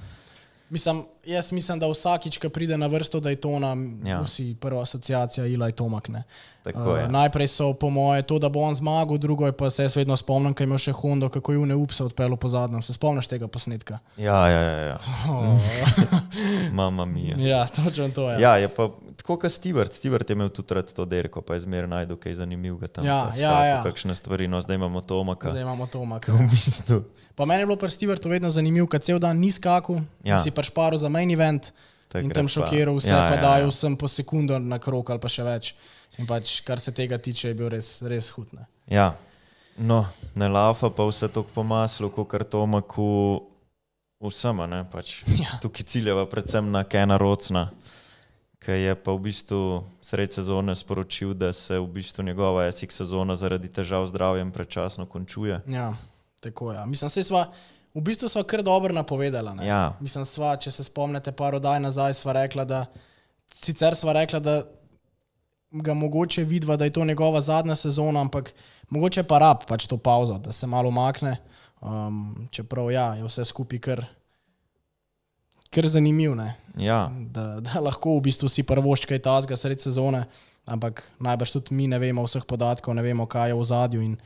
Mislim, 0.70 1.04
jaz 1.24 1.52
mislim, 1.52 1.78
da 1.78 1.88
vsakič, 1.88 2.38
ko 2.38 2.48
pride 2.48 2.76
na 2.78 2.86
vrsto 2.86 3.20
Daytona, 3.20 3.72
ja. 4.04 4.10
Ja. 4.10 4.20
vsi 4.20 4.56
prva 4.60 4.82
asociacija 4.82 5.46
Ilaj 5.46 5.72
Tomak. 5.72 6.08
Tako 6.62 6.96
je. 6.96 7.04
Uh, 7.04 7.10
najprej 7.10 7.48
so 7.48 7.72
po 7.72 7.90
moje 7.90 8.22
to, 8.22 8.38
da 8.38 8.48
bo 8.48 8.60
on 8.60 8.74
zmagal, 8.74 9.18
drugo 9.18 9.46
je 9.46 9.52
pa 9.52 9.70
se 9.70 9.82
jaz 9.82 9.96
vedno 9.96 10.16
spomnim, 10.16 10.54
kaj 10.54 10.64
je 10.64 10.68
imel 10.68 10.78
še 10.78 10.92
Hondo, 10.92 11.28
kako 11.28 11.52
je 11.52 11.58
v 11.58 11.66
Neupsa 11.66 12.04
odpeljal 12.04 12.36
po 12.36 12.48
zadnjem. 12.48 12.82
Se 12.82 12.92
spomniš 12.92 13.26
tega 13.26 13.48
posnetka? 13.48 13.98
Ja, 14.16 14.48
ja, 14.48 14.60
ja. 14.60 14.84
ja. 14.86 14.98
Mama 16.72 17.04
mija. 17.04 17.36
ja, 17.38 17.66
točno 17.66 18.08
to 18.14 18.30
je. 18.30 18.40
Ja, 18.40 18.56
je 18.56 18.68
pa 18.68 18.88
tako 19.16 19.38
kot 19.38 19.52
Stewart. 19.52 19.92
Stewart 19.92 20.30
je 20.30 20.36
imel 20.36 20.48
tudi 20.48 20.74
rad 20.74 20.92
to 20.92 21.04
derko, 21.04 21.42
pa 21.42 21.54
je 21.54 21.60
zmeraj 21.66 21.88
najdel 21.88 22.16
kaj 22.16 22.34
zanimivega 22.34 22.88
tam. 22.88 23.06
Ja, 23.06 23.26
ja, 23.26 23.32
skakal 23.32 23.66
ja. 23.66 23.82
Kakšne 23.82 24.14
stvari, 24.14 24.48
no 24.48 24.60
zdaj 24.60 24.80
imamo 24.80 25.00
Tomaka. 25.00 25.50
Zdaj 25.50 25.62
imamo 25.62 25.86
Tomaka. 25.86 26.32
V 26.32 26.48
bistvu. 26.50 27.02
Pa 27.34 27.44
meni 27.46 27.62
je 27.62 27.66
bilo 27.66 27.76
pri 27.76 27.90
Stewartu 27.90 28.28
vedno 28.28 28.50
zanimivo, 28.50 28.86
kad 28.86 29.02
cel 29.02 29.18
dan 29.18 29.38
ni 29.38 29.50
skakal, 29.50 30.00
ja. 30.24 30.34
Ja. 30.34 30.38
si 30.42 30.50
pač 30.50 30.70
paril 30.74 30.98
za 30.98 31.08
main 31.08 31.30
event 31.30 31.68
in 31.68 32.10
Takrat 32.10 32.34
tam 32.34 32.48
šokiral 32.48 32.96
vse, 32.96 33.12
ja, 33.12 33.18
ja, 33.20 33.28
pa 33.28 33.36
ja, 33.36 33.40
dajal 33.40 33.68
ja. 33.68 33.76
sem 33.76 33.96
po 33.96 34.08
sekundo 34.08 34.58
na 34.58 34.78
krok 34.80 35.10
ali 35.12 35.20
pa 35.20 35.28
še 35.28 35.44
več. 35.44 35.74
In 36.18 36.26
pač, 36.26 36.60
kar 36.64 36.80
se 36.80 36.90
tega 36.96 37.18
tiče, 37.20 37.52
je 37.52 37.54
bil 37.54 37.68
res, 37.68 38.00
res 38.02 38.30
hud. 38.32 38.48
Ne. 38.56 38.64
Ja, 38.90 39.12
no, 39.76 40.06
ne 40.34 40.48
lava 40.48 40.88
pa 40.90 41.04
vse 41.06 41.28
to 41.28 41.44
po 41.44 41.62
maslu, 41.62 42.08
kot 42.10 42.30
kar 42.32 42.46
Tomaku 42.48 43.44
vsema. 44.20 44.66
Ne, 44.66 44.84
pač. 44.90 45.22
Ja. 45.42 45.58
Tukaj 45.62 45.86
ciljeva 45.86 46.26
predvsem 46.26 46.70
na 46.70 46.84
Kena 46.84 47.16
Rocna, 47.16 47.70
ki 48.58 48.74
je 48.74 48.94
pa 48.98 49.14
v 49.14 49.30
bistvu 49.30 49.60
sred 50.02 50.34
sezone 50.34 50.74
sporočil, 50.74 51.34
da 51.34 51.52
se 51.52 51.78
v 51.78 51.86
bistvu 51.86 52.24
njegova 52.26 52.66
esik 52.66 52.92
sezona 52.92 53.36
zaradi 53.38 53.70
težav 53.70 54.06
z 54.06 54.14
zdravjem 54.14 54.50
predčasno 54.52 55.06
končuje. 55.06 55.60
Ja, 55.70 55.92
tako 56.40 56.72
je. 56.72 56.80
Ja. 56.82 56.86
Mislim, 56.86 57.10
se 57.10 57.22
sva, 57.22 57.46
v 57.94 58.02
bistvu 58.02 58.28
sva 58.28 58.42
kar 58.42 58.62
dobro 58.62 58.94
napovedala. 58.94 59.54
ne. 59.54 59.66
Ja, 59.66 59.94
Mislim, 60.00 60.26
sva, 60.26 60.56
če 60.58 60.70
se 60.74 60.84
spomnite, 60.84 61.32
par 61.32 61.54
oddaj 61.54 61.80
nazaj 61.80 62.18
sva 62.18 62.34
rekla, 62.42 62.64
da 62.64 62.86
sicer 63.54 63.96
sva 63.96 64.12
rekla, 64.18 64.42
da 64.42 64.62
ga 65.70 65.94
mogoče 65.94 66.44
vidva, 66.44 66.76
da 66.76 66.84
je 66.84 66.92
to 66.96 67.04
njegova 67.04 67.40
zadnja 67.40 67.76
sezona, 67.76 68.20
ampak 68.20 68.54
mogoče 68.90 69.22
pa 69.22 69.38
rab 69.38 69.64
pač 69.68 69.86
to 69.86 69.96
pauzo, 69.96 70.38
da 70.38 70.52
se 70.52 70.66
malo 70.66 70.88
umakne. 70.88 71.36
Um, 71.78 72.48
čeprav 72.50 72.90
ja, 72.90 73.14
je 73.14 73.26
vse 73.26 73.44
skupaj 73.46 73.78
kar, 73.78 74.04
kar 75.70 75.86
zanimivo, 75.86 76.34
ne. 76.34 76.56
ja, 76.74 77.06
da, 77.30 77.60
da 77.62 77.80
lahko 77.80 78.16
v 78.18 78.26
bistvu 78.26 78.50
si 78.50 78.66
prvošč 78.66 79.06
kaj 79.06 79.22
tazga 79.22 79.56
sred 79.56 79.82
sezone, 79.82 80.24
ampak 80.66 81.04
najbrž 81.22 81.54
tudi 81.54 81.78
mi 81.78 81.86
ne 81.86 82.00
vemo 82.02 82.26
vseh 82.26 82.42
podatkov, 82.42 82.98
ne 82.98 83.04
vemo, 83.06 83.28
kaj 83.30 83.54
je 83.54 83.58
v 83.60 83.68
zadju. 83.70 84.02
In, 84.02 84.16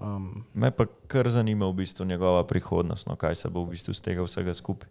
um, 0.00 0.30
me 0.56 0.72
pa 0.72 0.88
kar 1.06 1.28
zanima 1.28 1.68
v 1.68 1.84
bistvu 1.84 2.08
njegova 2.08 2.46
prihodnost, 2.48 3.10
no, 3.10 3.16
kaj 3.20 3.44
se 3.44 3.52
bo 3.52 3.66
v 3.66 3.76
bistvu 3.76 3.92
z 3.92 4.00
tega 4.00 4.24
vsega 4.24 4.56
skupaj 4.56 4.88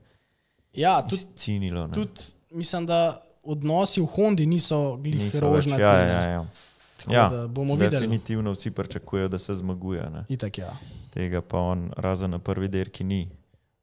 ja, 0.76 1.02
tudi 1.02 1.22
izcinilo. 1.22 1.88
Tudi 1.88 2.22
mislim, 2.52 2.86
da 2.86 3.22
odnosi 3.44 4.02
v 4.02 4.06
Hondi 4.06 4.46
niso 4.46 4.98
glih 4.98 5.22
več- 5.22 5.42
rožnati. 5.42 5.82
Ja, 5.82 6.00
ja, 6.00 6.22
ja. 6.22 6.46
Tako 6.98 7.14
Ja, 7.14 7.30
da 7.30 7.48
bomo 7.48 7.74
videli. 7.74 7.92
Definitivno 7.92 8.52
vsi 8.52 8.72
pričakujejo, 8.72 9.28
da 9.28 9.38
se 9.38 9.56
zmaguje. 9.56 10.10
Ne. 10.10 10.26
Itak, 10.30 10.58
ja. 10.58 10.72
Tega 11.14 11.42
pa 11.42 11.60
on, 11.60 11.92
razen 11.98 12.32
na 12.32 12.40
prvi 12.40 12.68
dirki, 12.68 13.04
ni 13.04 13.30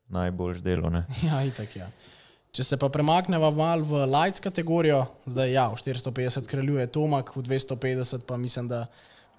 najboljš 0.08 0.58
delo. 0.58 0.90
Ne. 0.90 1.04
ja, 1.28 1.44
itak, 1.44 1.76
ja. 1.76 1.90
Če 2.52 2.64
se 2.68 2.76
pa 2.76 2.90
premaknemo 2.92 3.48
malo 3.56 3.86
v 3.88 4.04
lights 4.12 4.42
kategorijo, 4.44 5.06
zdaj 5.24 5.54
ja, 5.54 5.70
v 5.72 5.78
450 5.80 6.48
kraljuje 6.50 6.84
Tomak, 6.92 7.32
v 7.36 7.46
250 7.46 8.26
pa 8.28 8.36
mislim, 8.36 8.68
da 8.68 8.82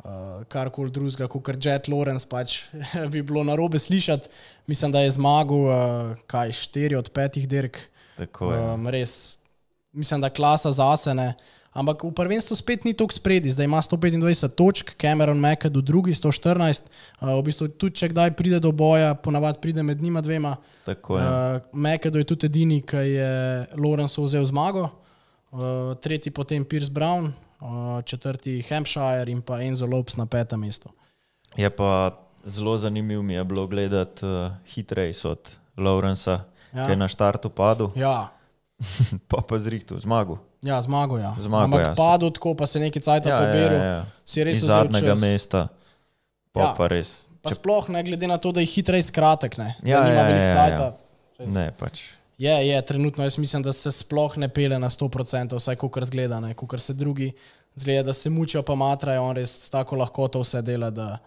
uh, 0.02 0.42
karkoli 0.50 0.90
drugega, 0.90 1.28
kot 1.30 1.44
kar 1.46 1.60
Jet 1.62 1.90
Lawrence, 1.94 2.26
pač 2.30 2.64
bi 3.14 3.22
bilo 3.22 3.44
narobe 3.46 3.80
slišati. 3.80 4.32
Mislim, 4.66 4.92
da 4.92 5.06
je 5.06 5.14
zmagal 5.14 5.68
uh, 5.70 6.24
kaj 6.26 6.56
4 6.58 6.98
od 6.98 7.12
5 7.14 7.46
dirk. 7.46 7.78
Tako 8.18 8.50
je. 8.54 8.62
Um, 8.74 8.90
res, 8.90 9.38
mislim, 9.94 10.22
da 10.26 10.34
klasa 10.34 10.74
zasene. 10.74 11.36
Ampak 11.74 12.04
v 12.04 12.12
prvenstvu 12.12 12.54
spet 12.54 12.84
ni 12.84 12.94
toliko 12.94 13.14
spredi, 13.14 13.50
zdaj 13.50 13.66
ima 13.66 13.82
125 13.82 14.22
točk, 14.50 14.94
Cameron 14.94 15.40
Mekad 15.40 15.74
v 15.74 15.82
drugi 15.82 16.14
114. 16.14 16.86
Uh, 17.18 17.34
v 17.34 17.42
bistvu 17.44 17.68
tudi, 17.68 17.96
če 17.96 18.10
kdaj 18.10 18.32
pride 18.32 18.60
do 18.60 18.70
boja, 18.72 19.16
ponavadi 19.16 19.58
pride 19.58 19.82
med 19.82 19.98
njima 19.98 20.22
dvema. 20.22 20.56
Tako 20.86 21.18
je. 21.18 21.24
Uh, 21.24 21.34
Mekado 21.74 22.18
je 22.18 22.26
tudi 22.26 22.46
edini, 22.46 22.78
ki 22.80 22.98
je 23.10 23.32
Lorenzo 23.76 24.22
vzel 24.22 24.46
zmago. 24.46 24.90
uh, 25.52 25.60
tretji 25.98 26.30
potem 26.32 26.62
Pierce 26.62 26.92
Brown, 26.92 27.34
uh, 27.60 27.68
četrti 28.02 28.62
Hampshire 28.62 29.26
in 29.28 29.42
pa 29.42 29.58
Enzo 29.60 29.86
Lopes 29.86 30.14
na 30.16 30.26
petem 30.26 30.60
mestu. 30.60 30.90
Je 31.56 31.70
pa 31.70 32.14
zelo 32.46 32.78
zanimivo 32.78 33.22
mi 33.24 33.34
je 33.34 33.44
bilo 33.44 33.68
gledati 33.68 34.26
uh, 34.26 34.52
hit 34.66 34.92
race 34.92 35.28
od 35.28 35.42
Lawrensa, 35.78 36.40
Ja. 36.72 36.86
ki 36.86 36.92
je 36.92 36.98
na 36.98 37.08
štartu 37.08 37.50
padel, 37.50 37.90
Ja, 37.96 38.30
pa 39.30 39.42
pa 39.42 39.60
zrihtu 39.60 39.98
zmagal. 40.00 40.38
Ja 40.64 40.80
zmago, 40.82 41.20
ja. 41.20 41.36
Zmago, 41.40 41.68
Ampak 41.70 41.86
ja. 41.86 41.94
padel 41.98 42.32
tako, 42.34 42.56
pa 42.56 42.68
se 42.70 42.80
nekaj 42.80 43.02
cajt 43.04 43.30
Ja, 43.30 43.36
ja, 43.36 43.38
poberil. 43.44 43.78
ja, 43.78 43.86
ja. 43.86 44.02
Si 44.26 44.44
res 44.44 44.62
vzel 44.64 44.72
zadnjega 44.72 45.16
mesta, 45.20 45.68
pa 46.52 46.60
Ja. 46.60 46.66
ja. 46.66 46.74
pa 46.78 46.88
res. 46.92 47.14
Pa 47.44 47.52
Če, 47.52 47.60
sploh 47.60 47.90
ne 47.92 48.04
glede 48.08 48.28
na 48.28 48.38
to, 48.40 48.54
da 48.56 48.64
je 48.64 48.70
hitrej 48.72 49.04
skratek, 49.12 49.58
ne. 49.60 49.74
Ja, 49.84 50.00
da 50.00 50.08
nima 50.08 50.22
ja, 50.22 50.28
veliko 50.30 50.48
ja, 50.48 50.52
ja. 50.52 50.56
cajta. 50.56 50.86
Res. 51.40 51.50
ne, 51.52 51.66
pač. 51.76 52.04
Je, 52.40 52.54
je, 52.68 52.78
trenutno 52.88 53.24
jaz 53.24 53.38
mislim, 53.38 53.62
da 53.64 53.74
se 53.74 53.92
sploh 53.92 54.38
ne 54.42 54.48
pele 54.50 54.80
na 54.80 54.90
100%, 54.90 55.60
vsaj 55.60 55.76
kot 55.76 56.00
zgleda, 56.10 56.40
kot 56.56 56.80
se 56.82 56.94
drugi 56.94 57.32
zgleda, 57.76 58.04
da 58.10 58.14
se 58.14 58.30
mučijo, 58.30 58.64
pa 58.64 58.76
matrajo, 58.76 59.24
on 59.24 59.36
res 59.36 59.70
tako 59.70 60.00
lahkoto 60.00 60.42
vse 60.42 60.62
dela, 60.62 60.90
da 60.90 61.18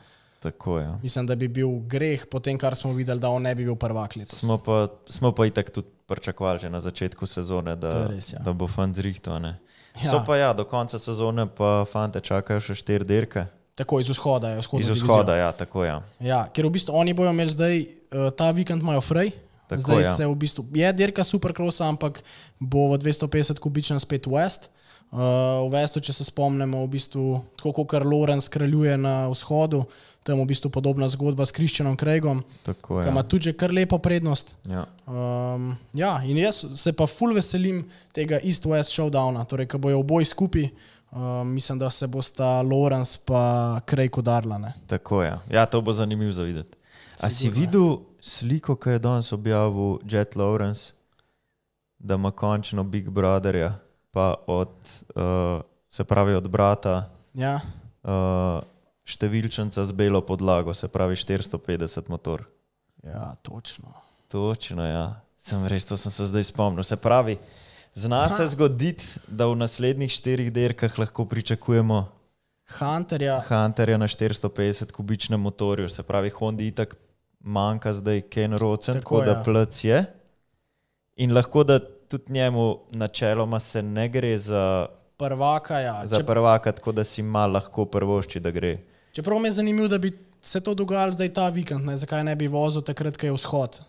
Tako 0.40 0.78
je. 0.78 0.88
mislim, 1.02 1.26
da 1.26 1.34
bi 1.34 1.48
bil 1.48 1.68
greh 1.88 2.26
po 2.30 2.40
tem, 2.40 2.58
kar 2.58 2.76
smo 2.76 2.92
videli, 2.92 3.20
da 3.20 3.30
on 3.30 3.42
ne 3.42 3.54
bi 3.54 3.64
bil 3.64 3.76
prvak 3.76 4.16
letos. 4.16 4.38
Smo 4.38 4.58
pa, 4.58 4.86
smo 5.08 5.32
pa 5.32 5.46
itak 5.46 5.70
tudi 5.70 5.88
pričakovali 6.06 6.58
že 6.58 6.70
na 6.70 6.80
začetku 6.80 7.26
sezone, 7.26 7.76
da, 7.76 7.88
je 7.88 8.08
res, 8.08 8.32
ja. 8.32 8.38
da 8.44 8.52
bo 8.52 8.68
fant 8.68 8.96
zrihto. 8.96 9.32
Ja. 9.32 9.56
Ja. 10.02 10.10
So 10.10 10.22
pa 10.26 10.36
ja, 10.36 10.52
do 10.52 10.64
konca 10.64 10.98
sezone 10.98 11.46
pa 11.46 11.84
fante 11.88 12.20
čakajo 12.20 12.60
še 12.60 12.76
štiri 12.76 13.04
dirke. 13.04 13.46
Tako 13.76 14.00
iz 14.00 14.08
vzhoda, 14.08 14.54
je 14.54 14.60
vzhodna 14.60 14.84
Iz 14.84 14.90
vzhoda, 14.90 15.36
ja, 15.36 15.50
tako 15.52 15.84
ja. 15.84 16.00
Ja, 16.20 16.46
ker 16.48 16.64
v 16.64 16.76
bistvu 16.78 16.96
oni 16.96 17.12
bojo 17.12 17.32
imeli 17.32 17.52
zdaj, 17.52 17.74
uh, 17.84 18.30
ta 18.32 18.48
vikend 18.56 18.80
imajo 18.80 19.02
frej. 19.04 19.34
Tako, 19.68 19.82
zdaj 19.82 20.02
ja. 20.02 20.14
se 20.16 20.26
v 20.26 20.36
bistvu 20.38 20.64
je 20.78 20.92
dirka 20.96 21.24
supercrossa, 21.26 21.88
ampak 21.90 22.22
bo 22.60 22.86
v 22.94 23.02
250 23.02 23.60
kubičnem 23.60 24.00
spet 24.00 24.28
West. 24.30 24.70
Uh, 25.10 25.18
v 25.68 25.70
Westu, 25.70 26.02
če 26.02 26.12
se 26.12 26.24
spomnimo, 26.26 26.82
v 26.84 26.90
bistvu, 26.96 27.40
tako 27.56 27.72
kot 27.72 28.04
Lorenz 28.04 28.48
kraljuje 28.50 28.96
na 28.98 29.28
vzhodu, 29.30 29.84
tam 30.26 30.42
v 30.42 30.48
bistvu 30.50 30.70
podobna 30.74 31.06
zgodba 31.08 31.46
s 31.46 31.54
Kristjanom 31.54 31.94
Craigom, 31.96 32.42
Tako 32.66 32.98
ki 33.02 33.08
ima 33.08 33.22
je. 33.22 33.28
tudi 33.30 33.52
kar 33.54 33.70
lepo 33.70 33.98
prednost. 34.02 34.56
Ja. 34.66 34.84
Um, 35.06 35.76
ja, 35.94 36.18
in 36.26 36.42
jaz 36.42 36.64
se 36.74 36.92
pa 36.92 37.06
ful 37.06 37.32
veselim 37.34 37.84
tega 38.12 38.42
East-West 38.42 38.90
showdowna, 38.90 39.46
torej, 39.46 39.70
ko 39.70 39.78
bojo 39.78 40.02
oboji 40.02 40.26
skupaj. 40.26 40.68
Um, 41.14 41.54
mislim, 41.54 41.78
da 41.78 41.90
se 41.90 42.06
bosta 42.10 42.62
Lorenz 42.66 43.16
pa 43.16 43.80
Craig 43.86 44.18
udarila. 44.18 44.58
ne. 44.58 44.72
Tako 44.86 45.22
je. 45.22 45.38
Ja, 45.50 45.66
to 45.66 45.80
bo 45.80 45.92
zanimivo 45.92 46.32
za 46.32 46.42
videti. 46.42 46.76
A 47.22 47.30
si 47.30 47.46
ja. 47.46 47.52
videl 47.54 47.96
sliko, 48.20 48.76
ki 48.76 48.90
je 48.90 48.98
danes 48.98 49.32
objavil 49.32 49.98
Jet 50.04 50.34
Lawrence, 50.34 50.92
da 51.98 52.14
ima 52.14 52.30
končno 52.30 52.84
Big 52.84 53.10
Brotherja, 53.10 53.78
pa 54.16 54.34
od, 54.48 54.72
uh, 55.12 55.60
se 55.88 56.04
pravi 56.04 56.34
od 56.34 56.48
brata, 56.48 57.12
Ja, 57.36 57.60
uh, 58.00 58.64
številčnica 59.04 59.84
z 59.84 59.92
belo 59.92 60.22
podlago, 60.24 60.72
se 60.72 60.88
pravi 60.88 61.18
450 61.20 62.08
motor. 62.08 62.46
ja, 63.04 63.34
točno. 63.44 63.92
Točno, 64.32 64.86
ja. 64.88 65.20
Sem 65.38 65.62
res, 65.68 65.84
to 65.84 65.94
sem 66.00 66.10
se 66.10 66.26
zdaj 66.26 66.48
spomnil. 66.48 66.82
Se 66.82 66.96
pravi, 66.96 67.36
zna 67.94 68.24
se 68.32 68.48
zgoditi, 68.56 69.04
da 69.28 69.46
v 69.46 69.60
naslednjih 69.60 70.10
štirih 70.10 70.48
dirkah 70.50 70.96
lahko 70.98 71.28
pričakujemo 71.28 72.08
Hunterja, 72.80 73.36
Hunterja 73.46 74.00
na 74.00 74.08
450 74.08 74.90
kubičnem 74.96 75.38
motorju, 75.38 75.92
se 75.92 76.02
pravi, 76.02 76.32
Honda 76.34 76.64
itak 76.64 76.96
manjka 77.38 77.92
zdaj 77.92 78.24
Ken 78.32 78.56
Rocen, 78.56 78.98
Tako, 78.98 79.20
tako, 79.20 79.28
tako 79.28 79.52
da 79.52 79.60
ja. 79.60 79.66
plc 79.66 79.84
je. 79.84 80.00
In 81.16 81.36
lahko 81.36 81.62
da 81.64 81.78
tudi 82.08 82.32
njemu 82.32 82.78
načeloma 82.90 83.58
se 83.58 83.82
ne 83.82 84.08
gre 84.08 84.38
za, 84.38 84.86
prvaka. 85.16 85.80
Ja. 85.80 86.06
za 86.06 86.20
Če, 86.20 86.26
prvaka, 86.26 86.72
tako 86.72 86.92
da 86.92 87.04
si 87.04 87.20
ima 87.20 87.46
lahko 87.46 87.84
prvošči, 87.84 88.40
da 88.40 88.50
gre. 88.50 88.78
čeprav 89.12 89.38
mi 89.38 89.48
je 89.48 89.52
zanimivo, 89.52 89.88
da 89.88 89.98
bi 89.98 90.12
se 90.42 90.60
to 90.60 90.74
dogajalo 90.74 91.12
zdaj 91.12 91.32
ta 91.32 91.48
vikend, 91.48 91.84
ne? 91.84 91.96
zakaj 91.96 92.24
ne 92.24 92.36
bi 92.36 92.46
vozil 92.46 92.82
takrat, 92.82 93.16
ko 93.16 93.26
je 93.26 93.32
vzhod. 93.32 93.80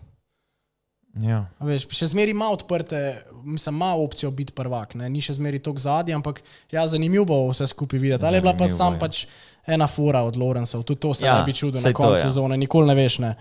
Ja. 1.22 1.48
A 1.58 1.66
Veš, 1.66 1.88
še 1.98 2.12
zmeraj 2.12 2.34
ima 2.36 2.50
odprte, 2.54 3.24
mislim, 3.44 3.76
ima 3.76 3.94
opcijo 3.98 4.32
biti 4.32 4.54
prvak, 4.54 4.96
ne? 4.96 5.10
ni 5.10 5.22
še 5.22 5.34
zmeraj 5.38 5.64
tako 5.66 5.82
zadnji, 5.82 6.14
ampak 6.14 6.42
ja, 6.72 6.86
zanimivo 6.88 7.26
bo 7.26 7.38
vse 7.50 7.68
skupaj 7.68 8.00
videti. 8.00 8.26
Ali 8.26 8.38
je 8.38 8.46
bila 8.46 8.54
pa 8.58 8.68
sam 8.70 8.98
ja. 8.98 9.00
pač 9.02 9.26
ena 9.66 9.88
fura 9.90 10.22
od 10.28 10.38
Lorenzov, 10.38 10.86
tudi 10.86 11.02
to 11.02 11.14
se 11.14 11.26
Ja, 11.26 11.40
ne 11.40 11.48
bi 11.50 11.56
čudil 11.58 11.82
saj 11.82 11.92
na 11.92 11.98
koncu 11.98 12.22
ja. 12.22 12.28
sezone, 12.30 12.58
nikoli 12.58 12.88
ne 12.88 12.96
veš. 12.98 13.20
Ne? 13.26 13.34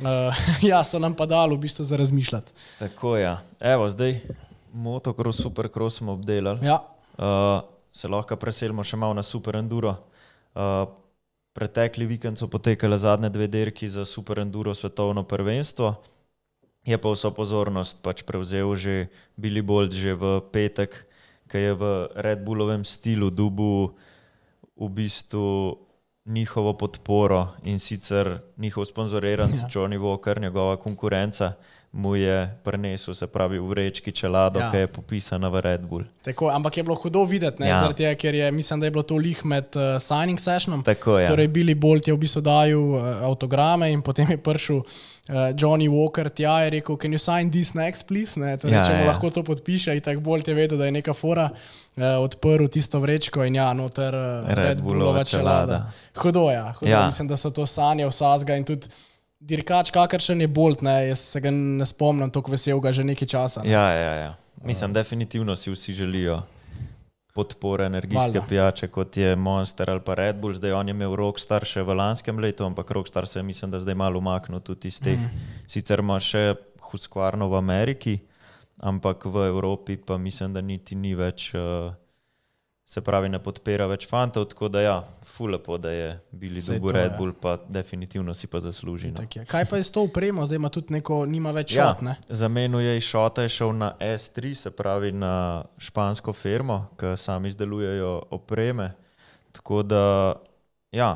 Uh, 0.00 0.32
ja, 0.70 0.84
so 0.84 0.98
nam 0.98 1.14
pa 1.14 1.26
dali 1.28 1.56
v 1.56 1.64
bistvu 1.66 1.84
za 1.84 1.96
razmišljati. 1.96 2.52
Tako 2.78 3.16
je. 3.16 3.22
Ja. 3.28 3.40
Evo, 3.60 3.88
zdaj 3.88 4.20
motocross, 4.72 5.42
supercross 5.42 5.98
smo 6.00 6.12
obdelali. 6.12 6.66
Ja, 6.66 6.80
Uh, 7.20 7.60
se 7.92 8.08
lahko 8.08 8.36
preselimo 8.40 8.80
še 8.80 8.96
malo 8.96 9.12
na 9.12 9.20
Super 9.20 9.58
Enduro. 9.58 9.92
Uh, 10.56 10.88
pretekli 11.52 12.06
vikend 12.08 12.40
so 12.40 12.48
potekale 12.48 12.96
zadnje 12.96 13.28
dve 13.34 13.44
dirki 13.50 13.90
za 13.92 14.06
Super 14.08 14.40
Enduro 14.40 14.72
svetovno 14.72 15.26
prvenstvo. 15.28 15.98
Je 16.88 16.96
pa 16.96 17.12
vso 17.12 17.28
pozornost 17.36 18.00
pač 18.00 18.24
prevzel 18.24 18.72
že 18.72 18.94
Billy 19.36 19.60
Bolt 19.60 19.92
že 19.92 20.16
v 20.16 20.40
petek, 20.48 20.96
ki 21.44 21.58
je 21.60 21.72
v 21.76 21.84
Red 22.16 22.40
Bullovem 22.40 22.88
stilu 22.88 23.28
dubu 23.28 23.92
v 24.80 24.88
bistvu 24.88 25.76
njihovo 26.24 26.72
podporo 26.72 27.48
in 27.64 27.78
sicer 27.78 28.38
njihov 28.56 28.84
sponzoriran 28.84 29.50
Ja. 29.50 29.56
ja. 29.56 29.68
Johnny 29.68 29.98
Walker, 29.98 30.40
njegova 30.40 30.76
konkurenca, 30.76 31.52
mu 31.92 32.14
je 32.14 32.56
prenesel, 32.62 33.14
se 33.14 33.26
pravi, 33.26 33.58
v 33.58 33.66
vrečki 33.66 34.12
čelado, 34.12 34.58
Ja. 34.58 34.64
ja. 34.64 34.70
ki 34.70 34.76
je 34.76 34.86
popisana 34.86 35.48
v 35.48 35.60
Red 35.60 35.80
Bull. 35.80 36.04
tako, 36.22 36.46
ampak 36.48 36.76
je 36.76 36.82
bilo 36.82 36.94
hudo 36.94 37.24
videti, 37.24 37.62
Ja. 37.62 37.82
ja. 37.82 37.92
tega, 37.92 38.14
ker 38.14 38.34
je, 38.34 38.52
mislim, 38.52 38.80
da 38.80 38.86
je 38.86 38.90
bilo 38.90 39.02
to 39.02 39.16
lih 39.16 39.44
med 39.44 39.64
uh, 39.74 39.98
signing 39.98 40.38
sessionom. 40.38 40.82
Tako 40.82 41.18
je. 41.18 41.26
Torej, 41.26 41.48
Billy 41.48 41.74
Bolt 41.74 42.06
je 42.06 42.14
v 42.14 42.18
bistvu 42.18 42.40
dajal 42.40 42.78
uh, 42.94 43.02
avtograme 43.26 43.90
in 43.90 44.02
potem 44.02 44.30
je 44.30 44.38
prišel 44.38 44.76
uh, 44.76 44.86
Johnny 45.52 45.90
Walker 45.90 46.30
tja 46.30 46.62
in 46.64 46.70
rekel: 46.72 46.96
Can 46.96 47.10
you 47.10 47.18
sign 47.18 47.50
this 47.50 47.74
next, 47.74 48.06
please? 48.06 48.38
Ne, 48.40 48.54
torej, 48.56 48.70
Ja, 48.72 48.78
ja, 48.80 48.86
če 48.86 48.92
mu 48.92 48.98
ja. 48.98 49.04
ja. 49.04 49.10
lahko 49.10 49.30
to 49.30 49.42
podpiše, 49.42 49.90
in 49.90 50.00
tako 50.00 50.20
Bolt 50.20 50.46
je 50.48 50.54
vedel, 50.54 50.78
da 50.78 50.86
je 50.86 50.92
neka 50.92 51.10
fora 51.12 51.50
uh, 51.50 52.02
odprl 52.22 52.70
tisto 52.70 53.00
vrečko 53.02 53.42
in 53.44 53.54
ja, 53.58 53.72
noter 53.74 54.14
uh, 54.14 54.46
Red 54.46 54.78
Bullova 54.80 55.24
čelada. 55.26 55.90
Hudo 56.14 56.46
je, 56.46 56.54
ja, 56.54 56.70
hudo. 56.78 56.86
Ja. 56.90 57.00
Ja. 57.00 57.06
mislim, 57.10 57.26
da 57.28 57.34
so 57.36 57.50
to 57.50 57.66
sanje 57.66 58.06
vsazga 58.06 58.54
in 58.54 58.64
tudi. 58.64 58.86
Dirkač, 59.40 59.88
kakršen 59.90 60.40
je 60.44 60.48
Bolt, 60.52 60.82
ne, 60.84 61.08
jaz 61.08 61.20
se 61.32 61.40
ga 61.40 61.50
ne 61.50 61.86
spomnim, 61.88 62.28
tako 62.30 62.52
vesel 62.52 62.80
ga 62.80 62.92
že 62.92 63.04
nekaj 63.08 63.28
časa. 63.28 63.62
Ne. 63.64 63.72
Ja, 63.72 63.88
ja, 63.88 64.14
ja. 64.14 64.32
Mislim, 64.64 64.92
definitivno 64.92 65.56
si 65.56 65.72
vsi 65.72 65.94
želijo 65.96 66.42
podpore 67.34 67.86
energijske 67.86 68.42
pijače, 68.48 68.88
kot 68.88 69.16
je 69.16 69.36
Monster 69.36 69.90
ali 69.90 70.00
pa 70.04 70.14
Red 70.14 70.36
Bull. 70.36 70.54
Zdaj 70.54 70.72
on 70.72 70.88
je 70.88 70.94
imel 70.94 71.16
Rockstar 71.16 71.64
še 71.64 71.82
v 71.82 71.96
lanskem 71.96 72.38
letu, 72.38 72.66
ampak 72.68 72.90
Rockstar 72.90 73.26
se 73.26 73.38
je, 73.38 73.42
mislim, 73.42 73.70
da 73.70 73.80
zdaj 73.80 73.94
malo 73.94 74.18
umaknil 74.18 74.60
tudi 74.60 74.92
iz 74.92 75.00
teh. 75.00 75.16
Mm. 75.16 75.64
Sicer 75.66 76.04
ima 76.04 76.18
še 76.20 76.54
Husqvarno 76.90 77.48
v 77.48 77.56
Ameriki, 77.56 78.18
ampak 78.76 79.24
v 79.24 79.46
Evropi 79.48 79.96
pa 79.96 80.18
mislim, 80.18 80.52
da 80.52 80.60
niti 80.60 80.98
ni 80.98 81.14
več. 81.14 81.54
Uh, 81.54 81.94
Se 82.90 82.98
pravi, 83.00 83.28
ne 83.30 83.38
podpira 83.38 83.86
več 83.86 84.02
fantov, 84.10 84.48
tako 84.50 84.66
da 84.68 84.80
ja, 84.82 84.94
fulepo, 85.22 85.76
da 85.78 85.92
je 85.94 86.06
bili 86.34 86.58
dolgo 86.58 86.90
Red 86.92 87.12
ja. 87.12 87.16
Bull, 87.18 87.30
pa 87.38 87.52
definitivno 87.68 88.34
si 88.34 88.48
pa 88.50 88.58
zasluži. 88.60 89.12
No. 89.14 89.22
Kaj 89.46 89.64
pa 89.70 89.78
je 89.78 89.84
s 89.86 89.92
to 89.94 90.02
upremo, 90.08 90.42
zdaj 90.46 90.58
ima 90.58 90.68
tudi 90.74 90.96
neko, 90.96 91.20
nima 91.26 91.52
več 91.54 91.76
Ja, 91.76 91.92
šot, 91.92 92.02
ne? 92.02 92.16
Zamenil 92.28 92.82
je 92.82 92.96
iz 92.98 93.06
Šota, 93.06 93.46
je 93.46 93.54
šel 93.54 93.72
na 93.78 93.92
S3, 94.00 94.54
se 94.54 94.70
pravi 94.74 95.12
na 95.14 95.62
špansko 95.78 96.34
firmo, 96.34 96.88
ki 96.98 97.14
sami 97.16 97.54
izdelujejo 97.54 98.10
opreme. 98.34 98.90
Tako 99.54 99.82
da, 99.86 100.02
ja, 100.90 101.12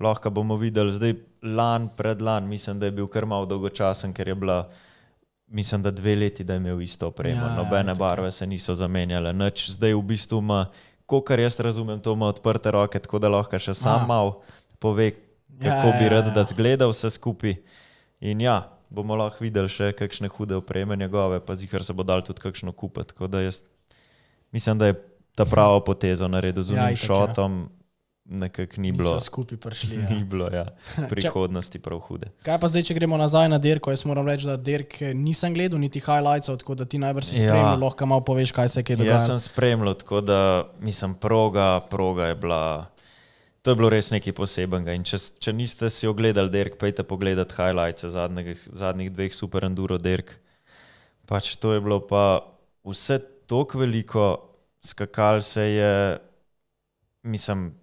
lahko 0.00 0.30
bomo 0.32 0.56
videli, 0.56 0.96
zdaj 0.96 1.14
lan, 1.42 1.90
predlan, 2.00 2.48
mislim, 2.48 2.80
da 2.80 2.88
je 2.88 2.96
bil 2.96 3.12
kar 3.12 3.28
malo 3.28 3.44
dolgočasen, 3.46 4.16
ker 4.16 4.28
je 4.28 4.34
bila, 4.34 4.62
mislim, 5.52 5.82
da 5.84 5.90
dve 5.92 6.16
leti, 6.16 6.44
da 6.44 6.56
je 6.56 6.64
imel 6.64 6.80
isto 6.80 7.12
opremo. 7.12 7.44
Ja, 7.44 7.52
Ja, 7.52 7.56
Nobene 7.60 7.92
tako. 7.92 8.08
barve 8.08 8.32
se 8.32 8.46
niso 8.46 8.72
zamenjale, 8.74 9.32
nič 9.32 9.68
zdaj 9.70 9.94
v 9.94 10.02
bistvu 10.02 10.40
ima, 10.40 10.64
kar 11.20 11.42
jaz 11.42 11.58
razumem, 11.58 11.98
to 11.98 12.14
ima 12.14 12.30
odprte 12.30 12.70
roke, 12.70 13.02
tako 13.02 13.18
da 13.18 13.28
lahko 13.28 13.58
še 13.58 13.74
sam 13.74 14.04
Aha. 14.04 14.06
mal 14.06 14.32
pove, 14.78 15.10
Ja, 15.60 15.74
kako 15.74 15.88
bi 15.98 16.06
ja, 16.06 16.10
rad, 16.14 16.28
ja. 16.30 16.32
da 16.38 16.44
zgleda 16.48 16.86
vse 16.88 17.10
skupaj. 17.10 17.58
In 18.24 18.40
ja, 18.40 18.54
bomo 18.88 19.16
lahko 19.18 19.42
videli 19.44 19.68
še 19.68 19.90
kakšne 19.92 20.30
hude 20.32 20.56
opreme 20.56 20.96
njegove, 20.96 21.40
pa 21.44 21.52
zihar 21.58 21.84
se 21.84 21.92
bo 21.92 22.06
dal 22.06 22.22
tudi 22.24 22.40
kakšno 22.40 22.72
kupiti. 22.72 23.10
Tako 23.12 23.26
da 23.28 23.42
jaz 23.44 23.58
mislim, 24.54 24.78
da 24.78 24.86
je 24.88 24.96
ta 25.34 25.44
pravo 25.44 25.82
potezo 25.84 26.28
naredil 26.28 26.62
z 26.62 26.72
Ja, 26.72 26.86
unim 26.86 26.96
ja. 26.96 27.02
šotom, 27.02 27.58
nekako 28.30 28.78
ni 28.78 28.92
bilo, 28.92 29.14
Niso 29.14 29.26
skupaj 29.26 29.58
prišli. 29.58 29.96
Ja. 29.98 30.06
ni 30.08 30.24
bilo 30.24 30.46
ja, 30.48 30.64
prihodnosti 31.10 31.78
prav 31.78 31.98
hude. 32.00 32.30
Kaj 32.42 32.56
pa 32.56 32.68
zdaj, 32.68 32.82
če 32.82 32.94
gremo 32.94 33.16
nazaj 33.16 33.48
na 33.48 33.58
dirko? 33.58 33.90
Jaz 33.90 34.04
moram 34.04 34.24
reči, 34.24 34.46
da 34.46 34.54
dirke 34.56 35.10
nisem 35.12 35.50
gledal, 35.50 35.78
niti 35.78 35.98
highlightsov, 35.98 36.56
tako 36.56 36.74
da 36.74 36.84
ti 36.84 36.98
najbrž 36.98 37.26
si 37.26 37.34
Ja. 37.36 37.48
spremljal, 37.48 37.80
lahko 37.80 38.06
malo 38.06 38.22
poveš, 38.22 38.52
kaj 38.52 38.68
se 38.68 38.80
je 38.80 38.84
kaj 38.84 38.94
Jaz 38.94 38.98
dogajalo. 38.98 39.26
sem 39.26 39.38
spremljal, 39.40 39.94
tako 39.96 40.20
da 40.20 40.38
mislim, 40.80 41.14
proga, 41.16 41.80
proga 41.82 42.26
je 42.26 42.34
bila. 42.36 42.86
To 43.60 43.70
je 43.70 43.76
bilo 43.76 43.90
res 43.90 44.08
nekaj 44.08 44.32
posebenega. 44.32 44.94
In 44.94 45.02
če, 45.02 45.18
če 45.38 45.52
niste 45.52 45.90
si 45.90 46.06
ogledali 46.06 46.48
dirk, 46.48 46.78
pejte 46.78 47.02
pogledat 47.02 47.52
highlights 47.52 48.06
zadnjih, 48.06 48.56
zadnjih 48.72 49.10
dveh 49.10 49.34
super 49.34 49.64
enduro 49.64 49.98
dirk. 49.98 50.38
Pač 51.26 51.56
to 51.56 51.74
je 51.74 51.80
bilo 51.80 52.00
pa 52.00 52.40
vse 52.82 53.18
tako 53.44 53.78
veliko 53.78 54.24
skakal 54.80 55.42
se 55.42 55.62
je, 55.62 55.92
mislim, 57.22 57.74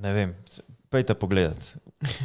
ne 0.00 0.12
vem, 0.16 0.34
pejte 0.90 1.14
pogledat. 1.14 1.76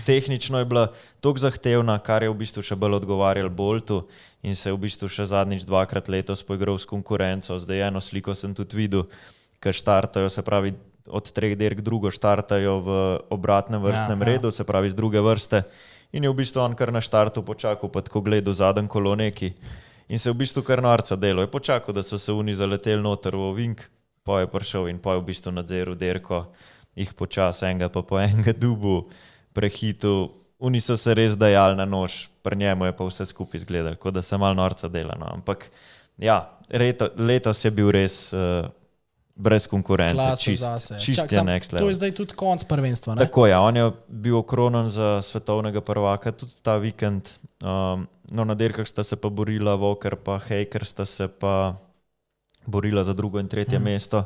Tehnično 0.07 0.59
je 0.59 0.65
bila 0.65 0.87
tako 1.21 1.43
zahtevna, 1.43 1.99
kar 1.99 2.23
je 2.23 2.31
v 2.31 2.39
bistvu 2.39 2.63
še 2.65 2.77
bolj 2.79 3.01
odgovarjal 3.01 3.49
Boltu 3.51 4.05
in 4.45 4.55
se 4.55 4.69
je 4.69 4.75
v 4.75 4.81
bistvu 4.87 5.09
še 5.11 5.27
zadnjič 5.29 5.65
dvakrat 5.67 6.09
letos 6.09 6.43
poigral 6.47 6.79
s 6.79 6.87
konkurenco. 6.89 7.57
Zdaj 7.59 7.87
eno 7.89 8.01
sliko 8.01 8.33
sem 8.33 8.55
tudi 8.55 8.79
videl, 8.79 9.05
ker 9.59 9.75
štartajo, 9.75 10.29
se 10.31 10.43
pravi, 10.45 10.73
od 11.05 11.29
treh 11.29 11.53
dirk 11.57 11.83
drugo 11.85 12.09
štartajo 12.09 12.79
v 12.81 12.89
obratnem 13.29 13.81
vrstnem 13.83 14.17
ja, 14.17 14.25
ja. 14.25 14.29
redu, 14.31 14.51
se 14.51 14.65
pravi, 14.65 14.89
z 14.89 14.97
druge 14.97 15.21
vrste. 15.21 15.61
In 16.15 16.23
je 16.23 16.31
v 16.31 16.37
bistvu 16.37 16.63
on 16.63 16.77
kar 16.77 16.93
na 16.95 17.03
štartu 17.03 17.43
počakal, 17.45 17.91
pa 17.91 18.01
tako 18.01 18.23
gledal 18.25 18.55
zadnji 18.55 18.89
koloneki. 18.89 19.53
In 20.09 20.21
se 20.21 20.29
je 20.29 20.33
v 20.33 20.41
bistvu 20.45 20.63
kar 20.65 20.81
norca 20.81 21.17
delo. 21.17 21.41
Je 21.41 21.51
počakal, 21.51 21.93
da 21.93 22.01
so 22.05 22.17
se 22.17 22.31
oni 22.31 22.53
zaleteli 22.53 23.01
noter 23.01 23.35
v 23.35 23.51
Vink, 23.57 23.85
pa 24.23 24.41
je 24.41 24.49
prišel 24.49 24.89
in 24.89 25.01
pa 25.01 25.17
je 25.17 25.21
v 25.21 25.27
bistvu 25.29 25.53
nadziral 25.53 25.97
derko, 25.97 26.45
jih 26.95 27.13
počasi 27.13 27.65
enega 27.65 27.89
pa 27.89 28.01
po 28.01 28.19
enega 28.19 28.53
dubu 28.53 29.09
prehitu. 29.53 30.31
Oni 30.59 30.79
so 30.79 30.97
se 30.97 31.13
res 31.13 31.35
dajali 31.37 31.75
na 31.75 31.85
nož, 31.85 32.27
pri 32.43 32.55
njemu 32.55 32.85
je 32.85 32.95
pa 32.95 33.05
vse 33.05 33.25
skupaj 33.25 33.59
izgledalo, 33.59 33.99
kot 33.99 34.13
da 34.15 34.21
se 34.21 34.37
malo 34.37 34.55
norca 34.55 34.87
dela. 34.87 35.17
No. 35.19 35.27
Ampak 35.33 35.69
ja, 36.17 36.57
leto, 36.71 37.09
letos 37.17 37.65
je 37.65 37.71
bil 37.71 37.91
res. 37.91 38.33
Uh, 38.33 38.71
brez 39.35 39.67
konkurence, 39.67 40.23
čist, 40.39 40.63
čist 41.03 41.31
je 41.31 41.43
next 41.43 41.75
level. 41.75 41.85
To 41.85 41.91
je 41.91 41.99
zdaj 41.99 42.11
tudi 42.15 42.35
konc 42.39 42.63
prvenstva. 42.63 43.15
Ne? 43.15 43.27
Tako 43.27 43.45
je, 43.45 43.51
ja, 43.51 43.59
on 43.61 43.75
je 43.75 43.89
bil 44.07 44.37
okronen 44.39 44.87
za 44.89 45.19
svetovnega 45.21 45.83
prvaka 45.83 46.31
tudi 46.31 46.55
ta 46.63 46.77
vikend. 46.79 47.29
Um, 47.59 48.07
no, 48.31 48.45
na 48.47 48.55
dirkah 48.55 48.87
sta 48.87 49.03
se 49.03 49.19
pa 49.19 49.29
borila 49.29 49.75
Voker 49.75 50.15
pa 50.15 50.39
Haker, 50.39 50.85
sta 50.87 51.05
se 51.05 51.27
pa 51.27 51.75
borila 52.65 53.03
za 53.03 53.13
drugo 53.13 53.39
in 53.39 53.47
tretje 53.47 53.77
hmm. 53.77 53.85
mesto. 53.85 54.23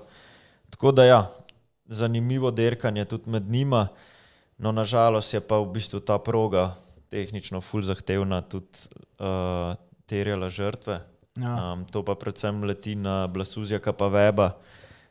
Tako 0.69 0.91
da 0.91 1.05
ja, 1.05 1.21
zanimivo 1.89 2.51
dirkanje 2.51 3.05
tudi 3.05 3.29
med 3.29 3.49
njima, 3.49 3.87
no 4.57 4.71
nažalost 4.71 5.33
je 5.33 5.41
pa 5.41 5.59
v 5.59 5.71
bistvu 5.73 5.99
ta 5.99 6.17
proga 6.17 6.75
tehnično 7.09 7.61
full 7.61 7.83
zahtevna, 7.83 8.41
tudi 8.41 8.85
uh, 9.19 9.73
terjala 10.05 10.49
žrtve. 10.49 11.01
Ja. 11.39 11.73
Um, 11.73 11.85
to 11.85 12.03
pa 12.05 12.15
predvsem 12.15 12.63
leti 12.63 12.95
na 12.95 13.27
Blasuzija, 13.27 13.79
pa 13.81 14.07
Weba 14.07 14.51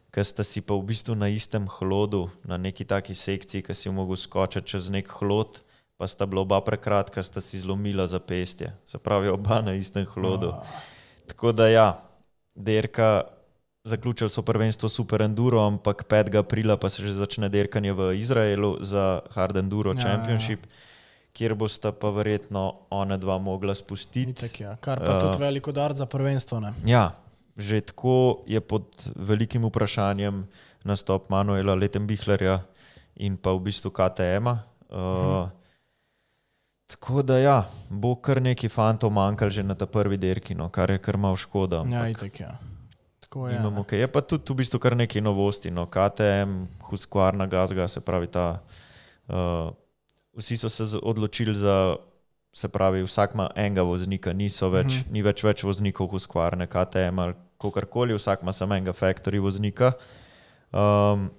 ki 0.09 0.25
sta 0.25 0.45
si 0.45 0.65
pa 0.65 0.73
v 0.73 0.89
bistvu 0.89 1.13
na 1.13 1.29
istem 1.29 1.69
hlodu, 1.69 2.33
na 2.45 2.57
neki 2.57 2.89
taki 2.89 3.13
sekciji, 3.13 3.63
ki 3.63 3.75
si 3.77 3.93
mogel 3.93 4.17
skočiti 4.17 4.73
čez 4.75 4.89
nek 4.89 5.09
hlod, 5.21 5.61
pa 6.01 6.09
sta 6.09 6.25
bila 6.25 6.47
oba 6.47 6.61
prekratka, 6.65 7.21
sta 7.21 7.45
si 7.45 7.61
zlomila 7.61 8.09
zapestje. 8.09 8.73
Se 8.89 8.97
pravi, 8.99 9.29
oba 9.29 9.61
na 9.61 9.77
istem 9.77 10.09
hlodu. 10.09 10.57
Oh. 10.57 10.65
Tako 11.29 11.53
da 11.53 11.69
ja, 11.69 11.89
derka. 12.57 13.29
Zaključili 13.89 14.31
so 14.31 14.43
prvenstvo 14.43 14.89
Super 14.89 15.23
Enduro, 15.23 15.63
ampak 15.65 16.05
5. 16.05 16.37
aprila 16.37 16.77
pa 16.77 16.89
se 16.89 17.03
že 17.03 17.13
začne 17.13 17.49
dirkanje 17.49 17.93
v 17.93 18.13
Izraelu 18.21 18.77
za 18.85 19.21
Hard 19.33 19.57
Enduro 19.57 19.97
ja, 19.97 20.01
Championship, 20.01 20.67
ja, 20.67 20.73
ja. 20.73 21.33
kjer 21.33 21.55
bosta 21.55 21.93
pa 21.93 22.11
verjetno 22.13 22.85
ona 22.91 23.17
dva 23.17 23.39
mogla 23.39 23.75
spustiti. 23.75 24.35
Tak, 24.37 24.61
ja. 24.61 24.77
Kar 24.77 25.01
pa 25.01 25.17
uh, 25.17 25.21
tudi 25.21 25.41
veliko 25.41 25.73
dar 25.73 25.97
za 25.97 26.07
prvenstvo. 26.07 26.61
Ne? 26.61 26.77
Ja, 26.85 27.17
že 27.57 27.81
tako 27.81 28.45
je 28.47 28.61
pod 28.61 28.93
velikim 29.17 29.65
vprašanjem 29.65 30.45
nastop 30.85 31.31
Manuela 31.33 31.75
Letenbihlerja 31.75 32.61
in 33.17 33.37
pa 33.41 33.57
v 33.57 33.73
bistvu 33.73 33.91
KTM-a. 33.91 34.63
Uh, 34.89 34.99
mhm. 34.99 35.59
Tako 36.89 37.23
da 37.23 37.37
ja, 37.39 37.69
bo 37.91 38.15
kar 38.17 38.41
neki 38.41 38.69
fantov 38.73 39.13
manjkal 39.13 39.51
že 39.53 39.63
na 39.63 39.75
ta 39.77 39.85
prvi 39.85 40.17
derki, 40.17 40.55
no, 40.57 40.71
kar 40.73 40.91
je 40.91 40.99
kar 40.99 41.21
malo 41.21 41.37
škoda. 41.37 41.85
Ja, 41.85 42.09
itak, 42.09 42.41
ja. 42.41 42.57
Je, 43.35 43.57
imamo, 43.57 43.83
okay. 43.85 44.01
je 44.01 44.09
pa 44.09 44.21
tudi 44.21 44.53
v 44.53 44.57
bistvu 44.57 44.81
kar 44.81 44.97
nekaj 44.97 45.21
novosti. 45.21 45.71
No. 45.71 45.85
KTM, 45.87 46.65
Husqvarna, 46.89 47.47
Gazga, 47.47 47.89
se 47.89 48.01
pravi 48.01 48.27
ta. 48.27 48.63
Uh, 49.29 49.69
vsi 50.39 50.57
so 50.57 50.69
se 50.69 50.97
odločili 51.03 51.55
za 51.55 51.97
se 52.53 52.69
pravi, 52.69 53.03
vsak 53.03 53.35
ima 53.35 53.51
enega 53.55 53.83
voznika, 53.83 54.33
več, 54.33 54.47
mm 54.47 54.71
-hmm. 54.71 55.11
ni 55.11 55.23
več, 55.23 55.45
več 55.45 55.63
voznikov, 55.63 56.15
uskvarne 56.15 56.67
KTM 56.67 57.19
ali 57.19 57.35
kakorkoli, 57.59 58.15
vsak 58.15 58.43
ima 58.43 58.53
samo 58.53 58.75
enega 58.75 58.93
factory 58.93 59.41
voznika. 59.41 59.93
Um, 60.73 61.31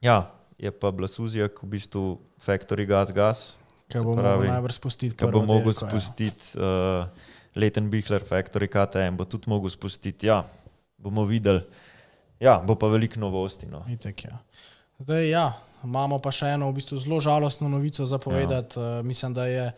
ja, 0.00 0.34
je 0.58 0.70
pa 0.70 0.90
Blasuzijak 0.90 1.62
v 1.62 1.66
bistvu 1.66 2.18
factory 2.46 2.86
gas 2.86 3.12
gas. 3.12 3.56
Kaj 3.88 4.02
bo 4.02 4.16
pravi, 4.16 4.48
najbolj 4.48 4.72
spustiti? 4.72 5.16
Kaj 5.16 5.30
bo 5.30 5.42
mogel 5.42 5.72
ja. 5.72 5.72
spustiti 5.72 6.58
uh, 6.58 7.06
Leighton 7.54 7.90
Bihler 7.90 8.22
factory 8.22 8.68
KTM, 8.68 9.16
bo 9.16 9.24
tudi 9.24 9.48
mogel 9.48 9.70
spustiti. 9.70 10.26
Ja, 10.26 10.44
bomo 11.04 11.26
videli. 11.28 11.60
Ja, 12.40 12.58
bo 12.64 12.74
pa 12.80 12.88
veliko 12.92 13.20
novosti. 13.20 13.68
No. 13.70 13.84
Itek, 13.88 14.24
ja. 14.24 14.38
Zdaj, 14.98 15.28
ja, 15.28 15.46
imamo 15.84 16.18
pa 16.22 16.32
še 16.34 16.54
eno 16.56 16.70
v 16.70 16.78
bistvu 16.80 16.98
zelo 17.02 17.20
žalostno 17.22 17.68
novico 17.68 18.06
za 18.08 18.18
povedati. 18.18 18.80
Ja. 18.80 18.98
Uh, 19.00 19.06
mislim, 19.06 19.36
da 19.36 19.46
je 19.50 19.68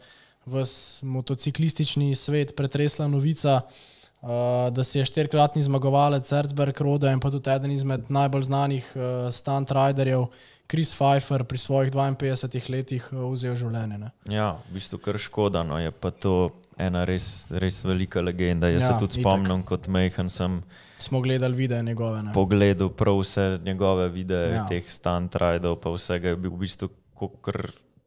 v 0.47 0.63
motociklistični 1.03 2.15
svet 2.15 2.55
pretresla 2.57 3.09
novica, 3.11 3.61
uh, 3.67 4.29
da 4.71 4.85
se 4.85 5.01
je 5.01 5.09
štirikratni 5.09 5.63
zmagovalec 5.67 6.31
Erzberg 6.33 6.81
Roda 6.81 7.11
in 7.11 7.21
pa 7.21 7.33
tudi 7.35 7.51
eden 7.51 7.75
izmed 7.75 8.11
najbolj 8.11 8.47
znanih 8.47 8.93
uh, 8.95 9.33
stunt 9.35 9.73
riderjev, 9.75 10.29
Chris 10.67 10.91
Pfeiffer, 10.95 11.45
pri 11.47 11.59
svojih 11.59 11.93
52 11.93 12.71
letih 12.71 13.05
uh, 13.13 13.27
vzel 13.35 13.55
življenje. 13.59 13.99
Ne? 14.03 14.11
Ja, 14.31 14.55
v 14.71 14.79
bistvu 14.79 15.03
kar 15.03 15.19
škoda, 15.19 15.63
no 15.67 15.79
je 15.83 15.91
pa 15.95 16.11
to 16.11 16.51
ena 16.79 17.05
res, 17.09 17.49
res 17.51 17.83
velika 17.87 18.23
legenda. 18.23 18.71
Jaz 18.71 18.83
ja, 18.83 18.93
se 18.93 19.01
tudi 19.01 19.23
spomnim, 19.23 19.63
itak. 19.63 19.69
kot 19.71 19.89
mehen 19.89 20.31
sem. 20.31 20.61
Smo 20.99 21.21
gledali 21.21 21.55
videe 21.55 21.83
njegove. 21.83 22.23
Ne? 22.23 22.33
Pogledal 22.33 22.89
prav 22.89 23.19
vse 23.21 23.59
njegove 23.65 24.09
videe, 24.09 24.53
ja. 24.55 24.67
teh 24.69 24.85
riderjev, 24.91 25.77
pa 25.77 25.91
vsega 25.93 26.29
je 26.33 26.37
bil 26.37 26.55
v 26.55 26.65
bistvu 26.65 26.89
kot 27.15 27.51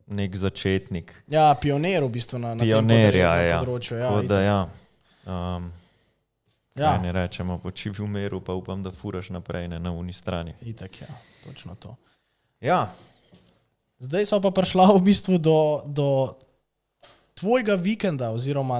nek 0.10 0.36
začetnik. 0.36 1.14
Ja, 1.30 1.54
pionir 1.62 2.04
v 2.04 2.10
bistvu 2.10 2.40
na, 2.42 2.56
na 2.58 2.66
pionir, 2.66 3.14
tem 3.14 3.22
ja, 3.22 3.34
ja. 3.46 3.60
področju. 3.62 4.00
Ja, 4.00 4.14
da, 4.26 4.42
ja. 4.42 4.60
Um, 5.30 5.70
ja. 6.74 6.96
Ne 7.02 7.14
rečemo, 7.14 7.60
poči 7.62 7.94
v 7.94 8.04
umeru, 8.08 8.42
pa 8.42 8.58
upam, 8.58 8.82
da 8.84 8.92
furaš 8.92 9.30
naprej 9.36 9.70
ne, 9.70 9.80
na 9.80 9.94
uni 9.94 10.14
strani. 10.14 10.56
Itak, 10.66 11.02
ja, 11.04 11.14
točno 11.46 11.78
to. 11.78 11.94
Ja. 12.64 12.88
Zdaj 14.00 14.32
smo 14.32 14.42
pa 14.42 14.52
prišli 14.56 14.86
v 14.96 15.02
bistvu 15.04 15.38
do, 15.38 15.84
do 15.86 16.10
tvojega 17.38 17.76
vikenda. 17.76 18.32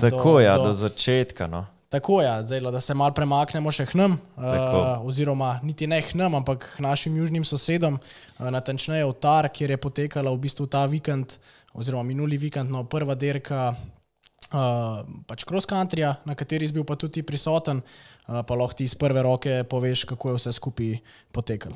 Tako 0.02 0.40
je, 0.40 0.48
ja, 0.48 0.58
do, 0.58 0.72
do 0.72 0.74
začetka. 0.74 1.48
No. 1.48 1.68
Tako 1.90 2.22
je, 2.22 2.26
ja, 2.26 2.44
zdaj, 2.44 2.60
da 2.60 2.82
se 2.82 2.94
mal 2.94 3.10
premaknemo 3.18 3.72
še 3.74 3.88
k 3.90 3.98
nam, 3.98 4.20
uh, 4.38 5.02
oziroma 5.10 5.56
niti 5.66 5.88
ne 5.90 5.98
k 6.06 6.14
nam, 6.14 6.36
ampak 6.38 6.68
k 6.76 6.84
našim 6.86 7.16
južnim 7.18 7.42
sosedom, 7.42 7.98
uh, 7.98 8.50
natančneje 8.54 9.08
v 9.10 9.16
Tar, 9.18 9.50
kjer 9.50 9.74
je 9.74 9.80
potekala 9.82 10.30
v 10.30 10.38
bistvu 10.44 10.68
ta 10.70 10.84
vikend, 10.86 11.40
oziroma 11.74 12.06
minuli 12.06 12.38
vikend, 12.38 12.70
no, 12.70 12.84
prva 12.86 13.18
dirka 13.18 13.72
uh, 13.74 15.02
pač 15.26 15.48
cross 15.50 15.66
country, 15.66 16.06
na 16.06 16.38
kateri 16.38 16.70
si 16.70 16.78
bil 16.78 16.86
pa 16.86 16.94
tudi 16.94 17.26
prisoten, 17.26 17.82
uh, 17.82 18.46
pa 18.46 18.54
lahko 18.54 18.78
ti 18.78 18.86
iz 18.86 18.94
prve 18.94 19.26
roke 19.26 19.64
poveš, 19.66 20.06
kako 20.14 20.36
je 20.36 20.44
vse 20.44 20.54
skupaj 20.62 20.94
potekalo. 21.34 21.74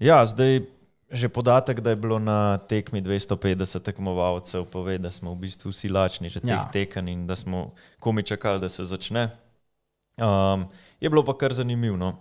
Ja, 0.00 0.24
zdaj 0.24 0.64
že 1.10 1.26
podatek, 1.26 1.82
da 1.82 1.90
je 1.90 1.98
bilo 1.98 2.22
na 2.22 2.62
tekmi 2.70 3.02
250 3.02 3.82
tekmovalcev, 3.82 4.62
pove, 4.70 4.94
da 5.02 5.10
smo 5.10 5.34
v 5.34 5.42
bistvu 5.42 5.74
vsi 5.74 5.90
lačni 5.90 6.30
že 6.30 6.38
teh 6.38 6.54
ja. 6.54 6.64
tekanj 6.70 7.10
in 7.10 7.26
da 7.26 7.36
smo 7.36 7.74
komi 7.98 8.22
čakali, 8.22 8.62
da 8.62 8.70
se 8.70 8.86
začne. 8.86 9.28
Um, 10.20 10.68
je 11.00 11.08
bilo 11.08 11.24
pa 11.24 11.32
kar 11.32 11.54
zanimivo. 11.56 11.96
No. 11.96 12.20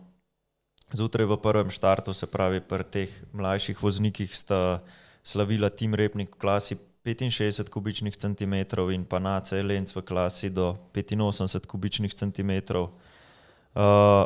Zjutraj 0.95 1.27
v 1.27 1.37
prvem 1.37 1.69
štartu, 1.69 2.13
se 2.15 2.25
pravi, 2.25 2.63
pri 2.63 2.83
teh 2.83 3.11
mlajših 3.35 3.77
voznikih 3.77 4.31
sta 4.33 4.81
slavila 5.21 5.69
Tim 5.69 5.93
Repnik 5.93 6.33
v 6.33 6.39
klasi 6.39 6.79
65 7.05 7.69
kubičnih 7.69 8.15
centimetrov 8.17 8.89
in 8.91 9.05
pa 9.05 9.19
Nace 9.19 9.61
Lenc 9.61 9.91
v 9.95 10.01
klasi 10.01 10.49
do 10.49 10.75
85 10.95 11.67
kubičnih 11.67 12.13
centimetrov. 12.13 12.89
Uh, 13.75 14.25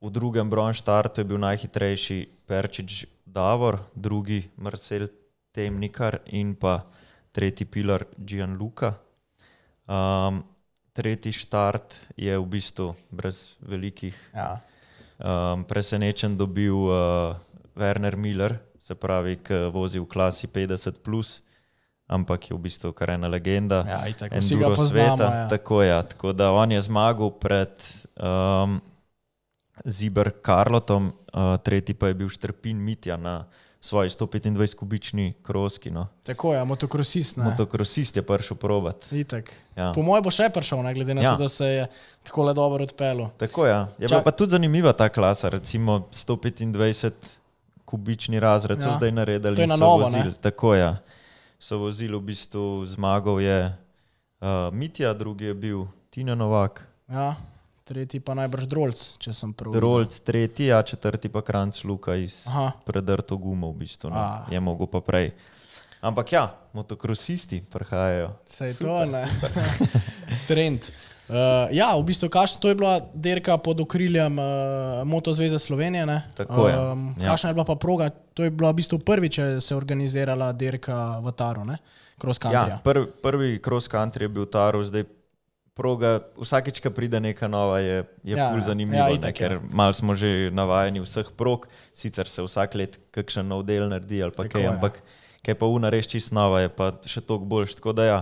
v 0.00 0.08
drugem 0.08 0.48
bronz 0.48 0.80
štartu 0.80 1.20
je 1.20 1.28
bil 1.28 1.38
najhitrejši 1.38 2.46
Perčič 2.46 3.06
Davor, 3.26 3.92
drugi 3.92 4.48
Marcel 4.56 5.08
Temnikar 5.52 6.22
in 6.32 6.54
pa 6.54 6.86
tretji 7.32 7.66
pilar 7.68 8.06
Gianluca. 8.16 8.96
Um, 9.84 10.55
tretji 10.96 11.32
štart 11.32 11.92
je 12.16 12.32
v 12.32 12.46
bistvu 12.48 12.94
brez 13.12 13.60
velikih 13.60 14.16
ja. 14.32 14.56
um, 15.20 15.64
presenečenj 15.68 16.40
dobil 16.40 16.72
uh, 16.72 17.36
Werner 17.76 18.16
Miller, 18.16 18.56
se 18.80 18.96
pravi, 18.96 19.36
ki 19.44 19.68
vozi 19.74 20.00
v 20.00 20.08
klasi 20.08 20.48
50, 20.48 21.04
plus, 21.04 21.44
ampak 22.08 22.48
je 22.48 22.56
v 22.56 22.60
bistvu 22.64 22.94
kar 22.96 23.12
ena 23.12 23.28
legenda. 23.28 23.84
Ja, 23.84 24.00
tako 24.16 24.40
Enduro 24.40 24.72
poznamo, 24.72 24.88
sveta. 24.88 25.28
Ja. 25.28 25.48
Tako, 25.52 25.76
ja, 25.84 26.00
tako 26.02 26.32
da 26.32 26.48
on 26.56 26.72
je 26.72 26.80
zmagal 26.80 27.30
pred 27.36 27.76
um, 28.16 28.80
Ziber 29.84 30.32
Karlotom, 30.40 31.12
uh, 31.12 31.60
tretji 31.60 31.92
pa 31.92 32.08
je 32.08 32.16
bil 32.16 32.32
Štrpin 32.32 32.80
Mitja 32.80 33.20
na 33.20 33.44
svoji 33.86 34.08
125-kubični 34.10 35.32
kroski. 35.40 35.90
No. 35.90 36.06
Tako 36.22 36.52
je, 36.52 36.64
motokrosist. 36.64 37.36
Ne? 37.36 37.44
Motokrosist 37.44 38.16
je 38.16 38.22
prišel 38.22 38.56
probat. 38.56 39.12
Itak. 39.12 39.52
Ja. 39.72 39.92
Po 39.92 40.02
mojem 40.02 40.22
bo 40.22 40.30
še 40.30 40.48
prišel, 40.48 40.82
ne 40.82 40.90
glede 40.92 41.14
na 41.14 41.22
Ja. 41.22 41.30
to, 41.30 41.36
da 41.38 41.48
se 41.48 41.66
je 41.66 41.84
tako 42.22 42.42
le 42.42 42.54
dobro 42.54 42.82
odpeljal. 42.82 43.30
Tako 43.36 43.66
ja. 43.66 43.78
je. 43.92 43.94
Je 44.00 44.08
bila 44.08 44.22
pa 44.22 44.30
tudi 44.32 44.50
zanimiva 44.50 44.92
ta 44.92 45.06
klasa, 45.08 45.48
recimo 45.48 46.08
125 46.10 47.12
kubični 47.84 48.36
razred 48.36 48.82
so 48.82 48.88
Ja. 48.88 48.96
zdaj 48.96 49.12
naredili. 49.12 49.54
To 49.54 49.60
je 49.60 49.66
na 49.68 49.76
so 49.76 49.80
novo, 49.80 49.98
ne? 50.00 50.18
vozili- 50.18 50.34
Tako 50.36 50.74
je. 50.74 50.80
Ja. 50.80 50.96
So 51.58 51.78
vozili 51.78 52.12
v 52.12 52.20
bistvu 52.22 52.64
zmagal 52.86 53.40
je 53.40 53.58
uh, 54.40 54.46
Mitja, 54.70 55.14
drugi 55.14 55.44
je 55.44 55.54
bil 55.56 55.78
Tina 56.10 56.34
Novak, 56.34 56.82
Ja. 57.08 57.34
Tretji 57.86 58.18
pa 58.18 58.34
najbrž 58.34 58.66
drolc, 58.66 58.98
če 59.22 59.30
sem 59.30 59.52
prav. 59.54 59.70
videl. 59.70 59.84
Rolc 59.86 60.16
tretji, 60.26 60.72
a 60.74 60.82
četrti 60.82 61.30
pa 61.30 61.38
Kranc 61.46 61.78
Luka 61.86 62.16
iz 62.18 62.42
Aha. 62.50 62.72
predrto 62.82 63.38
gumo 63.38 63.70
v 63.70 63.86
bistvu. 63.86 64.10
No. 64.10 64.18
A. 64.18 64.46
Je 64.50 64.58
mogel 64.58 64.90
pa 64.90 64.98
prej. 64.98 65.30
Ampak 66.02 66.32
ja, 66.32 66.44
motokrosisti 66.74 67.62
prihajajo. 67.62 68.34
To, 68.42 68.72
Super, 68.74 69.06
ne. 69.06 69.22
Trend. 70.50 70.82
Uh, 71.26 71.66
ja, 71.74 71.94
v 71.98 72.02
bistvu, 72.06 72.26
kaš, 72.30 72.58
to 72.62 72.70
je 72.70 72.78
bila 72.78 72.98
dirka 73.14 73.54
pod 73.58 73.80
okriljem 73.82 74.34
uh, 74.38 74.46
Motozveze 75.06 75.58
Slovenije. 75.58 76.06
Ne? 76.06 76.22
Tako 76.34 76.68
je, 76.68 76.74
Um, 76.74 77.14
ja. 77.18 77.30
Kakšna 77.30 77.50
je 77.50 77.54
bila 77.54 77.66
pa 77.66 77.74
proga? 77.74 78.10
To 78.34 78.42
je 78.42 78.50
bila 78.50 78.70
v 78.70 78.82
bistvu 78.82 78.98
prvič, 78.98 79.38
če 79.38 79.46
se 79.58 79.74
je 79.74 79.78
organizirala 79.78 80.50
dirka 80.52 81.18
v 81.18 81.30
Taru, 81.34 81.62
ne? 81.64 81.78
cross 82.18 82.38
country. 82.38 82.70
Ja, 82.70 82.78
prvi, 82.82 83.06
prvi 83.22 83.48
cross 83.58 83.90
country 83.90 84.24
je 84.24 84.28
bil 84.28 84.46
Taro, 84.46 84.82
zdaj 84.82 85.04
proga, 85.76 86.22
vsakeč, 86.40 86.80
ko 86.80 86.90
pride 86.90 87.20
neka 87.20 87.48
nova, 87.52 87.78
je, 87.84 88.06
je 88.24 88.32
Ja, 88.32 88.38
ja, 88.38 88.48
ful 88.48 88.62
ja. 88.62 88.66
zanimivo, 88.70 88.96
Ja, 88.96 89.10
ja, 89.12 89.18
itak, 89.18 89.34
ne, 89.34 89.38
ker 89.38 89.52
ja. 89.58 89.60
malo 89.68 89.92
smo 89.92 90.16
že 90.16 90.48
navajeni 90.48 91.04
vseh 91.04 91.28
prog, 91.36 91.68
sicer 91.92 92.28
se 92.28 92.42
vsak 92.42 92.74
let 92.80 92.98
kakšen 93.12 93.44
nov 93.44 93.66
del 93.68 93.88
naredi 93.92 94.22
ali 94.24 94.32
pa 94.32 94.48
Tako, 94.48 94.56
kaj, 94.56 94.64
ja. 94.64 94.72
ampak 94.72 95.02
kaj 95.44 95.54
pa 95.60 95.68
una 95.68 95.92
res 95.92 96.08
čist 96.08 96.32
nova, 96.32 96.64
je 96.64 96.72
pa 96.72 96.90
še 97.04 97.20
toliko 97.20 97.44
boljš. 97.46 97.76
Tako 97.78 97.92
da 97.92 98.08
ja, 98.08 98.18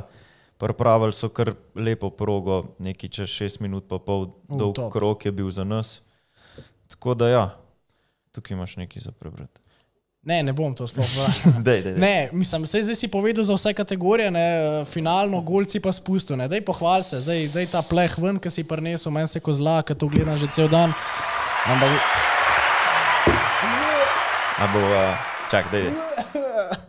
pripravili 0.60 1.14
so 1.16 1.30
kar 1.32 1.54
lepo 1.74 2.10
progo, 2.10 2.74
neki 2.82 3.08
čez 3.08 3.30
6 3.30 3.62
minut 3.64 3.86
pa 3.88 3.98
pol 4.02 4.34
U, 4.48 4.58
dolg 4.58 4.74
top. 4.76 4.92
krok 4.92 5.24
je 5.24 5.32
bil 5.32 5.48
za 5.50 5.64
nas. 5.64 6.02
Tako 6.90 7.14
da 7.14 7.28
ja, 7.30 7.44
tukaj 8.34 8.58
imaš 8.58 8.76
nekaj 8.76 9.06
za 9.08 9.12
prebrati. 9.14 9.63
Ne, 10.24 10.40
ne 10.42 10.52
bom 10.56 10.72
to 10.72 10.86
sploh. 10.88 11.04
Dej. 11.66 12.00
Ne, 12.00 12.28
mislim, 12.32 12.64
saj 12.66 12.82
zdaj 12.82 12.96
si 12.96 13.08
povedal 13.08 13.44
za 13.44 13.52
vse 13.54 13.74
kategorije, 13.76 14.30
ne, 14.32 14.46
finalno, 14.88 15.40
golci 15.44 15.80
pa 15.80 15.92
spustil. 15.92 16.36
Ne. 16.40 16.48
Daj 16.48 16.64
pohval 16.64 17.04
se, 17.04 17.20
zdaj 17.20 17.48
daj 17.52 17.66
ta 17.68 17.82
pleh 17.84 18.08
ven, 18.18 18.40
ki 18.40 18.48
si 18.50 18.64
prinesel, 18.64 19.12
meni 19.12 19.28
se 19.28 19.40
kozla, 19.40 19.82
ki 19.84 19.92
to 19.94 20.08
gledam 20.08 20.38
že 20.40 20.48
cel 20.48 20.68
dan. 20.68 20.96
Ampak 21.68 21.92
A 24.54 24.64
bo, 24.70 24.80
uh, 24.80 25.18
čak, 25.50 25.68
dej. 25.68 25.90
dej. 25.90 25.92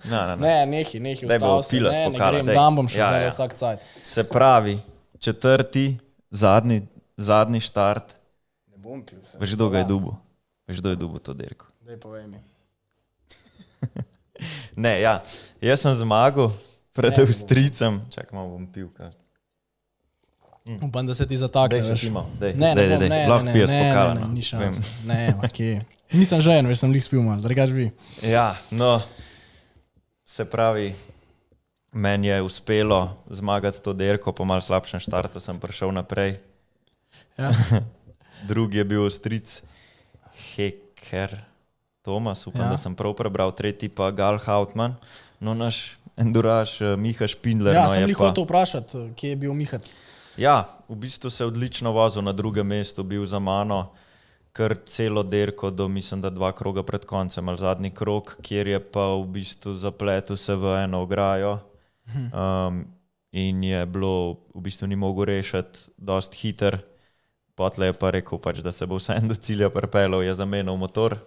No, 0.06 0.22
no, 0.30 0.34
no. 0.38 0.44
ne, 0.46 0.66
nehi, 0.66 1.00
nehi, 1.02 1.26
Daj, 1.26 1.40
bo 1.42 1.58
ustavil 1.60 1.66
se, 1.66 1.72
pila 1.76 1.90
ne, 1.92 2.00
ne 2.00 2.10
pokala, 2.14 2.32
grem, 2.32 2.46
dan 2.54 2.72
bom 2.78 2.88
še 2.88 3.00
Ja, 3.02 3.08
zdaj 3.10 3.24
ja. 3.26 3.32
vsak 3.34 3.52
cajt. 3.58 3.80
Se 4.06 4.22
pravi, 4.24 4.76
četrti, 5.18 5.86
zadnji, 6.30 6.86
zadnji 7.18 7.60
štart, 7.66 8.14
Ne 8.70 8.78
bom 8.78 9.02
pil. 9.02 9.18
veš, 9.42 9.58
kdo 9.58 9.68
ga 9.74 9.82
je 9.82 9.88
dubu. 9.90 10.14
Veš, 10.70 10.78
kdo 10.80 10.94
je 10.94 10.98
dubu 11.02 11.18
to 11.20 11.34
dirko. 11.34 11.66
Daj 11.82 11.98
povej 11.98 12.30
mi. 12.30 12.38
Ne, 14.76 15.00
ja, 15.02 15.24
jaz 15.64 15.80
sem 15.82 15.94
zmagal 15.96 16.52
pred. 16.94 17.16
Avstrijcem. 17.20 18.02
Čakaj, 18.12 18.36
malo 18.36 18.58
bom 18.58 18.68
pil. 18.68 18.90
kaj. 18.92 19.14
Upam, 20.82 21.06
da 21.08 21.14
se 21.14 21.28
ti 21.28 21.38
zatakne. 21.38 21.80
Daj, 21.80 21.96
še 21.96 22.10
malo, 22.12 22.28
daj, 22.42 22.56
Ne, 22.58 22.74
daj, 22.76 22.88
ne, 22.90 22.98
daj. 23.08 23.28
Lahko 23.30 23.46
ne, 23.46 23.54
piješ 23.54 23.70
pokala. 23.70 24.14
ne, 24.14 24.20
no. 24.20 24.28
ne, 24.28 24.34
ni 24.34 24.42
Vem. 24.42 24.48
šans. 24.74 24.90
Ne, 25.06 25.20
okay. 25.46 25.74
Nisem 26.14 26.42
žen, 26.42 26.68
veš, 26.70 26.82
sem 26.82 26.94
jih 26.98 27.06
spil 27.06 27.22
malo, 27.26 27.42
drugač 27.46 27.72
bi. 27.74 27.86
Ja, 28.26 28.48
no, 28.74 28.98
se 30.26 30.46
pravi, 30.50 30.90
meni 31.94 32.28
je 32.28 32.42
uspelo 32.42 33.00
zmagati 33.30 33.82
to 33.82 33.94
dirko, 33.94 34.34
po 34.34 34.46
malce 34.46 34.70
slabšem 34.74 35.00
štartu 35.06 35.40
sem 35.40 35.62
prišel 35.62 35.94
naprej. 35.94 36.40
Ja. 37.38 37.54
Drugi 38.50 38.82
je 38.82 38.86
bil 38.90 39.06
Avstric 39.06 39.62
Heker, 40.56 41.38
Tomas, 42.06 42.46
upam, 42.46 42.62
Ja. 42.62 42.70
da 42.70 42.78
sem 42.78 42.94
prav 42.96 43.16
prebral, 43.16 43.52
tretji 43.52 43.90
pa 43.90 44.12
Gal 44.12 44.38
Hautman, 44.38 44.94
no 45.40 45.54
naš 45.54 45.98
enduraž 46.16 46.78
eh, 46.82 46.96
Miha 46.96 47.26
Špindler. 47.26 47.74
Ja, 47.74 47.84
no, 47.84 47.90
sem 47.90 48.06
jih 48.06 48.18
pa- 48.18 48.30
hotel 48.30 48.46
vprašati, 48.46 49.10
kje 49.16 49.30
je 49.30 49.36
bil 49.36 49.54
Mihac. 49.54 49.90
Ja, 50.38 50.56
v 50.86 50.96
bistvu 50.96 51.30
se 51.30 51.44
je 51.44 51.48
odlično 51.48 51.92
vozil 51.92 52.22
na 52.22 52.32
drugem 52.32 52.68
mestu, 52.68 53.04
bil 53.04 53.26
za 53.26 53.40
mano, 53.40 53.90
kar 54.52 54.76
celo 54.86 55.24
dirko, 55.24 55.72
do 55.72 55.88
mislim, 55.88 56.22
da 56.22 56.30
dva 56.30 56.52
kroga 56.52 56.84
pred 56.84 57.06
koncem, 57.06 57.50
ali 57.50 57.58
zadnji 57.58 57.92
krog, 57.92 58.38
kjer 58.42 58.68
je 58.68 58.80
pa 58.80 59.16
v 59.16 59.26
bistvu 59.26 59.74
zapletel 59.76 60.36
se 60.36 60.56
v 60.56 60.84
eno 60.84 61.02
ograjo. 61.02 61.60
Um, 62.32 62.86
in 63.32 63.64
je 63.64 63.86
bilo, 63.86 64.38
v 64.54 64.62
bistvu 64.62 64.88
ni 64.88 64.96
mogel 64.96 65.26
rešiti, 65.26 65.80
dost 65.98 66.36
hiter. 66.36 66.80
Potle 67.56 67.86
je 67.86 67.94
pa 67.94 68.12
rekel, 68.12 68.38
pač, 68.38 68.60
da 68.60 68.72
se 68.72 68.86
bo 68.86 68.96
vseeno 68.96 69.28
do 69.28 69.36
cilja 69.36 69.70
pripeljal, 69.70 70.24
je 70.24 70.36
zamenjal 70.36 70.76
motor, 70.78 71.18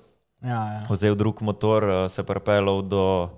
Ja, 0.42 0.62
ja. 0.72 0.86
vzel 0.90 1.16
drug 1.18 1.42
motor, 1.42 1.84
eh, 1.90 2.08
se 2.08 2.22
pripeljal 2.22 2.82
do, 2.82 3.28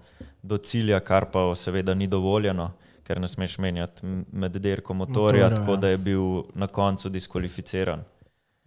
do 0.42 0.58
cilja, 0.58 1.00
kar 1.00 1.30
pa 1.32 1.54
seveda 1.56 1.94
ni 1.94 2.06
dovoljeno, 2.06 2.70
ker 3.04 3.20
ne 3.20 3.28
smeš 3.28 3.58
menjati 3.58 4.06
med 4.32 4.56
dirko 4.56 4.94
motorja, 4.94 5.48
Motorja, 5.48 5.56
tako 5.56 5.72
ja. 5.72 5.76
da 5.76 5.88
je 5.88 5.98
bil 5.98 6.42
na 6.54 6.66
koncu 6.66 7.08
diskvalificiran. 7.08 8.04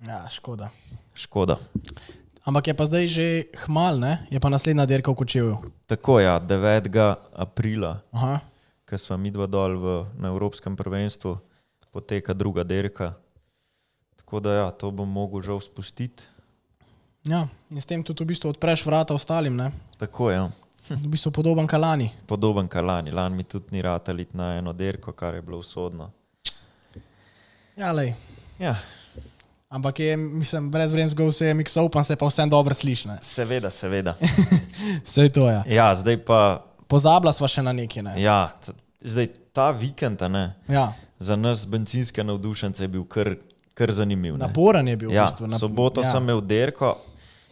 ja, 0.08 0.26
škoda. 0.30 0.70
Škoda. 1.14 1.58
Ampak 2.44 2.68
je 2.68 2.74
pa 2.74 2.86
zdaj 2.86 3.08
že 3.08 3.28
hmal, 3.66 4.00
ne? 4.00 4.28
je 4.28 4.40
pa 4.40 4.50
naslednja 4.52 4.84
dirka 4.86 5.12
v 5.12 5.16
Kočevju. 5.16 5.58
Tako 5.88 6.20
je, 6.20 6.26
ja, 6.26 6.40
9. 6.40 7.16
aprila, 7.32 8.02
ko 8.90 8.98
smo 8.98 9.16
mi 9.18 9.32
dva 9.32 9.48
dol 9.48 9.80
v, 9.80 9.86
na 10.20 10.28
Evropskem 10.28 10.76
prvenstvu, 10.76 11.38
poteka 11.94 12.34
druga 12.34 12.68
dirka. 12.68 13.14
Tako 14.20 14.40
da 14.44 14.52
ja, 14.54 14.68
to 14.76 14.92
bom 14.92 15.08
mogel 15.08 15.40
žal 15.40 15.62
spustiti. 15.62 16.33
Ja, 17.24 17.48
in 17.70 17.78
s 17.78 17.86
tem 17.86 18.04
tudi 18.04 18.20
v 18.20 18.28
bistvu 18.28 18.50
odpreš 18.50 18.84
vrata 18.84 19.14
ostalim, 19.14 19.56
ne? 19.56 19.72
Tako 19.98 20.28
je, 20.28 20.36
ja. 20.36 20.50
v 20.92 21.08
bistvu 21.08 21.32
podoben 21.32 21.64
kalani. 21.64 22.12
podoben 22.28 22.68
kot 22.68 22.84
lani. 22.84 23.12
Mi 23.32 23.44
tudi 23.44 23.66
ni 23.72 23.82
ratelit 23.82 24.34
na 24.34 24.58
eno 24.58 24.74
dirko, 24.74 25.12
kar 25.12 25.34
je 25.34 25.42
bilo 25.42 25.58
usodno. 25.58 26.12
Ja, 27.76 27.92
lej. 27.92 28.14
Ja, 28.60 28.76
Ampak 29.70 30.00
je, 30.00 30.14
mislim, 30.18 30.68
brez 30.70 30.92
vremskega 30.92 31.26
vse 31.26 31.48
je 31.48 31.54
mix 31.54 31.74
open, 31.76 32.04
se 32.04 32.16
pa 32.16 32.28
vsem 32.28 32.46
dobro 32.48 32.74
sliši. 32.74 33.08
ne. 33.08 33.18
seveda, 33.22 33.70
seveda. 33.72 34.14
Sej 35.06 35.30
to 35.30 35.50
je. 35.50 35.64
Ja, 35.68 35.96
zdaj 35.96 36.18
pa 36.20 36.62
Pozabila 36.86 37.34
sva 37.34 37.48
še 37.48 37.64
na 37.64 37.74
neki, 37.74 38.04
ne? 38.04 38.14
Ja, 38.16 38.54
zdaj 39.02 39.28
ta 39.50 39.72
vikend 39.72 40.22
a 40.22 40.28
ne, 40.28 40.54
Ja, 40.68 40.94
za 41.18 41.36
nas, 41.36 41.66
benzinske 41.66 42.22
navdušence, 42.22 42.84
je 42.84 42.88
bil 42.88 43.02
kar, 43.04 43.34
kar 43.74 43.90
zanimiv. 43.92 44.36
ne. 44.36 44.46
naporen 44.46 44.86
je 44.86 44.96
bil 44.96 45.10
v 45.10 45.14
Ja, 45.14 45.26
bistvu. 45.26 45.48
nap- 45.48 45.58
soboto 45.58 46.02
ja. 46.02 46.12
sem 46.12 46.22
imel 46.22 46.42
derko 46.44 46.94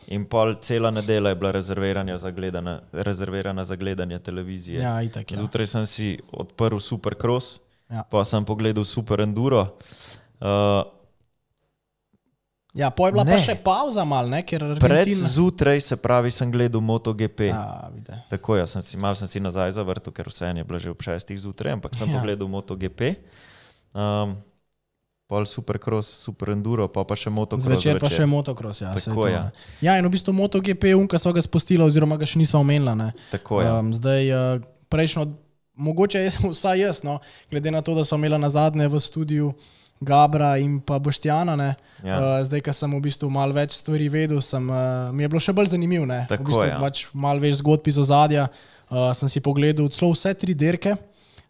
in 0.07 0.25
pol 0.25 0.55
cela 0.55 0.91
nedelja 0.91 1.29
je 1.29 1.35
bila 1.35 1.51
rezervirana 1.51 2.17
za 2.17 2.31
gledanje, 2.31 2.79
rezervirana 2.91 3.63
za 3.63 3.75
gledanje 3.75 4.19
televizije. 4.19 4.79
Ja, 4.79 5.01
itak. 5.01 5.31
Ja. 5.31 5.37
Zjutraj 5.37 5.67
sem 5.67 5.85
si 5.85 6.07
odprl 6.31 6.77
super 6.77 7.15
cross, 7.15 7.59
Ja. 7.89 8.03
pa 8.03 8.23
sem 8.23 8.45
pogledal 8.45 8.83
super 8.83 9.19
enduro. 9.19 9.77
Uh, 10.39 10.83
ja, 12.73 12.89
po 12.89 13.05
je 13.05 13.11
bila 13.11 13.23
Ne. 13.23 13.31
pa 13.31 13.37
še 13.37 13.55
pauza 13.55 14.03
mal, 14.05 14.29
ne? 14.29 14.43
ker 14.43 14.59
pred 14.79 14.83
Argentina... 14.83 15.27
zjutraj, 15.27 15.81
se 15.81 15.95
pravi, 15.97 16.31
sem 16.31 16.51
gledal 16.51 16.81
MotoGP. 16.81 17.39
Ja, 17.41 17.89
vide. 17.93 18.15
Tako 18.29 18.55
je, 18.55 18.67
sem 18.67 18.81
si 18.81 18.97
malo 18.97 19.15
sem 19.15 19.27
si 19.27 19.39
nazaj 19.39 19.71
zavrtel, 19.71 20.13
ker 20.13 20.25
vse 20.25 20.45
je 20.47 20.63
bilo 20.63 20.79
že 20.79 20.89
ob 20.89 21.01
šestih 21.01 21.39
zjutraj, 21.39 21.73
ampak 21.73 21.95
sem 21.95 22.07
Ja. 22.07 22.13
ja. 22.13 22.19
pogledal 22.19 22.47
MotoGP. 22.47 23.01
Um, 23.93 24.37
pol 25.32 25.47
super 25.47 25.79
cross, 25.79 26.11
super 26.25 26.51
enduro, 26.51 26.89
pa, 26.91 27.05
pa 27.07 27.15
še 27.15 27.32
motocross. 27.32 27.63
Zvečer 27.63 28.01
pa 28.03 28.11
še 28.11 28.27
motocross. 28.27 28.84
Ja, 28.84 28.91
Tako 28.91 29.29
je. 29.29 29.39
ne. 29.39 29.69
ja, 29.79 29.95
in 29.95 30.03
v 30.03 30.11
bistvu 30.11 30.36
MotoGP, 30.36 30.91
unka 30.99 31.15
so 31.15 31.32
ga 31.32 31.39
spustila, 31.39 31.88
oziroma 31.88 32.19
ga 32.19 32.27
še 32.27 32.36
nismo 32.36 32.59
omenila. 32.59 32.91
ne. 32.93 33.13
Tako 33.32 33.61
je. 33.63 33.69
Um, 33.71 33.93
zdaj, 33.95 34.27
uh, 34.27 34.65
prejšnjo, 34.91 35.29
mogoče 35.79 36.19
jaz, 36.19 36.36
vsaj 36.51 36.84
jaz, 36.84 36.99
no, 37.01 37.21
glede 37.47 37.71
na 37.71 37.79
to, 37.79 37.95
da 37.95 38.03
smo 38.03 38.19
imeli 38.19 38.36
na 38.38 38.51
zadnje 38.51 38.86
v 38.86 38.99
studiu 38.99 39.53
Gabra 40.01 40.57
in 40.57 40.82
pa 40.82 40.97
Boštjana. 40.99 41.55
Ne, 41.55 41.69
Ja. 42.03 42.17
uh, 42.17 42.43
zdaj, 42.43 42.65
ko 42.65 42.73
sem 42.73 42.91
v 42.91 43.01
bistvu 43.05 43.29
malo 43.32 43.55
več 43.55 43.77
stvari 43.79 44.09
vedel, 44.09 44.41
sem, 44.43 44.67
uh, 44.67 45.13
mi 45.13 45.23
je 45.23 45.29
bilo 45.29 45.39
še 45.39 45.55
bolj 45.55 45.71
zanimivo. 45.71 46.09
Tako 46.27 46.43
v 46.43 46.47
bistvu, 46.49 46.65
je, 46.65 46.73
ja. 46.73 46.79
pač 46.82 47.05
malo 47.15 47.39
več 47.39 47.61
zgodb 47.61 47.88
iz 47.88 48.01
ozadja. 48.01 48.49
Uh, 48.91 49.13
sem 49.15 49.32
si 49.32 49.39
pogledal 49.39 49.88
celo 49.95 50.11
vse 50.11 50.34
tri 50.36 50.51
dirke. 50.51 50.97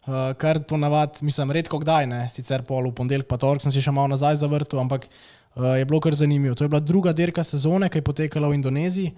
Uh, 0.02 0.32
kar 0.34 0.58
ponavadi, 0.66 1.22
mislim, 1.22 1.50
redko 1.54 1.78
kdaj, 1.78 2.06
ne? 2.10 2.24
sicer 2.30 2.64
pol 2.66 2.88
v 2.90 2.94
ponedeljek, 2.98 3.28
pa 3.30 3.36
torek 3.38 3.62
sem 3.62 3.70
si 3.70 3.78
še 3.80 3.92
malo 3.94 4.10
nazaj 4.10 4.40
zavrtel, 4.40 4.80
ampak 4.82 5.06
uh, 5.06 5.76
je 5.78 5.84
bilo 5.86 6.00
kar 6.02 6.14
zanimivo. 6.18 6.56
To 6.58 6.64
je 6.64 6.68
bila 6.68 6.80
druga 6.82 7.12
dirka 7.14 7.44
sezone, 7.46 7.86
ki 7.88 8.00
je 8.00 8.06
potekala 8.08 8.48
v 8.50 8.58
Indoneziji. 8.58 9.12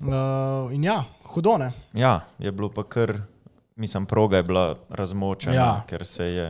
Uh, 0.00 0.68
in 0.70 0.84
ja, 0.84 1.00
hudo 1.32 1.56
ne. 1.58 1.72
Ja, 1.96 2.20
je 2.38 2.52
bilo 2.52 2.68
pa 2.68 2.84
kar, 2.84 3.16
mislim, 3.76 4.04
proga 4.06 4.36
je 4.36 4.42
bila 4.44 4.66
razmočena, 4.90 5.54
Ja. 5.56 5.70
ker 5.88 6.04
se 6.06 6.24
je 6.26 6.48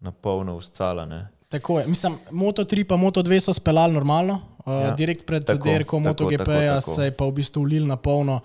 na 0.00 0.10
polno 0.12 0.56
uscala. 0.56 1.06
Ne? 1.06 1.28
Tako 1.48 1.78
je. 1.80 1.86
Mislim, 1.86 2.18
Moto 2.30 2.64
3 2.64 2.84
pa 2.84 2.96
Moto 2.96 3.22
2 3.22 3.40
so 3.40 3.52
speljali 3.52 3.94
normalno. 3.94 4.40
uh, 4.66 4.72
Ja, 4.74 4.90
direkt 4.90 5.22
pred 5.26 5.44
tako, 5.44 5.70
tako, 5.70 5.98
MotoGP-ja 6.00 6.80
se 6.80 7.04
je 7.04 7.10
pa 7.10 7.24
v 7.24 7.32
bistvu 7.32 7.62
ulil 7.62 7.86
na 7.86 7.96
polno. 7.96 8.40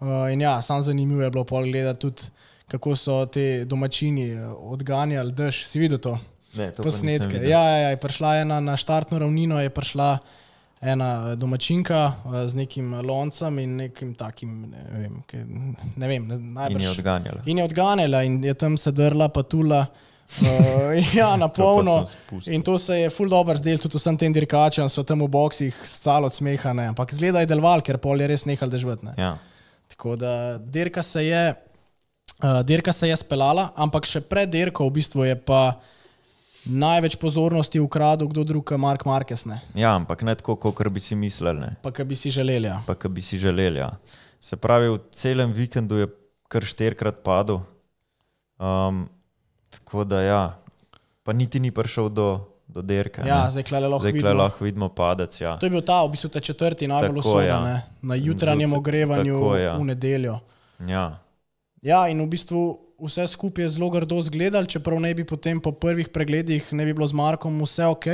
Uh, 0.00 0.30
in 0.32 0.40
ja, 0.40 0.62
sam 0.62 0.82
zanimivo 0.82 1.22
je 1.22 1.30
bilo 1.30 1.44
pol 1.44 1.64
gledati 1.64 2.00
tudi, 2.00 2.22
kako 2.70 2.96
so 2.96 3.26
te 3.26 3.64
domačini 3.64 4.30
eh, 4.30 4.46
odganjali 4.46 5.32
dež. 5.32 5.64
Si 5.66 5.78
videl 5.78 5.98
to? 5.98 6.18
Ne, 6.56 6.70
to 6.72 6.82
posnetke. 6.82 7.38
videl. 7.38 7.50
Ja, 7.50 7.62
ja, 7.62 7.76
ja, 7.78 7.88
je 7.94 8.00
prišla 8.00 8.36
ena 8.42 8.60
na 8.60 8.76
štartno 8.76 9.18
ravnino, 9.18 9.60
je 9.60 9.70
prišla 9.70 10.18
ena 10.80 11.34
domačinka 11.34 12.00
eh, 12.06 12.48
z 12.48 12.54
nekim 12.54 12.94
loncem 13.06 13.58
in 13.58 13.76
nekim 13.76 14.14
takim, 14.14 14.66
ne 14.72 15.00
vem, 15.02 15.22
ke, 15.26 15.44
ne 15.96 16.08
vem 16.08 16.26
ne, 16.28 16.34
In 16.34 16.42
je 16.42 16.52
najbrž. 16.58 16.90
odganjala. 16.98 17.46
In 17.46 17.58
je 17.58 17.64
odganjala 17.64 18.22
in 18.22 18.44
je 18.44 18.54
tam 18.54 18.76
sedrla, 18.78 19.28
pa 19.28 19.42
tula. 19.42 19.86
Uh, 20.42 20.90
ja, 21.14 21.36
na 21.36 21.46
polno. 21.48 22.04
In 22.50 22.62
to 22.62 22.78
se 22.78 22.96
je 22.98 23.10
full 23.10 23.30
dobro 23.30 23.54
zdel, 23.56 23.78
tudi 23.78 23.94
vsem 23.94 24.16
tem 24.18 24.32
dirkačem 24.34 24.88
so 24.90 25.04
tam 25.06 25.22
v 25.22 25.28
boksih 25.30 25.76
scalo 25.86 26.26
od 26.26 26.34
smeha, 26.34 26.72
ne. 26.74 26.88
ampak 26.90 27.14
zgleda 27.14 27.44
je 27.44 27.50
deloval, 27.52 27.78
ker 27.78 27.98
pol 28.02 28.18
je 28.20 28.26
res 28.26 28.42
nehal 28.44 28.72
dežvati. 28.72 29.14
Ja. 29.16 29.36
Tako 29.86 30.16
da 30.18 30.58
dirka 30.58 31.02
se 31.02 31.22
je, 31.28 31.54
uh, 32.42 32.62
dirka 32.62 32.92
se 32.92 33.08
je 33.08 33.16
speljala, 33.16 33.70
ampak 33.76 34.06
še 34.06 34.20
pred 34.20 34.50
dirko 34.50 34.86
v 34.88 34.98
bistvu 35.00 35.26
je 35.28 35.36
pa 35.36 35.78
največ 36.66 37.16
pozornosti 37.22 37.80
ukradel 37.80 38.28
kdo 38.28 38.44
drug, 38.44 38.72
Mark 38.78 39.06
Marquez, 39.06 39.46
ne. 39.46 39.60
ja, 39.74 39.94
ampak 39.94 40.22
ne 40.26 40.34
tako, 40.34 40.58
kot 40.58 40.88
bi 40.90 41.00
si 41.00 41.14
mislili, 41.14 41.60
ne. 41.60 41.70
pa 41.82 41.94
kar 41.94 42.06
bi 42.06 42.18
si 42.18 42.30
želeli. 42.30 42.66
Ja. 42.66 42.82
pa 42.86 42.94
kar 42.98 43.10
bi 43.10 43.22
si 43.22 43.38
želeli. 43.38 43.78
Ja. 43.78 43.94
Se 44.40 44.56
pravi, 44.56 44.90
v 44.90 45.00
celem 45.14 45.52
vikendu 45.54 46.02
je 46.02 46.10
kar 46.50 46.62
štirikrat 46.62 47.22
padel. 47.26 47.62
Um, 48.58 49.08
tako 49.70 50.04
da 50.04 50.22
ja, 50.22 50.42
pa 51.22 51.32
niti 51.32 51.60
ni 51.60 51.70
prišel 51.70 52.08
do, 52.08 52.46
do 52.66 52.82
derke. 52.82 53.22
Ja, 53.26 53.44
ne. 53.46 53.50
zdaj 53.50 53.66
klele 53.68 53.88
lahko 53.88 54.06
Zdaj 54.06 54.12
vidimo. 54.12 54.34
lahko 54.34 54.64
vidimo 54.64 54.88
padec. 54.88 55.40
Ja. 55.40 55.56
To 55.58 55.66
je 55.66 55.70
bil 55.70 55.82
ta, 55.86 56.02
v 56.06 56.14
bistvu 56.14 56.30
ta 56.34 56.40
četrti 56.40 56.88
najbolj 56.88 57.22
usoden, 57.22 57.46
ja. 57.46 57.60
ja. 57.78 57.80
na 58.02 58.14
jutranjem 58.14 58.72
ogrevanju 58.72 59.34
tako, 59.34 59.56
ja. 59.56 59.76
v 59.76 59.84
nedeljo. 59.92 60.38
Ja. 60.86 61.06
Ja, 61.86 62.02
in 62.10 62.18
v 62.18 62.26
bistvu 62.34 62.62
vse 62.98 63.28
skupaj 63.30 63.64
je 63.64 63.74
zelo 63.78 63.90
grdo 63.94 64.18
zgledal, 64.24 64.66
čeprav 64.66 64.98
ne 65.00 65.12
bi 65.14 65.22
potem 65.22 65.60
po 65.62 65.70
prvih 65.72 66.10
pregledih 66.10 66.72
ne 66.74 66.84
bi 66.84 66.96
bilo 66.96 67.06
z 67.06 67.14
Markom 67.14 67.62
vse 67.62 67.86
ok. 67.86 68.06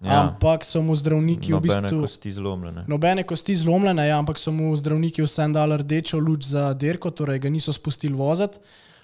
Ja. 0.00 0.22
Ampak 0.22 0.64
so 0.64 0.80
mu 0.80 0.94
zdravniki 0.96 1.52
v 1.52 1.58
Nobene 1.58 1.80
bistvu. 1.82 2.00
kosti 2.00 2.30
zlomljene. 2.32 2.84
Nobene 2.88 3.22
kosti 3.26 3.56
zlomljene, 3.56 4.06
ja, 4.08 4.16
ampak 4.16 4.38
so 4.40 4.52
mu 4.54 4.70
zdravniki 4.76 5.20
vsem 5.26 5.52
dali 5.52 5.76
rdečo 5.76 6.16
luč 6.16 6.48
za 6.54 6.70
dirko, 6.72 7.10
torej 7.10 7.42
ga 7.42 7.50
niso 7.52 7.72
spustili 7.72 8.16
voziti. 8.16 8.62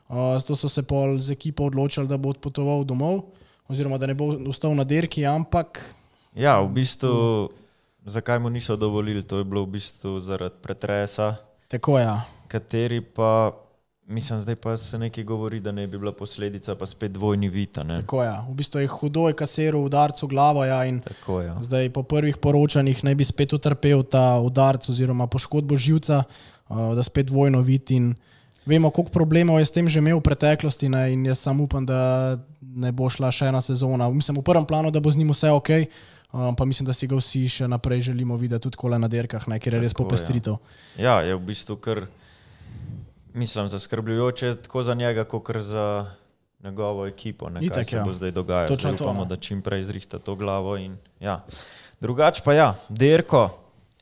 Uh, 0.09 0.39
zato 0.39 0.57
so 0.57 0.71
se 0.71 0.87
pol 0.87 1.19
z 1.19 1.35
ekipo 1.35 1.67
odločili, 1.67 2.07
da 2.09 2.17
bo 2.17 2.31
odpotoval 2.31 2.87
domov, 2.87 3.27
oziroma 3.69 3.99
da 3.99 4.07
ne 4.07 4.15
bo 4.15 4.31
ostal 4.49 4.73
na 4.79 4.87
dirki, 4.87 5.27
ampak 5.27 5.83
Ja, 6.37 6.61
v 6.61 6.69
bistvu, 6.69 7.49
zakaj 8.05 8.39
mu 8.39 8.53
niso 8.53 8.77
dovolili, 8.77 9.25
to 9.25 9.41
je 9.41 9.45
bilo 9.45 9.65
v 9.65 9.81
bistvu 9.81 10.21
zaradi 10.21 10.61
pretresa, 10.63 11.41
tako 11.69 11.99
je. 11.99 12.05
Ja. 12.05 12.29
kateri 12.49 13.01
pa, 13.01 13.57
mislim, 14.07 14.41
zdaj 14.41 14.57
pa 14.57 14.77
se 14.77 14.99
nekaj 14.99 15.25
govori, 15.25 15.61
da 15.61 15.73
ne 15.73 15.87
bi 15.87 15.99
bila 15.99 16.13
posledica, 16.13 16.75
pa 16.75 16.87
spet 16.87 17.13
dvojni 17.13 17.49
vita. 17.49 17.83
Ne? 17.83 17.95
Tako 17.95 18.23
je. 18.23 18.33
V 18.49 18.55
bistvu 18.55 18.81
je 18.81 18.89
hudo 18.89 19.29
je 19.29 19.35
kasiral 19.35 19.85
udarc 19.85 20.23
v 20.23 20.27
glavo. 20.27 20.65
Ja, 20.65 20.81
Tako. 21.05 21.41
Ja. 21.43 21.57
zdaj 21.61 21.91
po 21.91 22.03
prvih 22.03 22.37
poročanjih 22.37 23.05
naj 23.05 23.15
bi 23.15 23.25
spet 23.25 23.53
utrpel 23.53 24.03
ta 24.03 24.41
udarc 24.41 24.89
oziroma 24.89 25.27
poškodbo 25.27 25.77
živca, 25.77 26.23
uh, 26.69 26.95
da 26.95 27.03
spet 27.03 27.27
dvojno 27.27 27.61
vidi. 27.61 27.97
In 27.97 28.15
vemo, 28.67 28.91
koliko 28.91 29.13
problemov 29.13 29.59
je 29.59 29.67
s 29.67 29.71
tem 29.71 29.89
že 29.89 29.99
imel 29.99 30.19
v 30.19 30.23
preteklosti 30.23 30.89
ne, 30.89 31.13
in 31.13 31.27
jaz 31.27 31.39
samo 31.39 31.65
upam, 31.65 31.87
da 31.87 32.39
ne 32.61 32.93
bo 32.93 33.11
šla 33.11 33.31
še 33.33 33.51
ena 33.51 33.61
sezona. 33.61 34.11
Mislim, 34.11 34.39
v 34.39 34.47
prvem 34.47 34.67
planu, 34.67 34.91
da 34.91 35.01
bo 35.01 35.11
z 35.11 35.17
njim 35.17 35.31
vse 35.31 35.51
ok. 35.51 35.71
Um, 36.33 36.57
pa 36.57 36.65
mislim, 36.65 36.87
da 36.87 36.93
si 36.93 37.07
ga 37.07 37.17
vsi 37.17 37.47
še 37.49 37.69
naprej 37.71 38.01
želimo 38.11 38.37
videti 38.37 38.69
tudi 38.69 38.99
na 38.99 39.09
derkah, 39.09 39.47
ne, 39.49 39.61
ker 39.63 39.75
je 39.75 39.81
res 39.81 39.93
Tako, 39.95 40.03
ja. 40.03 40.07
popestritev. 40.07 40.57
Ja, 40.99 41.21
je 41.23 41.37
v 41.37 41.41
bistvu 41.41 41.77
kar, 41.81 42.03
mislim, 43.37 43.69
zaskrbljujoče 43.69 44.55
tako 44.55 44.83
za 44.83 44.95
njega, 44.95 45.25
kot 45.25 45.57
za 45.57 46.11
njegovo 46.65 47.07
ekipo. 47.07 47.49
Ne, 47.49 47.61
kaj 47.61 47.67
Itak, 47.67 47.87
se 47.87 47.97
ja. 47.97 48.05
bo 48.05 48.13
zdaj 48.13 48.31
dogajalo. 48.31 48.69
Točno 48.69 48.91
Zdaj 48.91 48.99
to, 48.99 49.05
upamo, 49.05 49.21
no. 49.21 49.25
da 49.25 49.37
čim 49.37 49.63
prej 49.63 49.85
zrihta 49.85 50.19
to 50.19 50.35
glavo. 50.35 50.77
In, 50.77 50.97
ja. 51.21 51.45
Drugač 52.01 52.41
pa 52.45 52.53
ja, 52.53 52.75
Derko 52.89 53.51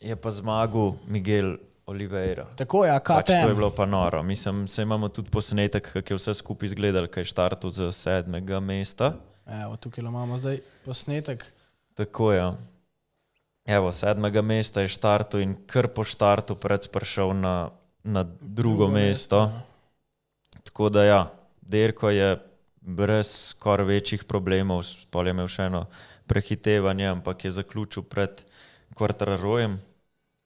je 0.01 0.17
pa 0.17 0.31
zmagal 0.31 0.95
Miguel 1.07 1.57
Oliveira. 1.87 2.47
Tako 2.57 2.85
je, 2.85 2.89
ja, 2.89 3.01
Pač 3.01 3.27
to 3.27 3.49
je 3.49 3.55
bilo 3.55 3.71
pa 3.71 3.87
noro. 3.87 4.23
Mislim, 4.23 4.69
se 4.69 4.83
imamo 4.83 5.09
tudi 5.09 5.31
posnetek, 5.31 5.93
kako 5.93 6.13
je 6.13 6.17
vse 6.17 6.35
skupaj 6.35 6.67
izgledalo, 6.67 7.07
kaj 7.07 7.21
je 7.21 7.25
štartil 7.25 7.71
z 7.71 7.93
sedmega 7.93 8.61
mesta. 8.61 9.13
Evo, 9.47 9.77
tukaj 9.77 10.05
imamo 10.05 10.39
zdaj 10.39 10.59
posnetek. 10.85 11.45
Tako 11.95 12.33
je. 12.33 12.53
Evo, 13.65 13.93
sedmega 13.93 14.43
mesta 14.43 14.81
je 14.81 14.89
štartil 14.89 15.41
in 15.41 15.55
kar 15.67 15.89
po 15.89 16.05
štartu 16.05 16.57
pred 16.57 16.89
prišel 16.93 17.37
na, 17.37 17.71
na 18.05 18.23
drugo, 18.23 18.87
drugo 18.87 18.89
mesto. 18.89 19.39
ja. 19.39 19.63
Tako 20.65 20.89
da 20.89 21.05
ja, 21.05 21.33
Derko 21.61 22.11
je 22.11 22.37
brez 22.81 23.27
skoraj 23.27 23.87
večjih 23.87 24.25
problemov, 24.25 24.83
spol 24.85 25.27
je 25.27 25.33
imel 25.33 25.49
še 25.49 25.69
eno 25.71 25.87
prehitevanje, 26.27 27.09
ampak 27.09 27.45
je 27.45 27.51
zaključil 27.51 28.05
pred 28.09 28.45
Kvartararojem. 28.95 29.79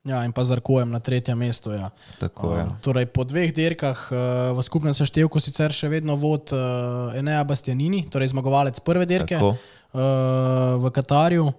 Ja, 0.09 0.22
in 0.24 0.32
pa 0.32 0.44
zarkujem 0.46 0.90
na 0.90 1.00
tretjem 1.04 1.38
mestu. 1.38 1.74
Ja. 1.74 1.90
Tako 2.20 2.54
je. 2.56 2.62
Uh, 2.64 2.76
torej, 2.80 3.09
po 3.12 3.26
dveh 3.28 3.50
dirkah 3.54 3.98
uh, 4.09 4.20
v 4.56 4.64
skupnem 4.64 4.94
seštevku 4.96 5.42
sicer 5.42 5.74
še 5.74 5.90
vedno 5.92 6.16
vod 6.16 6.54
uh, 6.54 7.16
Enea 7.18 7.42
Bastianini, 7.44 8.06
torej 8.09 8.32
zmagovalec 8.32 8.78
prve 8.86 9.04
dirke 9.11 9.36
Tako. 9.36 9.50
uh, 9.59 10.78
v 10.80 10.92
Katarju, 10.94 11.50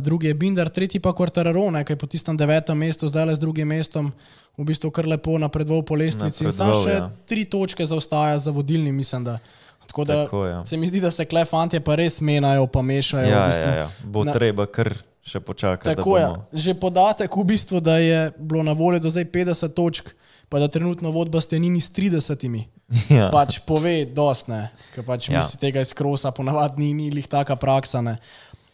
drugi 0.00 0.26
je 0.26 0.34
Binder, 0.34 0.70
tretji 0.70 1.00
pa 1.00 1.12
Quartararo, 1.12 1.66
ki 1.84 1.92
je 1.92 1.96
po 1.96 2.06
tistem 2.06 2.36
devetem 2.36 2.78
mestu, 2.78 3.08
zdaj 3.08 3.26
le 3.26 3.34
z 3.34 3.38
drugim 3.38 3.68
mestom, 3.68 4.12
v 4.56 4.64
bistvu 4.64 4.90
kar 4.90 5.06
lepo 5.06 5.38
napredoval 5.38 5.82
po 5.82 5.94
lestvici. 5.94 6.44
In 6.44 6.52
Sam 6.52 6.72
še 6.72 6.90
ja. 6.92 7.10
tri 7.26 7.44
točke 7.44 7.82
zaostaja 7.82 8.38
za 8.38 8.50
vodilnim, 8.50 8.94
mislim. 8.94 9.24
Da. 9.24 9.38
Tako 9.86 10.04
da 10.04 10.24
Tako, 10.24 10.46
ja. 10.46 10.66
se 10.66 10.76
mi 10.76 10.88
zdi, 10.88 11.00
da 11.00 11.10
se 11.10 11.24
kle 11.24 11.44
fantje 11.44 11.80
pa 11.80 11.94
res 11.94 12.20
menjajo, 12.20 12.66
pa 12.66 12.82
mešajo. 12.82 13.26
Ja, 13.26 13.44
v 13.44 13.48
bistvu. 13.48 13.68
ja, 13.68 13.76
ja. 13.76 13.88
Bo 14.02 14.24
Na- 14.24 14.32
treba 14.32 14.66
kar 14.66 14.94
še 15.22 15.40
počakati. 15.40 15.90
Tako 15.90 16.18
je. 16.18 16.26
bomo- 16.26 16.44
Že 16.52 16.74
podatek, 16.74 17.30
v 17.30 17.44
bistvu, 17.44 17.80
da 17.80 17.98
je 17.98 18.32
bilo 18.38 18.62
na 18.62 18.72
voljo 18.72 18.98
do 18.98 19.10
zdaj 19.10 19.24
50 19.26 19.68
točk, 19.70 20.14
pa 20.48 20.58
da 20.58 20.68
trenutno 20.68 21.10
vod 21.10 21.28
Bastianini 21.28 21.80
s 21.80 21.90
30. 21.90 22.64
Ja. 23.08 23.30
Pač 23.32 23.58
pove, 23.64 24.04
dost 24.06 24.46
ne, 24.46 24.68
ker 24.94 25.02
pač 25.02 25.28
ja. 25.28 25.32
Ja. 25.32 25.38
misli 25.40 25.56
tega 25.58 25.80
izkrosa, 25.80 26.30
ponavadi 26.30 26.82
ni, 26.82 26.92
ni 26.94 27.06
lih 27.10 27.26
taka 27.26 27.56
praksa. 27.56 28.00
Ne. 28.04 28.18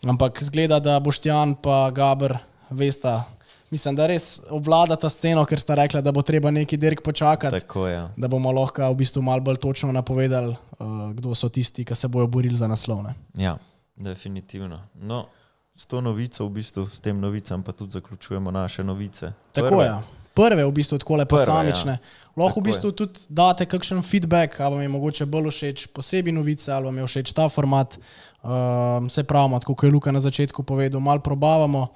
Ampak 0.06 0.42
zgleda, 0.42 0.80
da 0.80 1.00
Boštjan 1.00 1.54
pa 1.54 1.90
Gabr 1.90 2.34
vesta. 2.70 3.24
Mislim, 3.70 3.94
da 3.94 4.06
res 4.10 4.40
obvladata 4.50 5.06
sceno, 5.10 5.44
ker 5.46 5.60
sta 5.60 5.76
rekla, 5.78 6.00
da 6.02 6.10
bo 6.12 6.22
treba 6.26 6.50
neki 6.50 6.76
dirk 6.76 7.02
počakati, 7.06 7.60
Tako 7.60 7.86
je. 7.86 8.00
da 8.16 8.28
bomo 8.28 8.50
lahko 8.52 8.82
v 8.90 8.96
bistvu 8.98 9.22
malo 9.22 9.40
bolj 9.46 9.60
točno 9.62 9.92
napovedali, 9.92 10.56
uh, 10.78 11.12
kdo 11.14 11.34
so 11.34 11.48
tisti, 11.48 11.84
ki 11.84 11.94
se 11.94 12.08
bojo 12.08 12.26
borili 12.26 12.56
za 12.56 12.66
naslovne. 12.66 13.14
Ja, 13.38 13.58
definitivno. 13.96 14.80
No, 14.94 15.26
s 15.74 15.86
to 15.86 16.00
novico, 16.00 16.46
v 16.46 16.50
bistvu, 16.50 16.88
s 16.90 17.00
tem 17.00 17.20
novicam 17.20 17.62
pa 17.62 17.72
tudi 17.72 17.92
zaključujemo 17.92 18.50
naše 18.50 18.84
novice. 18.84 19.32
Tako 19.52 19.68
Prve. 19.68 19.84
je. 19.84 20.19
Prve 20.34 20.64
v 20.64 20.72
bistvu 20.72 20.98
tako 20.98 21.14
Prve, 21.16 21.26
posamične. 21.26 21.92
ja. 21.92 22.28
Lahko 22.36 22.60
Tako 22.60 22.60
v 22.60 22.64
bistvu 22.64 22.92
tudi 22.92 23.20
date 23.28 23.66
kakšen 23.66 24.02
feedback, 24.02 24.60
ali 24.60 24.74
vam 24.74 24.82
je 24.82 24.88
mogoče 24.88 25.26
bolj 25.26 25.50
všeč 25.50 25.86
posebej 25.92 26.32
novice, 26.32 26.72
ali 26.72 26.84
vam 26.86 26.98
je 26.98 27.06
všeč 27.06 27.32
ta 27.32 27.48
format. 27.48 27.98
Um, 28.40 29.10
se 29.10 29.24
pravimo, 29.24 29.58
tako 29.60 29.74
kot 29.74 29.84
je 29.84 29.92
Luka 29.92 30.12
na 30.12 30.20
začetku 30.20 30.62
povedal, 30.62 31.00
malo 31.00 31.20
probavamo. 31.20 31.80
Uh, 31.80 31.88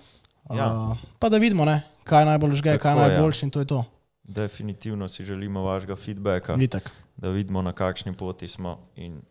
Ja. 0.52 0.96
Pa 1.18 1.28
da 1.28 1.38
vidimo, 1.38 1.64
ne, 1.64 1.82
kaj 2.04 2.24
najbolj 2.24 2.52
žge, 2.60 2.78
kaj 2.78 2.92
ja. 2.92 2.96
najboljši 3.08 3.46
in 3.46 3.50
to 3.50 3.60
je 3.60 3.66
to. 3.66 3.84
Definitivno 4.24 5.08
si 5.08 5.24
želimo 5.24 5.62
vašega 5.62 5.96
feedbacka, 5.96 6.54
Vitek. 6.54 6.90
da 7.16 7.28
vidimo, 7.28 7.62
na 7.62 7.72
kakšni 7.72 8.12
poti 8.12 8.48
smo. 8.48 8.78
In, 8.96 9.22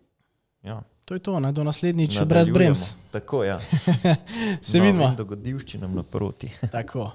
ja, 0.64 0.82
To 1.06 1.14
je 1.14 1.20
to, 1.20 1.40
ne, 1.40 1.52
do 1.52 1.64
naslednjič 1.64 2.22
brez 2.26 2.50
brems. 2.50 2.94
Tako 3.12 3.44
je. 3.44 3.50
Ja. 3.50 3.60
Se 4.62 4.80
vidimo. 4.80 5.14
Dogodivščinam 5.18 5.96
naproti. 5.96 6.50
Tako. 6.72 7.12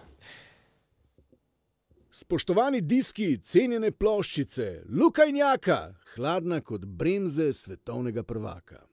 Spoštovani 2.19 2.81
diski, 2.83 3.37
cenjene 3.47 3.93
ploščice, 3.95 4.65
Lukajnjaka, 4.91 5.77
hladna 6.17 6.59
kot 6.67 6.83
bremze 6.99 7.53
svetovnega 7.55 8.25
prvaka. 8.27 8.88